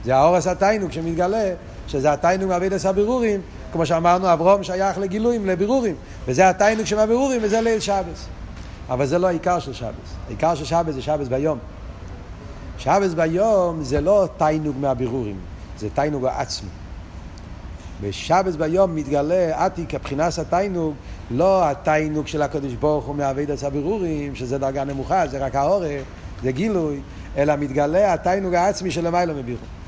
זה 0.05 0.15
האורס 0.15 0.47
התיינוג 0.47 0.91
שמתגלה, 0.91 1.53
שזה 1.87 2.13
התיינוג 2.13 2.49
מאבידס 2.49 2.85
הבירורים, 2.85 3.41
כמו 3.71 3.85
שאמרנו, 3.85 4.33
אברום 4.33 4.63
שייך 4.63 4.97
לגילויים, 4.97 5.45
לבירורים, 5.45 5.95
וזה 6.27 6.49
התיינוג 6.49 6.85
של 6.85 6.99
הבירורים, 6.99 7.41
וזה 7.43 7.61
ליל 7.61 7.79
שבס. 7.79 8.27
אבל 8.89 9.05
זה 9.05 9.19
לא 9.19 9.27
העיקר 9.27 9.59
של 9.59 9.73
שבס. 9.73 10.15
העיקר 10.27 10.55
של 10.55 10.65
שבס 10.65 10.93
זה 10.93 11.01
שבס 11.01 11.27
ביום. 11.27 11.57
שבס 12.77 13.13
ביום 13.13 13.83
זה 13.83 14.01
לא 14.01 14.27
תיינוג 14.37 14.75
מהבירורים, 14.79 15.35
זה 15.79 15.87
תיינוג 15.93 16.25
העצמי. 16.25 16.69
בשבס 18.01 18.55
ביום 18.55 18.95
מתגלה 18.95 19.65
עתיק 19.65 19.95
הבחינס 19.95 20.39
התיינוג, 20.39 20.93
לא 21.31 21.69
התיינוג 21.69 22.27
של 22.27 22.41
הקדוש 22.41 22.73
ברוך 22.73 23.05
הוא 23.05 23.15
מעביד 23.15 23.51
את 23.51 23.63
הבירורים, 23.63 24.35
שזה 24.35 24.57
דרגה 24.57 24.83
נמוכה, 24.83 25.27
זה 25.27 25.45
רק 25.45 25.55
העורף, 25.55 26.03
זה 26.43 26.51
גילוי, 26.51 27.01
אלא 27.37 27.55
מתגלה 27.55 28.13
התיינוג 28.13 28.53
העצמי 28.53 28.91
של 28.91 29.07
למיילו 29.07 29.33
מבירו. 29.35 29.57
אה, 29.59 29.80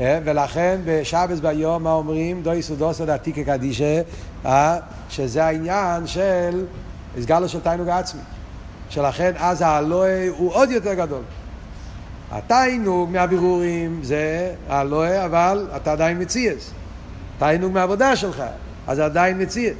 ולכן 0.00 0.80
בשבס 0.84 1.40
ביום 1.40 1.82
מה 1.82 1.92
אומרים? 1.92 2.42
דוי 2.42 2.62
סודוסו 2.62 3.06
דעתיקה 3.06 3.44
קדישה, 3.44 4.00
אה, 4.46 4.78
שזה 5.10 5.44
העניין 5.44 6.06
של 6.06 6.64
הסגלו 7.18 7.48
של 7.48 7.60
תיינוג 7.60 7.88
העצמי. 7.88 8.20
שלכן 8.88 9.32
אז 9.36 9.62
האלוהי 9.62 10.26
הוא 10.26 10.52
עוד 10.52 10.70
יותר 10.70 10.94
גדול. 10.94 11.22
התיינוג 12.30 13.10
מהבירורים 13.10 14.00
זה 14.02 14.54
האלוהי, 14.68 15.24
אבל 15.24 15.68
אתה 15.76 15.92
עדיין 15.92 16.22
מציאס. 16.22 16.70
תיינוג 17.38 17.72
מהעבודה 17.72 18.16
שלך, 18.16 18.42
אז 18.86 18.98
עדיין 18.98 19.42
מציאס. 19.42 19.76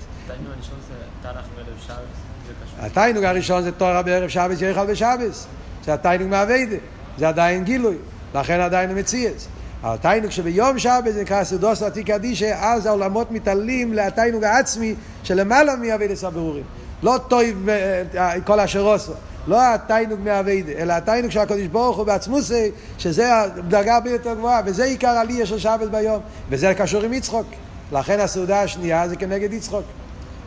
התיינוג 2.80 3.24
הראשון 3.24 3.62
זה 3.62 3.72
תורה 3.72 4.02
בערב 4.02 4.28
שבס 4.28 4.60
יאכל 4.60 4.86
בשבס. 4.86 5.46
זה 5.84 5.94
התיינוג 5.94 6.28
מהאביידה. 6.28 6.76
זה 7.18 7.28
עדיין 7.28 7.64
גילוי. 7.64 7.96
לכן 8.34 8.60
עדיין 8.60 8.98
מציאס. 8.98 9.48
התיינוג 9.94 10.30
שביום 10.30 10.78
שבת 10.78 11.12
זה 11.14 11.22
נקרא 11.22 11.44
סודוס 11.44 11.82
עתיק 11.82 12.06
קדישה, 12.06 12.58
אז 12.60 12.86
העולמות 12.86 13.30
מתעלים 13.30 13.94
לתיינוג 13.94 14.44
העצמי 14.44 14.94
שלמעלה 15.22 15.76
מעבודת 15.76 16.24
הבירורים. 16.24 16.62
לא 17.02 17.18
טוב 17.28 17.68
אה, 17.68 18.40
כל 18.40 18.60
אשר 18.60 18.80
עשה. 18.80 19.12
לא 19.46 19.74
התענוג 19.74 20.20
מעבודה, 20.20 20.72
אלא 20.72 20.92
התענוג 20.92 21.30
של 21.30 21.38
הקדוש 21.38 21.66
ברוך 21.66 21.96
הוא 21.96 22.06
בעצמותו, 22.06 22.70
שזה 22.98 23.42
הדרגה 23.42 23.94
הרבה 23.94 24.10
יותר 24.10 24.34
גבוהה, 24.34 24.60
וזה 24.64 24.84
עיקר 24.84 25.08
עלייה 25.08 25.46
של 25.46 25.58
שבת 25.58 25.88
ביום, 25.90 26.20
וזה 26.50 26.74
קשור 26.74 27.02
עם 27.02 27.12
יצחק. 27.12 27.46
לכן 27.92 28.20
הסעודה 28.20 28.62
השנייה 28.62 29.08
זה 29.08 29.16
כנגד 29.16 29.52
יצחק. 29.52 29.84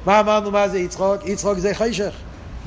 מה 0.05 0.19
אמרנו 0.19 0.51
מה 0.51 0.67
זה 0.67 0.79
יצחק? 0.79 1.25
יצחק 1.25 1.57
זה 1.57 1.73
חושך, 1.73 2.13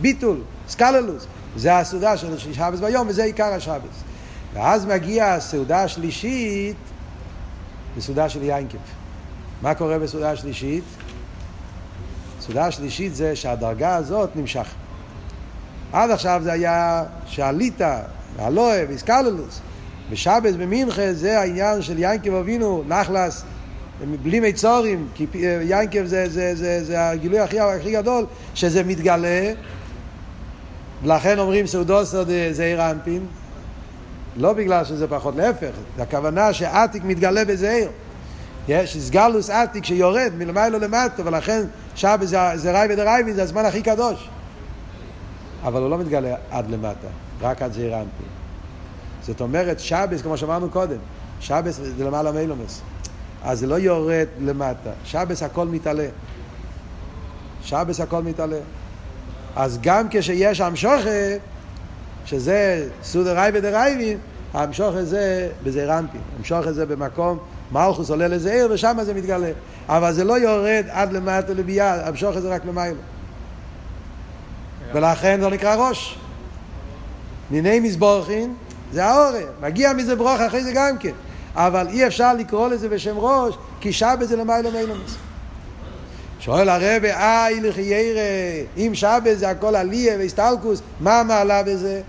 ביטול, 0.00 0.36
התכללות. 0.68 1.26
זה 1.56 1.76
הסעודה 1.76 2.16
של 2.16 2.52
שבת 2.52 2.78
ביום, 2.78 3.08
וזה 3.08 3.24
עיקר 3.24 3.52
השבת. 3.52 4.11
ואז 4.54 4.86
מגיעה 4.86 5.34
הסעודה 5.34 5.82
השלישית, 5.82 6.76
בסעודה 7.96 8.28
של 8.28 8.42
יינקב. 8.42 8.78
מה 9.62 9.74
קורה 9.74 9.98
בסעודה 9.98 10.30
השלישית? 10.30 10.84
הסעודה 12.38 12.66
השלישית 12.66 13.14
זה 13.14 13.36
שהדרגה 13.36 13.96
הזאת 13.96 14.36
נמשך. 14.36 14.66
עד 15.92 16.10
עכשיו 16.10 16.40
זה 16.44 16.52
היה 16.52 17.04
שעלית, 17.26 17.80
והלואה, 18.36 18.84
ואיסקללוס. 18.88 19.60
בשבס 20.10 20.54
במינכה 20.54 21.12
זה 21.12 21.40
העניין 21.40 21.82
של 21.82 21.98
יינקב 21.98 22.34
אבינו, 22.34 22.84
נחלס, 22.88 23.44
בלי 24.22 24.40
מיצורים, 24.40 25.08
כי 25.14 25.26
יינקב 25.62 26.04
זה, 26.04 26.28
זה, 26.28 26.54
זה, 26.54 26.84
זה 26.84 27.08
הגילוי 27.08 27.40
הכי, 27.40 27.60
הכי 27.60 27.92
גדול, 27.92 28.26
שזה 28.54 28.84
מתגלה, 28.84 29.52
ולכן 31.02 31.38
אומרים 31.38 31.66
סעודוסו 31.66 32.24
זה 32.52 32.64
עיר 32.64 32.82
האנפין, 32.82 33.26
לא 34.36 34.52
בגלל 34.52 34.84
שזה 34.84 35.08
פחות, 35.08 35.36
להפך, 35.36 35.70
הכוונה 35.98 36.52
שעתיק 36.52 37.04
מתגלה 37.04 37.44
בזעיר. 37.44 37.88
יש 38.68 38.96
התגלות 38.96 39.50
עתיק 39.50 39.84
שיורד 39.84 40.32
מלמעלה 40.38 40.78
למטה, 40.78 41.22
ולכן 41.26 41.62
שבת 41.94 42.28
זה, 42.28 42.38
זה 42.54 42.72
רעווא 42.72 42.96
דרעווין, 42.96 43.34
זה 43.34 43.42
הזמן 43.42 43.64
הכי 43.64 43.82
קדוש. 43.82 44.28
אבל 45.64 45.82
הוא 45.82 45.90
לא 45.90 45.98
מתגלה 45.98 46.34
עד 46.50 46.70
למטה, 46.70 47.08
רק 47.40 47.62
עד 47.62 47.72
זעיר 47.72 47.94
אנפין. 47.94 48.26
זאת 49.22 49.40
אומרת, 49.40 49.80
שבת, 49.80 50.22
כמו 50.22 50.36
שאמרנו 50.36 50.70
קודם, 50.70 50.98
שבת 51.40 51.80
זה 51.96 52.04
למעלה 52.04 52.32
מעולמות. 52.32 52.80
אז 53.44 53.58
זה 53.58 53.66
לא 53.66 53.78
יורד 53.78 54.26
למטה, 54.40 54.90
שבת 55.04 55.42
הכל 55.42 55.66
מתעלה. 55.66 56.06
שבת 57.64 58.00
הכל 58.00 58.22
מתעלה. 58.22 58.58
אז 59.56 59.78
גם 59.82 60.06
כשיש 60.10 60.60
המשכה, 60.60 61.10
שזה 62.24 62.88
סוד 63.02 63.34
רעווא 63.34 63.60
דרעווין, 63.60 64.16
המשכה 64.54 64.94
הזה 64.94 65.48
בזעיר 65.64 65.98
אנפין. 65.98 66.20
המשכה 66.38 66.66
הזה 66.66 66.86
במקום, 66.86 67.38
מלכות 67.72 68.10
עולה 68.10 68.28
לזעיר 68.28 68.68
ושם 68.70 68.98
זה 69.02 69.14
מתגלה. 69.14 69.50
אבל 69.88 70.12
זה 70.12 70.24
לא 70.24 70.38
יורד 70.38 70.84
עד 70.90 71.12
למטה 71.12 71.54
לבי"ע, 71.54 72.08
המשכה 72.08 72.36
הזה 72.36 72.54
רק 72.54 72.64
למעלה. 72.64 73.00
ולכן 74.94 75.40
זה 75.40 75.48
נקרא 75.48 75.88
ראש. 75.88 76.18
מיניה 77.50 77.80
מתברכין 77.80 78.54
זה 78.92 79.04
האורן, 79.04 79.42
מגיע 79.62 79.92
מזה 79.92 80.16
ברוך 80.16 80.40
אחרי 80.40 80.64
זה 80.64 80.72
גם 80.74 80.98
כן. 80.98 81.12
אבל 81.54 81.88
אי 81.88 82.06
אפשר 82.06 82.34
לקרוא 82.34 82.68
לזה 82.68 82.88
בשם 82.88 83.14
ראש, 83.18 83.54
כי 83.80 83.92
שבת 83.92 84.28
זה 84.28 84.36
למעלה 84.36 84.70
מעולמות. 84.70 85.16
שואל 86.44 86.68
הרב, 86.68 87.04
איי 87.04 87.60
לחיירה, 87.60 88.20
אם 88.76 88.90
שבת 88.94 89.38
זה 89.38 89.50
הכל 89.50 89.76
עליה 89.76 90.18
והסטלקוס, 90.18 90.82
מה 91.00 91.20
המעלה 91.20 91.62
בזה? 91.62 92.00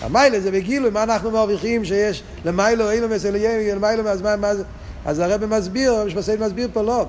המיילה 0.00 0.40
זה 0.40 0.50
בגילוי, 0.50 0.90
מה 0.90 1.02
אנחנו 1.02 1.30
מרוויחים 1.30 1.84
שיש 1.84 2.22
למיילו 2.44 2.90
אילומס 2.90 3.26
אליהו, 3.26 3.76
למיילו, 3.76 4.08
אז 4.08 4.22
מה, 4.22 4.36
מה 4.36 4.54
זה? 4.54 4.62
אז 5.04 5.18
הרב 5.18 5.46
מסביר, 5.46 5.92
הרב 5.92 6.06
משפסי 6.06 6.32
מסביר 6.40 6.68
פה, 6.72 6.82
לא. 6.82 7.06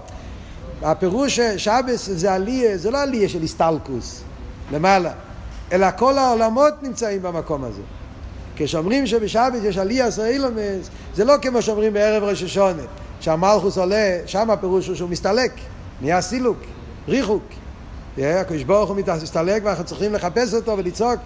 הפירוש 0.81 1.39
שבס 1.39 2.09
זה 2.09 2.33
עליה, 2.33 2.77
זה 2.77 2.91
לא 2.91 3.01
עליה 3.01 3.29
של 3.29 3.43
הסטלקוס, 3.43 4.21
למעלה, 4.71 5.11
אלא 5.71 5.87
כל 5.97 6.17
העולמות 6.17 6.73
נמצאים 6.81 7.21
במקום 7.21 7.63
הזה. 7.63 7.81
כשאומרים 8.55 9.07
שבשבת 9.07 9.63
יש 9.63 9.77
עלייה 9.77 10.11
סוילומס, 10.11 10.89
זה 11.15 11.25
לא 11.25 11.33
כמו 11.41 11.61
שאומרים 11.61 11.93
בערב 11.93 12.23
ראש 12.23 12.43
השונה, 12.43 12.83
שהמלכוס 13.19 13.77
עולה, 13.77 14.17
שם 14.25 14.51
הפירוש 14.51 14.87
הוא 14.87 14.95
שהוא 14.95 15.09
מסתלק, 15.09 15.51
נהיה 16.03 16.21
סילוק, 16.21 16.57
ריחוק. 17.07 17.43
הקדוש 18.17 18.63
ברוך 18.63 18.89
הוא 18.89 18.97
מסתלק 19.23 19.61
ואנחנו 19.65 19.83
צריכים 19.83 20.13
לחפש 20.13 20.53
אותו 20.53 20.77
ולצעוק, 20.77 21.19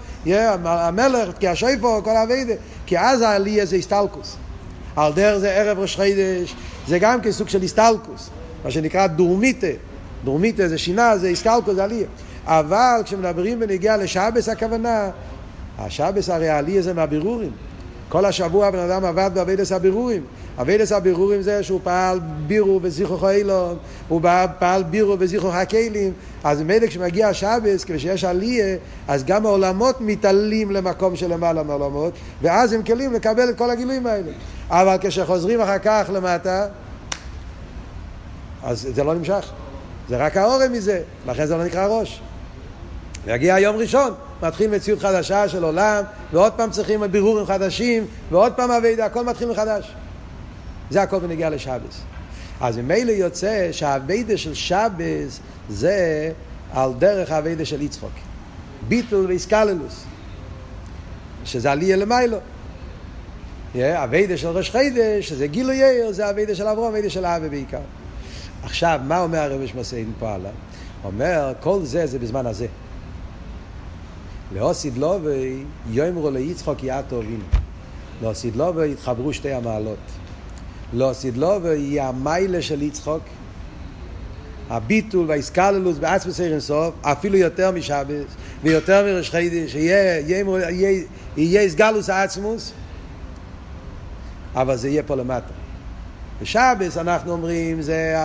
המלך, 0.65 1.29
כי 1.39 1.47
השיפו, 1.47 2.03
כל 2.03 2.15
האביידה, 2.15 2.53
כי 2.85 2.99
אז 2.99 3.21
העלייה 3.21 3.65
זה 3.65 3.75
הסתלקוס. 3.75 4.37
על 4.95 5.13
דרך 5.13 5.37
זה 5.37 5.51
ערב 5.51 5.79
ראש 5.79 5.95
חידש, 5.95 6.55
זה 6.87 6.99
גם 6.99 7.21
כסוג 7.21 7.49
של 7.49 7.63
הסתלקוס, 7.63 8.29
מה 8.65 8.71
שנקרא 8.71 9.07
דורמיטה. 9.07 9.67
דורמיטה 10.23 10.67
זה 10.67 10.77
שינה, 10.77 11.17
זה 11.17 11.27
הסתלקוס, 11.27 11.75
זה 11.75 11.83
עלייה. 11.83 12.07
אבל 12.45 13.01
כשמדברים 13.05 13.59
בנגיעה 13.59 13.97
לשבס 13.97 14.49
הכוונה, 14.49 15.09
השבס 15.77 16.29
הרי 16.29 16.49
העלייה 16.49 16.81
זה 16.81 16.93
מהבירורים. 16.93 17.51
כל 18.09 18.25
השבוע 18.25 18.67
הבן 18.67 18.79
אדם 18.79 19.05
עבד 19.05 19.31
בעבודת 19.33 19.71
הבירורים. 19.71 20.21
עבודת 20.57 20.91
הבירורים 20.91 21.41
זה 21.41 21.63
שהוא 21.63 21.79
פעל 21.83 22.19
בירו 22.47 22.79
וזיכרוך 22.83 23.23
האילון, 23.23 23.77
הוא 24.07 24.21
פעל 24.59 24.83
בירו 24.83 25.15
וזיכרוך 25.19 25.55
הכלים, 25.55 26.13
אז 26.43 26.61
ממילא 26.61 26.87
כשמגיע 26.87 27.27
השבס, 27.27 27.83
כשיש 27.83 28.23
עלייה, 28.23 28.77
אז 29.07 29.23
גם 29.23 29.45
העולמות 29.45 30.01
מתעלים 30.01 30.71
למקום 30.71 31.15
של 31.15 31.33
למעלה 31.33 31.63
מהעולמות, 31.63 32.13
ואז 32.41 32.73
הם 32.73 32.83
כלים 32.83 33.13
לקבל 33.13 33.49
את 33.49 33.57
כל 33.57 33.69
הגילויים 33.69 34.07
האלה. 34.07 34.31
אבל 34.69 34.97
כשחוזרים 35.01 35.61
אחר 35.61 35.79
כך 35.79 36.09
למטה, 36.13 36.67
אז 38.63 38.87
זה 38.95 39.03
לא 39.03 39.15
נמשך. 39.15 39.51
זה 40.09 40.17
רק 40.17 40.37
האורם 40.37 40.71
מזה, 40.71 41.01
לכן 41.27 41.45
זה 41.45 41.57
לא 41.57 41.63
נקרא 41.63 41.87
ראש. 41.87 42.21
יגיע 43.27 43.59
יום 43.59 43.75
ראשון, 43.75 44.13
מתחיל 44.43 44.71
מציאות 44.71 44.99
חדשה 44.99 45.49
של 45.49 45.63
עולם, 45.63 46.03
ועוד 46.33 46.53
פעם 46.53 46.71
צריכים 46.71 47.01
בירורים 47.11 47.45
חדשים, 47.45 48.05
ועוד 48.31 48.53
פעם 48.53 48.71
אבידה, 48.71 49.05
הכל 49.05 49.23
מתחיל 49.23 49.49
מחדש. 49.49 49.93
זה 50.89 51.01
הכל 51.01 51.19
בנגיע 51.19 51.49
לשבס. 51.49 52.01
אז 52.61 52.77
ממילא 52.77 53.11
יוצא 53.11 53.69
שהאבידה 53.71 54.37
של 54.37 54.53
שבס 54.53 55.39
זה 55.69 56.31
על 56.73 56.93
דרך 56.99 57.31
האבידה 57.31 57.65
של 57.65 57.81
יצחוק. 57.81 58.11
ביטול 58.87 59.25
ואיסקללוס, 59.25 60.03
שזה 61.45 61.71
עלייה 61.71 61.95
למיילו. 61.95 62.37
אבידה 63.75 64.37
של 64.37 64.47
ראש 64.47 64.69
חידש, 64.69 65.29
שזה 65.29 65.47
גילו 65.47 65.73
יאיר, 65.73 66.11
זה 66.11 66.29
אבידה 66.29 66.55
של 66.55 66.67
אברום, 66.67 66.87
אבידה 66.87 67.09
של 67.09 67.25
אבי 67.25 67.49
בעיקר. 67.49 67.79
עכשיו, 68.63 68.99
מה 69.03 69.19
אומר 69.19 69.39
הרב 69.39 69.67
שמסיין 69.67 70.11
פה 70.19 70.33
עליו? 70.33 70.51
אומר, 71.03 71.53
כל 71.59 71.79
זה 71.83 72.07
זה 72.07 72.19
בזמן 72.19 72.45
הזה. 72.45 72.67
להוסיד 74.53 74.97
לובי 74.97 75.63
יאמרו 75.91 76.29
ליצחוק 76.29 76.83
יעתו 76.83 77.19
אבינו. 77.19 77.43
להוסיד 78.21 78.55
לובי 78.55 78.91
התחברו 78.91 79.33
שתי 79.33 79.53
המעלות. 79.53 79.97
להוסיד 80.93 81.37
לובי 81.37 81.69
היא 81.69 82.01
המיילה 82.01 82.61
של 82.61 82.81
יצחוק, 82.81 83.23
הביטול 84.69 85.25
והאיסקללוס 85.27 85.97
בעצמס 85.97 86.39
עיר 86.39 86.51
אינסוף, 86.51 86.95
אפילו 87.01 87.37
יותר 87.37 87.71
משבס 87.71 88.35
ויותר 88.63 89.05
מראש 89.05 89.29
חידש, 89.29 89.71
שיהיה 89.71 91.61
איסגלוס 91.61 92.09
העצמוס, 92.09 92.71
אבל 94.55 94.75
זה 94.75 94.89
יהיה 94.89 95.03
פה 95.03 95.15
למטה. 95.15 95.53
בשבס 96.41 96.97
אנחנו 96.97 97.31
אומרים, 97.31 97.81
זה 97.81 98.15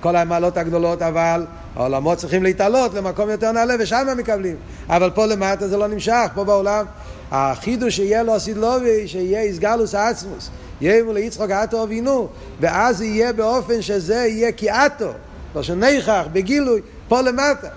כל 0.00 0.16
המעלות 0.16 0.56
הגדולות, 0.56 1.02
אבל 1.02 1.46
העולמות 1.76 2.18
צריכים 2.18 2.42
להתעלות 2.42 2.94
למקום 2.94 3.30
יותר 3.30 3.52
נעלה 3.52 3.74
ושם 3.78 4.06
מקבלים. 4.16 4.56
אבל 4.88 5.10
פה 5.10 5.26
למטה 5.26 5.68
זה 5.68 5.76
לא 5.76 5.86
נמשך, 5.86 6.26
פה 6.34 6.44
בעולם. 6.44 6.84
החידוש 7.30 7.96
שיהיה 7.96 8.22
לו 8.22 8.40
סידלובי, 8.40 9.08
שיהיה 9.08 9.40
איסגלוס 9.40 9.94
עצמוס, 9.94 10.50
יהיה 10.80 11.04
מול 11.04 11.16
יצחוק 11.16 11.50
אתו 11.50 11.82
אבינו, 11.82 12.28
ואז 12.60 13.02
יהיה 13.02 13.32
באופן 13.32 13.82
שזה 13.82 14.14
יהיה 14.14 14.52
כאתו, 14.52 15.10
לא 15.54 15.62
שניכך, 15.62 16.24
בגילוי, 16.32 16.80
פה 17.08 17.20
למטה. 17.20 17.68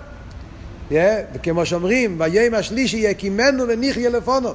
Yeah, 0.90 0.94
וכמו 1.34 1.66
שאומרים, 1.66 2.18
ביום 2.18 2.54
השלישי 2.54 2.96
יקימנו 2.96 3.64
ונחיה 3.68 4.10
לפונו. 4.10 4.50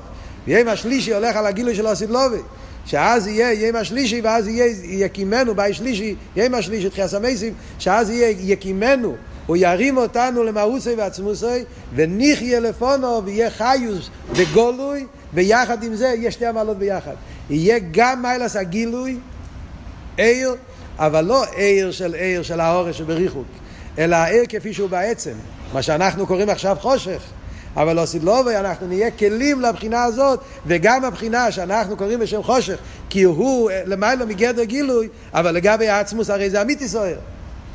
ביום 0.45 0.67
השלישי 0.67 1.13
הולך 1.13 1.35
על 1.35 1.45
הגילוי 1.45 1.75
של 1.75 1.87
הסידלובי. 1.87 2.41
שאז 2.87 3.27
יהיה 3.27 3.53
יום 3.53 3.75
השלישי 3.75 4.21
ואז 4.21 4.47
יהיה 4.47 4.65
יקימנו, 4.83 5.55
ביי 5.55 5.73
שלישי, 5.73 6.15
יום 6.35 6.53
השלישי, 6.53 6.89
תחייה 6.89 7.07
סמייסים, 7.07 7.53
שאז 7.79 8.09
יהיה 8.09 8.29
יקימנו, 8.39 9.15
הוא 9.45 9.57
ירים 9.57 9.97
אותנו 9.97 10.43
למאוסי 10.43 10.93
ועצמוסי, 10.93 11.63
ונחיה 11.95 12.59
לפונו, 12.59 13.25
ויהיה 13.25 13.49
חיוס 13.49 14.09
וגולוי, 14.31 15.05
ויחד 15.33 15.83
עם 15.83 15.95
זה 15.95 16.07
יהיה 16.07 16.31
שתי 16.31 16.45
המעלות 16.45 16.77
ביחד. 16.77 17.13
יהיה 17.49 17.79
גם 17.91 18.21
מיילס 18.21 18.55
הגילוי, 18.55 19.17
עיר, 20.17 20.55
אבל 20.97 21.25
לא 21.25 21.43
עיר 21.55 21.91
של 21.91 22.13
עיר 22.13 22.43
של 22.43 22.59
האורש 22.59 22.97
שבריחוק, 22.97 23.47
אלא 23.97 24.15
העיר 24.15 24.43
כפי 24.49 24.73
שהוא 24.73 24.89
בעצם, 24.89 25.33
מה 25.73 25.81
שאנחנו 25.81 26.27
קוראים 26.27 26.49
עכשיו 26.49 26.77
חושך. 26.79 27.21
אבל 27.77 27.95
לא 27.95 28.05
סדלובי, 28.05 28.55
אנחנו 28.55 28.87
נהיה 28.87 29.11
כלים 29.11 29.61
לבחינה 29.61 30.03
הזאת, 30.03 30.39
וגם 30.65 31.05
הבחינה 31.05 31.51
שאנחנו 31.51 31.97
קוראים 31.97 32.19
בשם 32.19 32.43
חושך, 32.43 32.77
כי 33.09 33.23
הוא 33.23 33.71
למעלה 33.85 34.25
מגדר 34.25 34.63
גילוי, 34.63 35.09
אבל 35.33 35.51
לגבי 35.51 35.89
העצמוס 35.89 36.29
הרי 36.29 36.49
זה 36.49 36.61
אמיתי 36.61 36.87
סוער. 36.87 37.17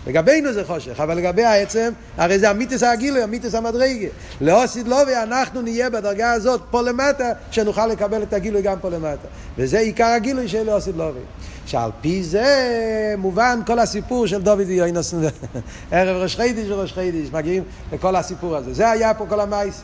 לגבינו 0.06 0.52
זה 0.52 0.64
חושך, 0.64 1.00
אבל 1.00 1.16
לגבי 1.16 1.44
העצם, 1.44 1.92
הרי 2.16 2.38
זה 2.38 2.50
המיתוס 2.50 2.82
הגילוי, 2.82 3.22
המיתוס 3.22 3.54
המדרגה. 3.54 4.08
לא 4.40 4.62
סדלובי, 4.66 5.16
אנחנו 5.16 5.62
נהיה 5.62 5.90
בדרגה 5.90 6.32
הזאת 6.32 6.60
פה 6.70 6.82
למטה, 6.82 7.32
שנוכל 7.50 7.86
לקבל 7.86 8.22
את 8.22 8.32
הגילוי 8.32 8.62
גם 8.62 8.78
פה 8.80 8.88
למטה. 8.88 9.28
וזה 9.58 9.78
עיקר 9.78 10.04
הגילוי 10.04 10.48
של 10.48 10.62
לא 10.62 10.80
סדלובי. 10.80 11.20
שעל 11.66 11.90
פי 12.00 12.22
זה 12.22 13.14
מובן 13.18 13.60
כל 13.66 13.78
הסיפור 13.78 14.26
של 14.26 14.42
דוד 14.42 14.60
ויוינוס, 14.66 15.14
ערב 15.92 16.22
ראש 16.22 16.36
חודש 16.36 16.70
וראש 16.70 16.92
חודש, 16.92 17.32
מגיעים 17.32 17.62
לכל 17.92 18.16
הסיפור 18.16 18.56
הזה. 18.56 18.74
זה 18.74 18.90
היה 18.90 19.14
פה 19.14 19.26
כל 19.28 19.40
המעשה. 19.40 19.82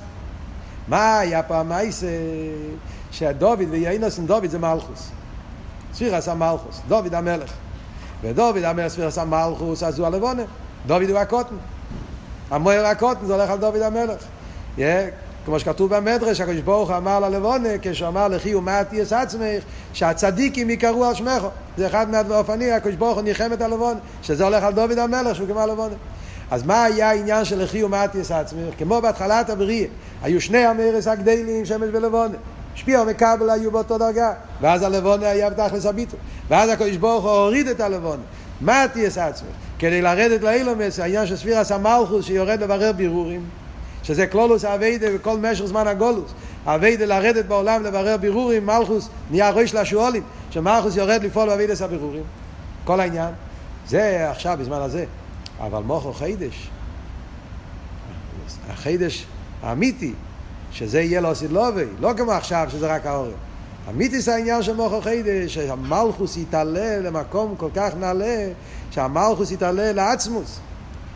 מה 0.89 1.19
היה 1.19 1.43
פה 1.43 1.61
המעשה? 1.61 2.05
שדוד 3.13 3.59
ויהונתן 3.71 4.19
דוד 4.19 4.51
זה 4.51 4.59
מלכות. 4.59 5.11
ספירת 5.95 6.29
המלכות, 6.29 6.81
דוד 6.89 7.15
המלך. 7.15 7.53
ודוד 8.23 8.57
המלך 8.65 8.89
ספירת 8.89 9.19
המלכות, 9.19 9.83
אז 9.83 9.99
הוא 9.99 10.07
הלבנה. 10.07 10.43
דוד 10.87 11.11
הוא 11.11 11.19
הקטן. 11.19 11.55
המאור 12.51 12.87
הקטן 12.87 13.27
זה 13.27 13.35
הולך 13.35 13.51
על 13.51 13.59
דוד 13.59 13.83
המלך. 13.83 14.23
Yeah, 14.77 14.81
כמו 15.45 15.61
שכתוב 15.61 15.97
במדרש, 15.97 16.41
הקדוש 16.41 16.61
ברוך 16.61 16.91
אמר 16.91 17.21
ללבנה, 17.21 17.69
כשהוא 17.83 18.09
אמר 18.09 18.29
לכי 18.29 18.55
ומעטי 18.55 19.03
את 19.03 19.13
עצמך, 19.13 19.63
שהצדיקים 19.93 20.71
יקראו 20.71 21.05
על 21.05 21.15
שמך. 21.15 21.43
זה 21.77 21.87
אחד 21.87 22.11
מהאופנים, 22.11 22.75
הקדוש 22.75 22.95
ברוך 22.95 23.15
הוא 23.15 23.23
ניחם 23.23 23.53
את 23.53 23.61
הלבונה, 23.61 23.99
שזה 24.23 24.45
הולך 24.45 24.65
על 24.65 24.73
דוד 24.73 24.99
המלך, 24.99 25.37
שהוא 25.37 25.49
כמו 25.49 25.61
הלבונה. 25.61 25.95
אז 26.51 26.63
מה 26.63 26.85
היה 26.85 27.11
העניין 27.11 27.45
של 27.45 27.63
לכי 27.63 27.85
ומעטי 27.85 28.21
את 28.21 28.31
עצמך? 28.31 28.75
כמו 28.79 29.01
בהתחלת 29.01 29.51
הבריאה, 29.51 29.87
היו 30.23 30.41
שני 30.41 30.65
המרס 30.65 31.07
הגדלים, 31.07 31.67
שמש 31.67 31.89
ולבונה. 31.93 32.37
שפיע 32.79 33.03
ומקבל 33.03 33.51
היו 33.51 33.71
באותו 33.71 33.99
דרגה, 33.99 34.33
ואז 34.61 34.83
הלבונה 34.83 35.29
היה 35.29 35.51
בתכלס 35.51 35.87
הביטול. 35.87 36.19
ואז 36.49 36.71
הקדוש 36.71 36.97
ברוך 36.97 37.25
הוא 37.25 37.31
הוריד 37.31 37.69
את 37.69 37.81
הלבונה. 37.81 38.23
מה 38.61 38.85
תהיה 38.93 39.09
עצמך? 39.09 39.49
כדי 39.79 40.03
לרדת 40.03 40.43
לאילומס, 40.43 41.01
העניין 41.01 41.27
של 41.27 41.37
ספירס 41.37 41.73
המלכוס 41.73 42.25
שיורד 42.25 42.63
לברר 42.63 42.93
בירורים. 42.93 43.45
שזה 44.03 44.27
קלולוס 44.27 44.65
אביידה 44.65 45.07
וכל 45.15 45.39
משך 45.39 45.65
זמן 45.65 45.87
הגולוס. 45.87 46.31
אביידה 46.67 47.05
לרדת 47.05 47.45
בעולם 47.45 47.83
לברר 47.83 48.17
בירורים, 48.17 48.67
מלכוס 48.67 49.09
נהיה 49.31 49.51
ראש 49.51 49.75
לשואלים, 49.75 50.23
שמלכוס 50.51 50.97
יורד 50.97 51.23
לפעול 51.23 51.49
באביידס 51.49 51.83
הבירורים. 51.83 52.23
כל 52.85 53.01
העניין. 53.01 53.35
זה 53.89 54.31
עכשיו, 54.31 54.59
בזמן 54.61 54.81
הזה. 54.81 55.05
אבל 55.61 55.83
מוכו 55.83 56.13
חידש. 56.13 56.71
החידש 58.71 59.27
האמיתי, 59.63 60.13
שזה 60.73 61.01
יהיה 61.01 61.21
לו 61.21 61.35
סילובי, 61.35 61.85
לא 62.01 62.13
כמו 62.17 62.33
עכשיו 62.33 62.69
שזה 62.71 62.87
רק 62.87 63.07
האורם. 63.07 63.31
אמיתי 63.91 64.21
זה 64.21 64.35
העניין 64.35 64.63
של 64.63 64.77
מוכו 64.77 65.01
חידש, 65.01 65.55
שהמלכוס 65.55 66.37
יתעלה 66.37 66.99
למקום 66.99 67.55
כל 67.57 67.69
כך 67.75 67.91
נעלה, 68.01 68.49
שהמלכוס 68.91 69.51
יתעלה 69.51 69.93
לעצמוס. 69.93 70.61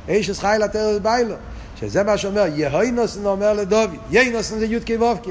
איש 0.08 0.30
חי 0.30 0.56
לתרס 0.60 0.98
ביילו. 1.02 1.34
שזה 1.80 2.02
מה 2.02 2.18
שאומר, 2.18 2.44
יהוינוסן 2.54 3.26
אומר 3.26 3.52
לדוד, 3.52 3.90
יהוינוסן 4.10 4.58
זה 4.58 4.66
י' 4.66 4.80
כ' 4.86 5.00
ו' 5.00 5.14
כ'. 5.22 5.28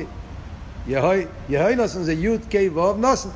יהוינוסן 1.49 2.03
זה 2.03 2.13
י' 2.13 2.37
כ' 2.49 2.77
ו' 2.77 2.97
נוסן. 2.97 3.29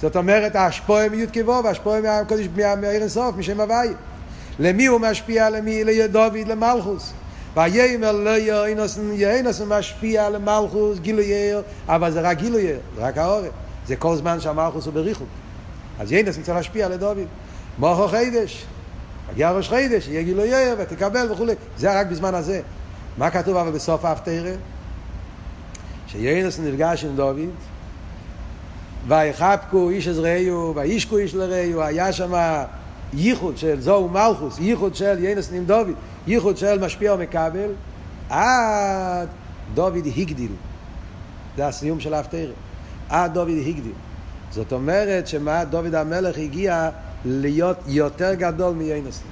זאת 0.00 0.16
אומרת, 0.16 0.56
ההשפועה 0.56 1.08
מי' 1.08 1.26
כ' 1.32 1.48
ו', 1.48 1.66
ההשפועה 1.66 2.00
מהקודש, 2.00 2.48
מהעיר 2.56 3.02
אינסוף, 3.02 3.36
משם 3.36 3.60
הוואי. 3.60 3.88
למי 4.58 4.86
הוא 4.86 5.00
משפיע? 5.00 5.50
למי? 5.50 5.84
לדוד, 5.84 6.36
למלכוס. 6.46 7.12
ויאמר 7.58 8.12
לא 8.12 8.30
יהוינוסן, 8.30 9.12
יהוינוסן 9.12 9.68
משפיע 9.68 10.30
למלכוס, 10.30 10.98
גילוי 10.98 11.24
יאיר, 11.24 11.62
אבל 11.88 12.12
זה 12.12 12.20
רק 12.20 12.38
גילוי 12.38 12.62
יאיר, 12.62 12.78
זה 12.96 13.06
רק 13.06 13.18
העורף. 13.18 13.50
זה 13.86 13.96
כל 13.96 14.16
זמן 14.16 14.40
שהמלכוס 14.40 14.86
הוא 14.86 14.94
בריחוק. 14.94 15.28
אז 15.98 16.12
יהוינוסן 16.12 16.42
צריך 16.42 16.56
להשפיע 16.56 16.88
לדוד. 16.88 17.18
מוכו 17.78 18.08
חידש. 18.08 18.64
מגיע 19.32 19.50
ראש 19.50 19.68
חידש, 19.68 20.08
יהיה 20.08 20.22
גילוי 20.22 20.48
יאיר 20.48 20.74
ותקבל 20.78 21.32
וכולי. 21.32 21.54
זה 21.78 22.00
רק 22.00 22.06
בזמן 22.06 22.34
הזה. 22.34 22.60
מה 23.18 23.30
כתוב 23.30 23.56
אבל 23.56 23.70
בסוף 23.70 24.04
ההפטרה? 24.04 24.52
שיינס 26.06 26.58
נפגש 26.58 27.04
עם 27.04 27.16
דוד, 27.16 27.38
ויחבקו 29.08 29.90
איש 29.90 30.08
עזראיו, 30.08 30.72
וישקו 30.74 31.18
איש 31.18 31.34
לראיו, 31.34 31.82
היה 31.82 32.12
שם 32.12 32.32
ייחוד 33.12 33.58
של 33.58 33.80
זוהו 33.80 34.08
מלכוס, 34.08 34.58
ייחוד 34.58 34.94
של 34.94 35.24
ינס 35.24 35.52
נים 35.52 35.64
דוד, 35.64 35.94
ייחוד 36.28 36.56
של 36.56 36.84
משפיע 36.84 37.14
ומקבל, 37.14 37.70
עד 38.30 39.28
דוד 39.74 40.06
הגדיל. 40.16 40.52
זה 41.56 41.66
הסיום 41.66 42.00
של 42.00 42.14
ההפטרה. 42.14 42.52
עד 43.08 43.34
דוד 43.34 43.48
הגדיל. 43.66 43.92
זאת 44.50 44.72
אומרת 44.72 45.26
שמה 45.26 45.64
דוד 45.64 45.94
המלך 45.94 46.38
הגיע 46.38 46.90
להיות 47.24 47.76
יותר 47.86 48.34
גדול 48.34 48.74
מיינס 48.74 49.22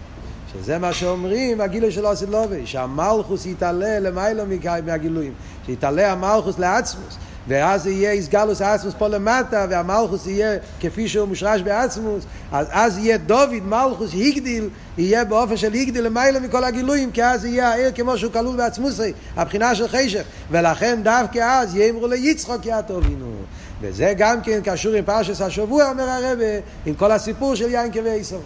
שזה 0.53 0.78
מה 0.78 0.92
שאומרים, 0.92 1.61
הגילוי 1.61 1.92
של 1.92 2.07
אוסד 2.07 2.28
לובי, 2.28 2.66
שהמלכוס 2.66 3.47
יתעלה 3.47 3.99
למיילו 3.99 4.42
מהגילויים, 4.86 5.32
שיתעלה 5.66 6.12
המלכוס 6.12 6.59
לעצמוס, 6.59 7.16
ואז 7.49 7.86
יהיה 7.86 8.11
איסגלוס 8.11 8.62
עצמוס 8.62 8.94
פה 8.99 9.09
למטה, 9.09 9.66
והמלכוס 9.70 10.26
יהיה 10.26 10.59
כפי 10.80 11.09
שהוא 11.09 11.28
מושרש 11.28 11.61
בעצמוס, 11.61 12.24
אז 12.53 12.66
אז 12.70 12.99
יהיה 12.99 13.18
דוד 13.18 13.62
מלכוס 13.64 14.11
הגדיל, 14.14 14.68
יהיה 14.99 15.24
באופן 15.24 15.57
של 15.57 15.74
הגדיל 15.74 16.05
למיילו 16.05 16.40
מכל 16.40 16.64
הגילויים, 16.64 17.11
כי 17.12 17.24
אז 17.24 17.44
יהיה 17.44 17.68
העיר 17.68 17.90
כמו 17.94 18.18
שהוא 18.18 18.32
כלול 18.32 18.57
בעצמוסי, 18.57 19.12
הבחינה 19.36 19.74
של 19.74 19.88
חשך, 19.88 20.22
ולכן 20.51 21.01
דווקא 21.03 21.38
אז 21.38 21.76
יאמרו 21.76 22.07
ליצחוק 22.07 22.66
יעטובינו. 22.66 23.32
וזה 23.80 24.12
גם 24.16 24.40
כן 24.42 24.61
קשור 24.64 24.94
עם 24.94 25.05
פרשס 25.05 25.40
השבוע, 25.40 25.90
אומר 25.90 26.09
הרבה, 26.09 26.44
עם 26.86 26.94
כל 26.94 27.12
הסיפור 27.12 27.55
של 27.55 27.70
יינקה 27.70 28.01
ואיסוף. 28.05 28.42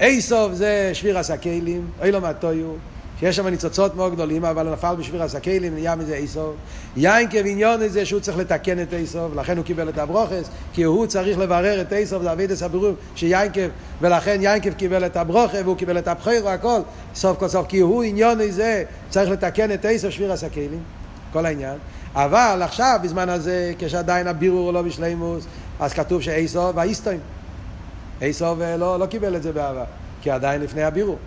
איסוף 0.00 0.52
זה 0.52 0.90
שביר 0.92 1.18
הסקלים, 1.18 1.90
אוי 2.00 2.12
לו 2.12 2.20
מהטויו, 2.20 2.70
שיש 3.20 3.36
שם 3.36 3.46
ניצוצות 3.46 3.96
מאוד 3.96 4.14
גדולים, 4.14 4.44
אבל 4.44 4.72
נפל 4.72 4.94
בשביר 4.98 5.22
הסקלים, 5.22 5.74
נהיה 5.74 5.96
מזה 5.96 6.14
איסוף. 6.14 6.54
יינקה 6.96 7.38
ועניון 7.38 7.88
זה 7.88 8.06
שהוא 8.06 8.20
צריך 8.20 8.38
לתקן 8.38 8.82
את 8.82 8.94
איסוף, 8.94 9.34
לכן 9.34 9.56
הוא 9.56 9.64
קיבל 9.64 9.88
את 9.88 9.98
הברוכס, 9.98 10.50
כי 10.72 10.82
הוא 10.82 11.06
צריך 11.06 11.38
לברר 11.38 11.80
את 11.80 11.92
איסוף, 11.92 12.22
זה 12.22 12.32
אבידס 12.32 12.62
הבירור 12.62 12.92
שיינקה, 13.14 13.60
ולכן 14.00 14.38
יינקה 14.40 14.70
קיבל 14.70 15.06
את 15.06 15.16
הברוכה, 15.16 15.58
והוא 15.64 15.76
קיבל 15.76 15.98
את 15.98 16.08
הבחיר 16.08 16.46
והכל, 16.46 16.80
סוף 17.14 17.38
כל 17.38 17.48
סוף, 17.48 17.66
כי 17.66 17.78
הוא 17.78 18.02
עניון 18.02 18.38
זה, 18.50 18.84
צריך 19.10 19.30
לתקן 19.30 19.72
את 19.72 19.86
איסוף 19.86 20.10
שביר 20.10 20.32
הסקלים, 20.32 20.82
כל 21.32 21.46
העניין. 21.46 21.78
אבל 22.14 22.60
עכשיו, 22.64 23.00
בזמן 23.02 23.28
הזה, 23.28 23.72
כשעדיין 23.78 24.26
הבירור 24.26 24.72
לא 24.72 24.82
בשלימוס, 24.82 25.44
אז 25.80 25.92
כתוב 25.92 26.22
שאיסוף 26.22 26.72
והאיסטוים. 26.74 27.20
איסוף 28.22 28.58
לא, 28.78 28.98
לא 28.98 29.06
קיבל 29.06 29.36
את 29.36 29.42
זה 29.42 29.52
בעבר, 29.52 29.84
כי 30.22 30.30
עדיין 30.30 30.60
לפני 30.60 30.82
הבירור. 30.82 31.18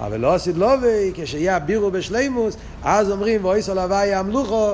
אבל 0.00 0.20
לא 0.20 0.34
עשית 0.34 0.56
לובי, 0.56 1.12
כשיהיה 1.14 1.56
הבירו 1.56 1.90
בשלימוס, 1.90 2.56
אז 2.82 3.10
אומרים, 3.10 3.44
ואיסו 3.44 3.74
לוואי 3.74 4.14
המלוכו, 4.14 4.72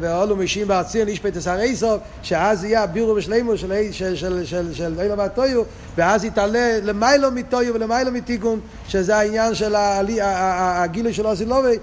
ואולו 0.00 0.36
משים 0.36 0.68
בארציר 0.68 1.04
נשפט 1.04 1.36
את 1.36 1.48
איסוף, 1.60 2.00
שאז 2.22 2.64
יהיה 2.64 2.82
הבירו 2.82 3.14
בשלימוס 3.14 3.60
של 4.72 5.00
אילו 5.00 5.18
והטויו, 5.18 5.62
ואז 5.96 6.24
יתעלה 6.24 6.78
למיילו 6.82 7.30
מטויו 7.30 7.74
ולמיילו 7.74 8.12
מתיקון, 8.12 8.60
שזה 8.88 9.16
העניין 9.16 9.54
של 9.54 9.74
הגילוי 9.76 11.12
של 11.12 11.26
עשית 11.26 11.48
לובי, 11.48 11.76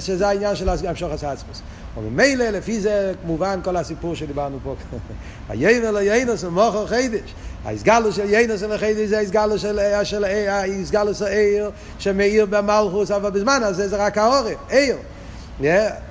שזה 0.00 0.28
העניין 0.28 0.56
של 0.56 0.68
המשוך 0.68 1.12
עצמוס. 1.12 1.62
וממילא 1.96 2.44
לפי 2.44 2.80
זה 2.80 3.12
כמובן 3.22 3.60
כל 3.64 3.76
הסיפור 3.76 4.14
שדיברנו 4.14 4.58
פה. 4.64 4.74
היינר 5.48 5.90
לא 5.90 5.98
יינוס 5.98 6.44
ומוכר 6.44 6.86
חידש. 6.86 7.34
ההסגלו 7.64 8.12
של 8.12 8.30
יינוס 8.30 8.62
ולחידש 8.62 9.08
זה 9.08 9.18
ההסגלו 9.18 9.58
של 9.58 9.80
של 10.04 10.24
ההסגלו 10.24 11.14
של 11.14 11.24
עיר 11.24 11.70
שמאיר 11.98 12.46
במלכוס, 12.46 13.10
אבל 13.10 13.30
בזמן 13.30 13.60
הזה 13.62 13.88
זה 13.88 13.96
רק 13.96 14.18
העורף, 14.18 14.58
עיר. 14.68 14.96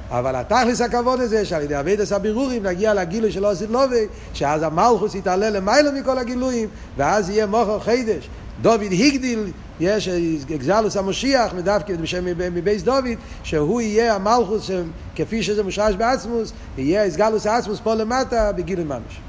אבל 0.09 0.35
התכלס 0.35 0.81
הכבוד 0.81 1.21
הזה 1.21 1.45
שעל 1.45 1.61
ידי 1.61 1.79
אבידס 1.79 2.11
הבירורים 2.11 2.63
נגיע 2.63 2.93
לגילוי 2.93 3.31
של 3.31 3.45
עושית 3.45 3.69
לובי 3.69 4.07
שאז 4.33 4.63
המלכוס 4.63 5.15
יתעלה 5.15 5.49
למעלה 5.49 5.91
מכל 5.91 6.17
הגילויים 6.17 6.69
ואז 6.97 7.29
יהיה 7.29 7.45
מוכר 7.45 7.79
חידש 7.79 8.29
דוד 8.61 8.81
הגדיל, 8.91 9.51
יש 9.79 10.09
אקזלוס 10.55 10.97
המושיח, 10.97 11.53
מדווקא 11.53 11.93
מבייס 12.51 12.83
דוד, 12.83 13.05
שהוא 13.43 13.81
יהיה 13.81 14.15
המלכוס 14.15 14.69
כפי 15.15 15.43
שזה 15.43 15.63
מושרש 15.63 15.95
בעצמוס, 15.95 16.53
יהיה 16.77 17.07
אסגלוס 17.07 17.47
העצמוס 17.47 17.79
פה 17.83 17.95
למטה 17.95 18.51
בגילוי 18.51 18.85
ממש. 18.85 19.19